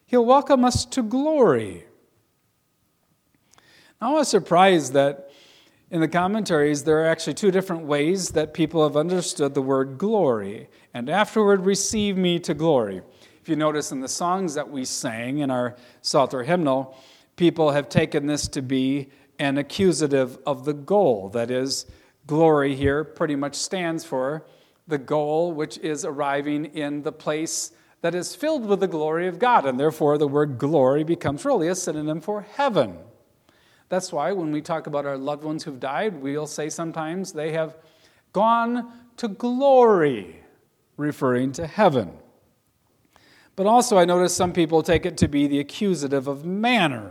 He'll 0.07 0.25
welcome 0.25 0.65
us 0.65 0.85
to 0.87 1.03
glory. 1.03 1.85
Now, 4.01 4.11
I 4.11 4.19
was 4.19 4.29
surprised 4.29 4.93
that 4.93 5.31
in 5.91 6.01
the 6.01 6.09
commentaries, 6.09 6.85
there 6.85 7.03
are 7.03 7.07
actually 7.07 7.35
two 7.35 7.51
different 7.51 7.87
ways 7.87 8.31
that 8.31 8.55
people 8.55 8.83
have 8.83 8.97
understood 8.97 9.55
the 9.55 9.63
word 9.63 9.99
glory, 9.99 10.69
and 10.93 11.09
afterward, 11.09 11.65
receive 11.65 12.17
me 12.17 12.39
to 12.41 12.55
glory. 12.55 13.03
If 13.47 13.51
you 13.51 13.55
notice 13.55 13.93
in 13.93 14.01
the 14.01 14.09
songs 14.09 14.55
that 14.55 14.73
we 14.73 14.85
sang 14.85 15.39
in 15.39 15.53
our 15.53 15.77
Psalter 16.03 16.43
hymnal, 16.43 16.99
people 17.37 17.71
have 17.71 17.89
taken 17.89 18.27
this 18.27 18.49
to 18.49 18.61
be 18.61 19.11
an 19.39 19.57
accusative 19.57 20.37
of 20.45 20.65
the 20.65 20.73
goal. 20.73 21.29
That 21.29 21.49
is, 21.49 21.87
glory 22.27 22.75
here 22.75 23.05
pretty 23.05 23.37
much 23.37 23.55
stands 23.55 24.05
for 24.05 24.45
the 24.89 24.99
goal, 24.99 25.53
which 25.53 25.79
is 25.79 26.05
arriving 26.05 26.65
in 26.75 27.05
the 27.05 27.13
place 27.13 27.71
that 28.01 28.17
is 28.17 28.35
filled 28.35 28.67
with 28.67 28.81
the 28.81 28.89
glory 28.89 29.29
of 29.29 29.39
God, 29.39 29.65
and 29.65 29.79
therefore 29.79 30.19
the 30.19 30.27
word 30.27 30.59
glory 30.59 31.05
becomes 31.05 31.45
really 31.45 31.69
a 31.69 31.77
synonym 31.77 32.21
for 32.21 32.41
heaven. 32.41 32.99
That's 33.89 34.13
why 34.13 34.33
when 34.33 34.51
we 34.51 34.61
talk 34.61 34.89
about 34.89 35.07
our 35.07 35.17
loved 35.17 35.45
ones 35.45 35.63
who've 35.63 35.79
died, 35.79 36.21
we'll 36.21 36.49
say 36.49 36.69
sometimes 36.69 37.33
they 37.33 37.53
have 37.53 37.77
gone 38.33 38.93
to 39.19 39.29
glory, 39.29 40.43
referring 40.97 41.53
to 41.53 41.69
heaven. 41.69 42.11
But 43.57 43.67
also, 43.67 43.97
I 43.97 44.05
notice 44.05 44.37
some 44.37 44.53
people 44.53 44.83
take 44.83 45.07
it 45.07 45.17
to 45.17 45.29
be 45.29 45.47
the 45.47 45.59
accusative 45.59 46.29
of 46.29 46.45
manner. 46.45 47.11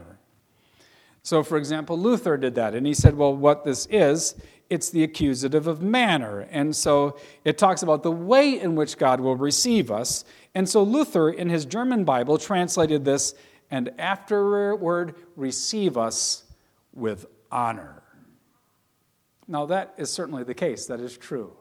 So, 1.23 1.41
for 1.41 1.57
example, 1.57 1.97
Luther 1.97 2.37
did 2.37 2.53
that, 2.53 2.75
and 2.75 2.85
he 2.85 2.93
said, 2.93 3.17
well, 3.17 3.35
what 3.35 3.63
this 3.65 3.87
is, 3.87 4.35
it's 4.69 4.91
the 4.91 5.03
accusative 5.03 5.65
of 5.65 5.81
manner. 5.81 6.41
And 6.51 6.75
so 6.75 7.17
it 7.43 7.57
talks 7.57 7.81
about 7.81 8.03
the 8.03 8.11
way 8.11 8.59
in 8.59 8.75
which 8.75 8.97
God 8.97 9.19
will 9.19 9.35
receive 9.35 9.89
us. 9.89 10.23
And 10.53 10.69
so 10.69 10.83
Luther, 10.83 11.31
in 11.31 11.49
his 11.49 11.65
German 11.65 12.03
Bible, 12.03 12.37
translated 12.37 13.05
this, 13.05 13.33
and 13.71 13.91
afterward 13.97 15.15
receive 15.35 15.97
us 15.97 16.43
with 16.93 17.25
honor. 17.51 18.03
Now, 19.47 19.65
that 19.65 19.95
is 19.97 20.11
certainly 20.11 20.43
the 20.43 20.53
case. 20.53 20.85
That 20.85 20.99
is 20.99 21.17
true. 21.17 21.55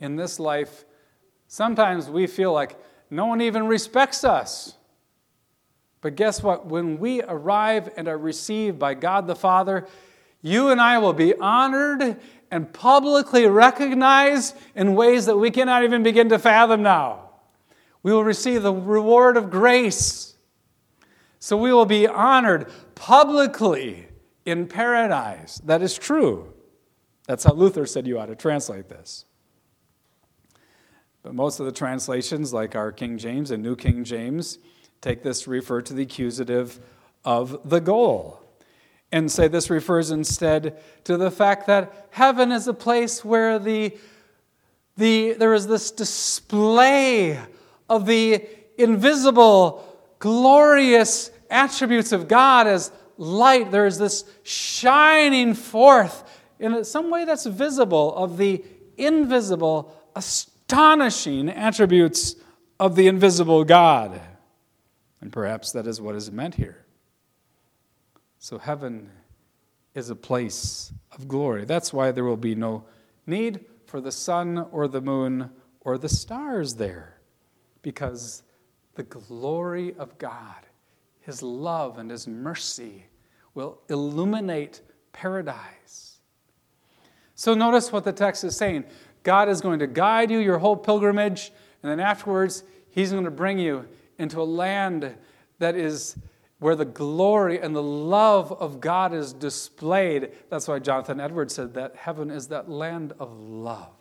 In 0.00 0.16
this 0.16 0.40
life, 0.40 0.84
sometimes 1.52 2.08
we 2.08 2.26
feel 2.26 2.50
like 2.50 2.76
no 3.10 3.26
one 3.26 3.42
even 3.42 3.66
respects 3.66 4.24
us. 4.24 4.74
But 6.00 6.16
guess 6.16 6.42
what? 6.42 6.64
When 6.64 6.98
we 6.98 7.20
arrive 7.20 7.90
and 7.94 8.08
are 8.08 8.16
received 8.16 8.78
by 8.78 8.94
God 8.94 9.26
the 9.26 9.36
Father, 9.36 9.86
you 10.40 10.70
and 10.70 10.80
I 10.80 10.96
will 10.96 11.12
be 11.12 11.34
honored 11.34 12.16
and 12.50 12.72
publicly 12.72 13.46
recognized 13.46 14.56
in 14.74 14.94
ways 14.94 15.26
that 15.26 15.36
we 15.36 15.50
cannot 15.50 15.84
even 15.84 16.02
begin 16.02 16.30
to 16.30 16.38
fathom 16.38 16.82
now. 16.82 17.28
We 18.02 18.12
will 18.12 18.24
receive 18.24 18.62
the 18.62 18.72
reward 18.72 19.36
of 19.36 19.50
grace. 19.50 20.34
So 21.38 21.58
we 21.58 21.70
will 21.70 21.86
be 21.86 22.08
honored 22.08 22.72
publicly 22.94 24.08
in 24.46 24.68
paradise. 24.68 25.58
That 25.58 25.82
is 25.82 25.98
true. 25.98 26.54
That's 27.26 27.44
how 27.44 27.52
Luther 27.52 27.84
said 27.84 28.06
you 28.06 28.18
ought 28.18 28.26
to 28.26 28.36
translate 28.36 28.88
this. 28.88 29.26
But 31.22 31.34
most 31.34 31.60
of 31.60 31.66
the 31.66 31.72
translations, 31.72 32.52
like 32.52 32.74
our 32.74 32.90
King 32.90 33.16
James 33.16 33.50
and 33.50 33.62
New 33.62 33.76
King 33.76 34.04
James, 34.04 34.58
take 35.00 35.22
this 35.22 35.42
to 35.42 35.50
refer 35.50 35.80
to 35.82 35.94
the 35.94 36.02
accusative 36.02 36.80
of 37.24 37.68
the 37.68 37.80
goal. 37.80 38.40
And 39.12 39.30
say 39.30 39.46
this 39.46 39.70
refers 39.70 40.10
instead 40.10 40.82
to 41.04 41.16
the 41.16 41.30
fact 41.30 41.66
that 41.66 42.08
heaven 42.10 42.50
is 42.50 42.66
a 42.66 42.74
place 42.74 43.24
where 43.24 43.58
the, 43.58 43.96
the, 44.96 45.34
there 45.34 45.54
is 45.54 45.66
this 45.66 45.90
display 45.90 47.38
of 47.88 48.06
the 48.06 48.46
invisible, 48.78 49.84
glorious 50.18 51.30
attributes 51.50 52.10
of 52.12 52.26
God 52.26 52.66
as 52.66 52.90
light. 53.18 53.70
There 53.70 53.86
is 53.86 53.98
this 53.98 54.24
shining 54.42 55.54
forth 55.54 56.24
in 56.58 56.84
some 56.84 57.10
way 57.10 57.24
that's 57.24 57.44
visible 57.44 58.14
of 58.14 58.38
the 58.38 58.64
invisible, 58.96 59.94
attributes 60.72 62.36
of 62.80 62.96
the 62.96 63.06
invisible 63.06 63.64
God. 63.64 64.20
And 65.20 65.32
perhaps 65.32 65.72
that 65.72 65.86
is 65.86 66.00
what 66.00 66.14
is 66.14 66.30
meant 66.32 66.56
here. 66.56 66.84
So, 68.38 68.58
heaven 68.58 69.08
is 69.94 70.10
a 70.10 70.16
place 70.16 70.92
of 71.12 71.28
glory. 71.28 71.64
That's 71.64 71.92
why 71.92 72.10
there 72.10 72.24
will 72.24 72.36
be 72.36 72.54
no 72.54 72.84
need 73.26 73.64
for 73.86 74.00
the 74.00 74.10
sun 74.10 74.66
or 74.72 74.88
the 74.88 75.00
moon 75.00 75.50
or 75.80 75.98
the 75.98 76.08
stars 76.08 76.74
there, 76.74 77.18
because 77.82 78.42
the 78.94 79.04
glory 79.04 79.94
of 79.94 80.18
God, 80.18 80.66
His 81.20 81.42
love 81.42 81.98
and 81.98 82.10
His 82.10 82.26
mercy, 82.26 83.06
will 83.54 83.78
illuminate 83.88 84.80
paradise. 85.12 86.18
So, 87.34 87.54
notice 87.54 87.92
what 87.92 88.04
the 88.04 88.12
text 88.12 88.42
is 88.44 88.56
saying 88.56 88.84
God 89.22 89.48
is 89.48 89.60
going 89.60 89.78
to 89.78 89.86
guide 89.86 90.30
you 90.30 90.38
your 90.38 90.58
whole 90.58 90.76
pilgrimage, 90.76 91.52
and 91.82 91.90
then 91.90 92.00
afterwards, 92.00 92.64
He's 92.90 93.12
going 93.12 93.24
to 93.24 93.30
bring 93.30 93.58
you 93.58 93.86
into 94.18 94.40
a 94.40 94.44
land 94.44 95.14
that 95.58 95.76
is 95.76 96.16
where 96.58 96.76
the 96.76 96.84
glory 96.84 97.58
and 97.60 97.74
the 97.74 97.82
love 97.82 98.52
of 98.52 98.80
God 98.80 99.12
is 99.12 99.32
displayed. 99.32 100.30
That's 100.48 100.68
why 100.68 100.78
Jonathan 100.78 101.18
Edwards 101.18 101.54
said 101.54 101.74
that 101.74 101.96
heaven 101.96 102.30
is 102.30 102.48
that 102.48 102.70
land 102.70 103.14
of 103.18 103.36
love. 103.36 103.94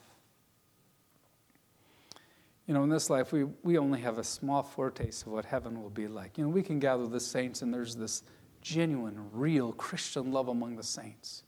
You 2.67 2.76
know, 2.76 2.84
in 2.84 2.89
this 2.89 3.09
life, 3.09 3.32
we, 3.32 3.45
we 3.63 3.78
only 3.78 3.99
have 4.01 4.17
a 4.17 4.24
small 4.24 4.61
foretaste 4.61 5.26
of 5.26 5.32
what 5.32 5.45
heaven 5.45 5.82
will 5.82 5.89
be 5.89 6.07
like. 6.07 6.38
You 6.38 6.43
know, 6.43 6.49
we 6.49 6.61
can 6.61 6.80
gather 6.80 7.07
the 7.07 7.19
saints, 7.19 7.63
and 7.63 7.74
there's 7.74 7.95
this 7.95 8.24
genuine, 8.61 9.30
real 9.34 9.74
Christian 9.74 10.32
love 10.32 10.47
among 10.47 10.76
the 10.76 10.84
saints. 10.84 11.43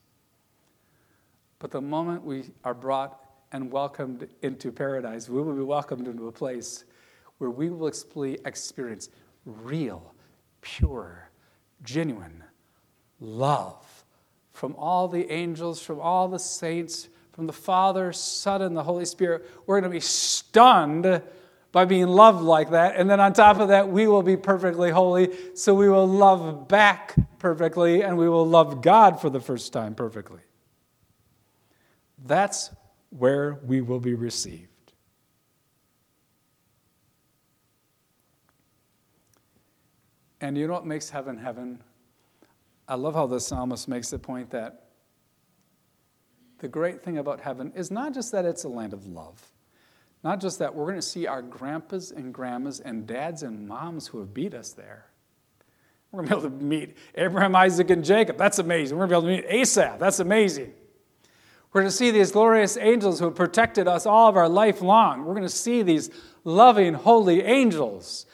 But 1.60 1.70
the 1.70 1.80
moment 1.80 2.24
we 2.24 2.50
are 2.64 2.74
brought 2.74 3.23
and 3.54 3.70
welcomed 3.70 4.26
into 4.42 4.72
paradise, 4.72 5.28
we 5.28 5.40
will 5.40 5.54
be 5.54 5.62
welcomed 5.62 6.08
into 6.08 6.26
a 6.26 6.32
place 6.32 6.84
where 7.38 7.50
we 7.50 7.70
will 7.70 7.86
experience 7.86 9.08
real 9.46 10.12
pure, 10.60 11.30
genuine 11.84 12.42
love 13.20 14.04
from 14.50 14.74
all 14.76 15.06
the 15.06 15.30
angels, 15.30 15.80
from 15.80 16.00
all 16.00 16.26
the 16.26 16.38
saints, 16.38 17.08
from 17.32 17.46
the 17.46 17.52
Father, 17.52 18.12
Son, 18.12 18.60
and 18.60 18.76
the 18.76 18.82
Holy 18.82 19.04
Spirit. 19.04 19.48
We're 19.66 19.80
going 19.80 19.88
to 19.88 19.96
be 19.96 20.00
stunned 20.00 21.22
by 21.70 21.84
being 21.84 22.08
loved 22.08 22.42
like 22.42 22.70
that. 22.70 22.96
And 22.96 23.08
then 23.08 23.20
on 23.20 23.32
top 23.34 23.60
of 23.60 23.68
that, 23.68 23.88
we 23.88 24.08
will 24.08 24.22
be 24.22 24.36
perfectly 24.36 24.90
holy. 24.90 25.30
So 25.54 25.74
we 25.74 25.88
will 25.88 26.08
love 26.08 26.66
back 26.66 27.14
perfectly, 27.38 28.02
and 28.02 28.18
we 28.18 28.28
will 28.28 28.48
love 28.48 28.82
God 28.82 29.20
for 29.20 29.30
the 29.30 29.40
first 29.40 29.72
time 29.72 29.94
perfectly. 29.94 30.40
That's 32.18 32.70
where 33.16 33.60
we 33.64 33.80
will 33.80 34.00
be 34.00 34.14
received. 34.14 34.68
And 40.40 40.58
you 40.58 40.66
know 40.66 40.74
what 40.74 40.84
makes 40.84 41.08
heaven 41.08 41.38
heaven? 41.38 41.82
I 42.86 42.96
love 42.96 43.14
how 43.14 43.26
the 43.26 43.40
psalmist 43.40 43.88
makes 43.88 44.10
the 44.10 44.18
point 44.18 44.50
that 44.50 44.88
the 46.58 46.68
great 46.68 47.02
thing 47.02 47.18
about 47.18 47.40
heaven 47.40 47.72
is 47.74 47.90
not 47.90 48.12
just 48.12 48.32
that 48.32 48.44
it's 48.44 48.64
a 48.64 48.68
land 48.68 48.92
of 48.92 49.06
love, 49.06 49.42
not 50.22 50.40
just 50.40 50.58
that 50.58 50.74
we're 50.74 50.84
going 50.84 50.96
to 50.96 51.02
see 51.02 51.26
our 51.26 51.40
grandpas 51.40 52.10
and 52.10 52.34
grandmas 52.34 52.80
and 52.80 53.06
dads 53.06 53.42
and 53.42 53.66
moms 53.66 54.06
who 54.08 54.18
have 54.18 54.34
beat 54.34 54.54
us 54.54 54.72
there. 54.72 55.06
We're 56.10 56.24
going 56.24 56.42
to 56.42 56.48
be 56.48 56.54
able 56.54 56.58
to 56.58 56.64
meet 56.64 56.96
Abraham, 57.14 57.56
Isaac, 57.56 57.90
and 57.90 58.04
Jacob. 58.04 58.36
That's 58.36 58.58
amazing. 58.58 58.98
We're 58.98 59.06
going 59.06 59.22
to 59.22 59.28
be 59.28 59.32
able 59.34 59.42
to 59.42 59.48
meet 59.48 59.60
Asaph. 59.60 59.98
That's 59.98 60.20
amazing. 60.20 60.74
We're 61.74 61.82
going 61.82 61.90
to 61.90 61.96
see 61.96 62.10
these 62.10 62.32
glorious 62.32 62.78
angels 62.78 63.18
who 63.18 63.26
have 63.26 63.34
protected 63.34 63.86
us 63.86 64.06
all 64.06 64.30
of 64.30 64.36
our 64.36 64.48
life 64.48 64.80
long. 64.80 65.26
We're 65.26 65.34
going 65.34 65.42
to 65.42 65.48
see 65.50 65.82
these 65.82 66.08
loving, 66.44 66.94
holy 66.94 67.42
angels 67.42 68.24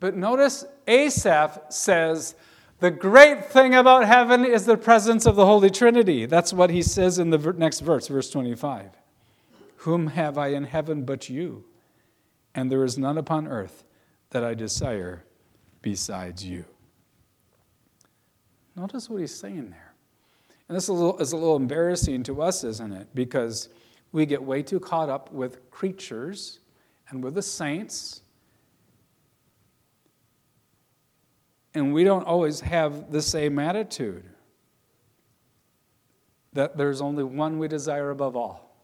but 0.00 0.16
notice 0.16 0.64
Asaph 0.88 1.60
says, 1.68 2.34
the 2.80 2.90
great 2.90 3.44
thing 3.44 3.74
about 3.74 4.06
heaven 4.06 4.46
is 4.46 4.64
the 4.64 4.78
presence 4.78 5.26
of 5.26 5.36
the 5.36 5.44
Holy 5.44 5.68
Trinity. 5.68 6.24
That's 6.24 6.54
what 6.54 6.70
he 6.70 6.82
says 6.82 7.18
in 7.18 7.28
the 7.28 7.52
next 7.52 7.80
verse, 7.80 8.08
verse 8.08 8.30
25. 8.30 8.90
Whom 9.76 10.08
have 10.08 10.38
I 10.38 10.48
in 10.48 10.64
heaven 10.64 11.04
but 11.04 11.28
you? 11.28 11.64
And 12.54 12.72
there 12.72 12.82
is 12.82 12.96
none 12.96 13.18
upon 13.18 13.46
earth 13.46 13.84
that 14.30 14.42
I 14.42 14.54
desire 14.54 15.24
besides 15.82 16.44
you. 16.44 16.64
Notice 18.74 19.10
what 19.10 19.20
he's 19.20 19.34
saying 19.34 19.70
there. 19.70 19.89
And 20.70 20.76
this 20.76 20.84
is 20.84 20.88
a, 20.88 20.92
little, 20.94 21.18
is 21.18 21.32
a 21.32 21.36
little 21.36 21.56
embarrassing 21.56 22.22
to 22.22 22.40
us, 22.40 22.64
isn't 22.64 22.92
it? 22.92 23.08
Because 23.14 23.68
we 24.12 24.24
get 24.24 24.42
way 24.42 24.62
too 24.62 24.80
caught 24.80 25.10
up 25.10 25.30
with 25.30 25.70
creatures 25.70 26.60
and 27.10 27.22
with 27.22 27.34
the 27.34 27.42
saints 27.42 28.22
And 31.74 31.94
we 31.94 32.04
don't 32.04 32.24
always 32.24 32.60
have 32.60 33.12
the 33.12 33.22
same 33.22 33.58
attitude 33.58 34.24
that 36.52 36.76
there's 36.76 37.00
only 37.00 37.22
one 37.22 37.58
we 37.58 37.68
desire 37.68 38.10
above 38.10 38.36
all. 38.36 38.74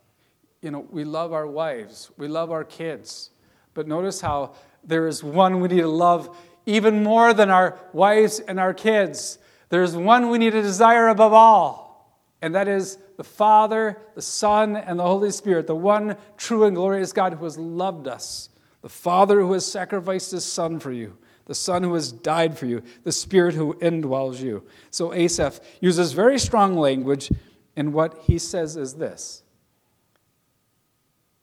You 0.63 0.71
know, 0.71 0.87
we 0.91 1.05
love 1.05 1.33
our 1.33 1.47
wives, 1.47 2.11
we 2.17 2.29
love 2.29 2.53
our 2.53 2.65
kids, 2.65 3.31
but 3.75 3.89
notice 3.89 4.21
how 4.21 4.55
there 4.85 5.09
is 5.09 5.23
one 5.23 5.61
we 5.61 5.69
need 5.69 5.81
to 5.81 5.89
love 5.89 6.37
even 6.65 7.03
more 7.03 7.35
than 7.35 7.51
our 7.51 7.79
wives 7.93 8.39
and 8.41 8.61
our 8.61 8.73
kids. 8.73 9.39
There's 9.69 9.97
one 9.97 10.31
we 10.31 10.39
need 10.39 10.53
to 10.53 10.63
desire 10.63 11.09
above 11.09 11.33
all, 11.33 12.21
and 12.41 12.55
that 12.55 12.69
is 12.69 12.99
the 13.17 13.25
Father, 13.25 13.99
the 14.15 14.23
Son, 14.23 14.77
and 14.77 14.99
the 14.99 15.05
Holy 15.05 15.31
Spirit, 15.31 15.67
the 15.67 15.75
one 15.75 16.17
true 16.37 16.65
and 16.65 16.77
glorious 16.77 17.13
God 17.13 17.35
who 17.35 17.45
has 17.45 17.59
loved 17.59 18.07
us, 18.07 18.49
the 18.83 18.89
Father 18.89 19.41
who 19.41 19.53
has 19.53 19.65
sacrificed 19.65 20.31
his 20.31 20.45
Son 20.45 20.79
for 20.79 20.93
you 20.93 21.17
the 21.47 21.55
Son 21.55 21.83
who 21.83 21.95
has 21.95 22.13
died 22.13 22.59
for 22.59 22.67
you, 22.67 22.83
the 23.05 23.13
Spirit 23.13 23.55
who 23.55 23.75
indwells 23.75 24.41
you. 24.41 24.65
So 24.91 25.15
Asaph 25.15 25.61
uses 25.81 26.13
very 26.13 26.39
strong 26.39 26.77
language, 26.77 27.31
and 27.77 27.93
what 27.93 28.19
he 28.25 28.39
says 28.39 28.77
is 28.77 28.95
this 28.95 29.43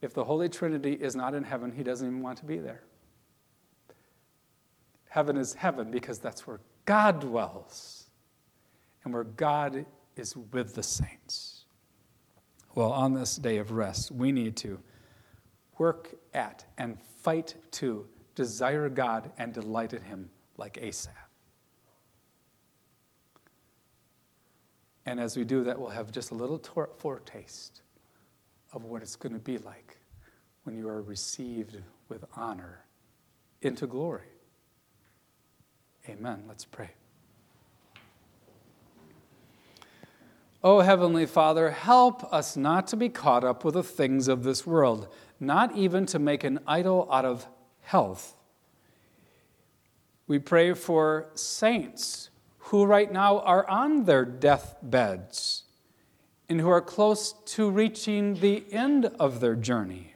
If 0.01 0.13
the 0.13 0.25
Holy 0.25 0.49
Trinity 0.49 0.93
is 0.93 1.15
not 1.15 1.33
in 1.33 1.43
heaven, 1.43 1.71
he 1.71 1.83
doesn't 1.83 2.05
even 2.05 2.21
want 2.21 2.37
to 2.39 2.45
be 2.45 2.57
there. 2.57 2.83
Heaven 5.09 5.37
is 5.37 5.53
heaven 5.53 5.89
because 5.89 6.19
that's 6.19 6.45
where 6.45 6.59
God 6.85 7.21
dwells 7.21 8.02
and 9.03 9.13
where 9.13 9.23
God 9.23 9.85
is 10.15 10.35
with 10.35 10.75
the 10.75 10.83
saints. 10.83 11.65
Well, 12.75 12.91
on 12.91 13.13
this 13.13 13.35
day 13.35 13.57
of 13.57 13.71
rest, 13.71 14.11
we 14.11 14.31
need 14.31 14.55
to 14.57 14.79
work 15.77 16.15
at 16.33 16.65
and 16.77 16.99
fight 17.21 17.55
to 17.71 18.07
desire 18.35 18.89
God 18.89 19.31
and 19.37 19.53
delight 19.53 19.93
in 19.93 20.01
Him 20.01 20.29
like 20.57 20.77
Asaph. 20.81 21.11
And 25.05 25.19
as 25.19 25.35
we 25.35 25.43
do 25.43 25.63
that, 25.65 25.77
we'll 25.79 25.89
have 25.89 26.11
just 26.11 26.31
a 26.31 26.35
little 26.35 26.61
foretaste 26.97 27.81
of 28.71 28.85
what 28.85 29.01
it's 29.01 29.15
going 29.15 29.33
to 29.33 29.39
be 29.39 29.57
like 29.57 29.97
when 30.63 30.75
you 30.77 30.87
are 30.87 31.01
received 31.01 31.77
with 32.07 32.23
honor 32.35 32.85
into 33.61 33.85
glory. 33.85 34.29
Amen. 36.09 36.43
Let's 36.47 36.65
pray. 36.65 36.91
Oh, 40.65 40.79
Heavenly 40.79 41.25
Father, 41.25 41.71
help 41.71 42.23
us 42.33 42.55
not 42.55 42.87
to 42.87 42.95
be 42.95 43.09
caught 43.09 43.43
up 43.43 43.65
with 43.65 43.73
the 43.73 43.83
things 43.83 44.29
of 44.29 44.43
this 44.43 44.65
world, 44.65 45.09
not 45.37 45.75
even 45.75 46.05
to 46.05 46.19
make 46.19 46.45
an 46.45 46.59
idol 46.65 47.09
out 47.11 47.25
of 47.25 47.45
health. 47.81 48.37
We 50.25 50.39
pray 50.39 50.73
for 50.73 51.27
saints 51.33 52.29
who 52.57 52.85
right 52.85 53.11
now 53.11 53.39
are 53.39 53.69
on 53.69 54.05
their 54.05 54.23
deathbeds 54.23 55.63
and 56.47 56.61
who 56.61 56.69
are 56.69 56.81
close 56.81 57.33
to 57.33 57.69
reaching 57.69 58.35
the 58.35 58.63
end 58.71 59.07
of 59.19 59.41
their 59.41 59.55
journey. 59.55 60.15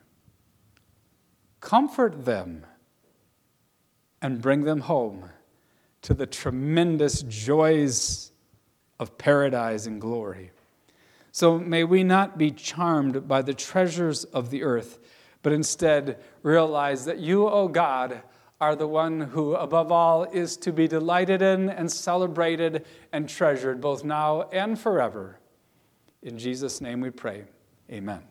Comfort 1.59 2.23
them 2.23 2.65
and 4.21 4.41
bring 4.41 4.63
them 4.63 4.79
home 4.79 5.29
to 6.03 6.13
the 6.13 6.25
tremendous 6.25 7.21
joys 7.23 8.31
of 8.99 9.17
paradise 9.17 9.85
and 9.85 10.01
glory. 10.01 10.51
So 11.31 11.57
may 11.59 11.83
we 11.83 12.03
not 12.03 12.37
be 12.37 12.51
charmed 12.51 13.27
by 13.27 13.41
the 13.41 13.53
treasures 13.53 14.23
of 14.23 14.49
the 14.49 14.63
earth 14.63 14.99
but 15.47 15.53
instead 15.53 16.17
realize 16.43 17.05
that 17.05 17.19
you, 17.19 17.47
O 17.47 17.69
God, 17.69 18.21
are 18.59 18.75
the 18.75 18.85
one 18.85 19.21
who, 19.21 19.53
above 19.55 19.93
all, 19.93 20.25
is 20.25 20.57
to 20.57 20.73
be 20.73 20.89
delighted 20.89 21.41
in 21.41 21.69
and 21.69 21.89
celebrated 21.89 22.85
and 23.13 23.29
treasured 23.29 23.79
both 23.79 24.03
now 24.03 24.49
and 24.51 24.77
forever. 24.77 25.39
In 26.21 26.37
Jesus' 26.37 26.81
name 26.81 26.99
we 26.99 27.11
pray. 27.11 27.45
Amen. 27.89 28.23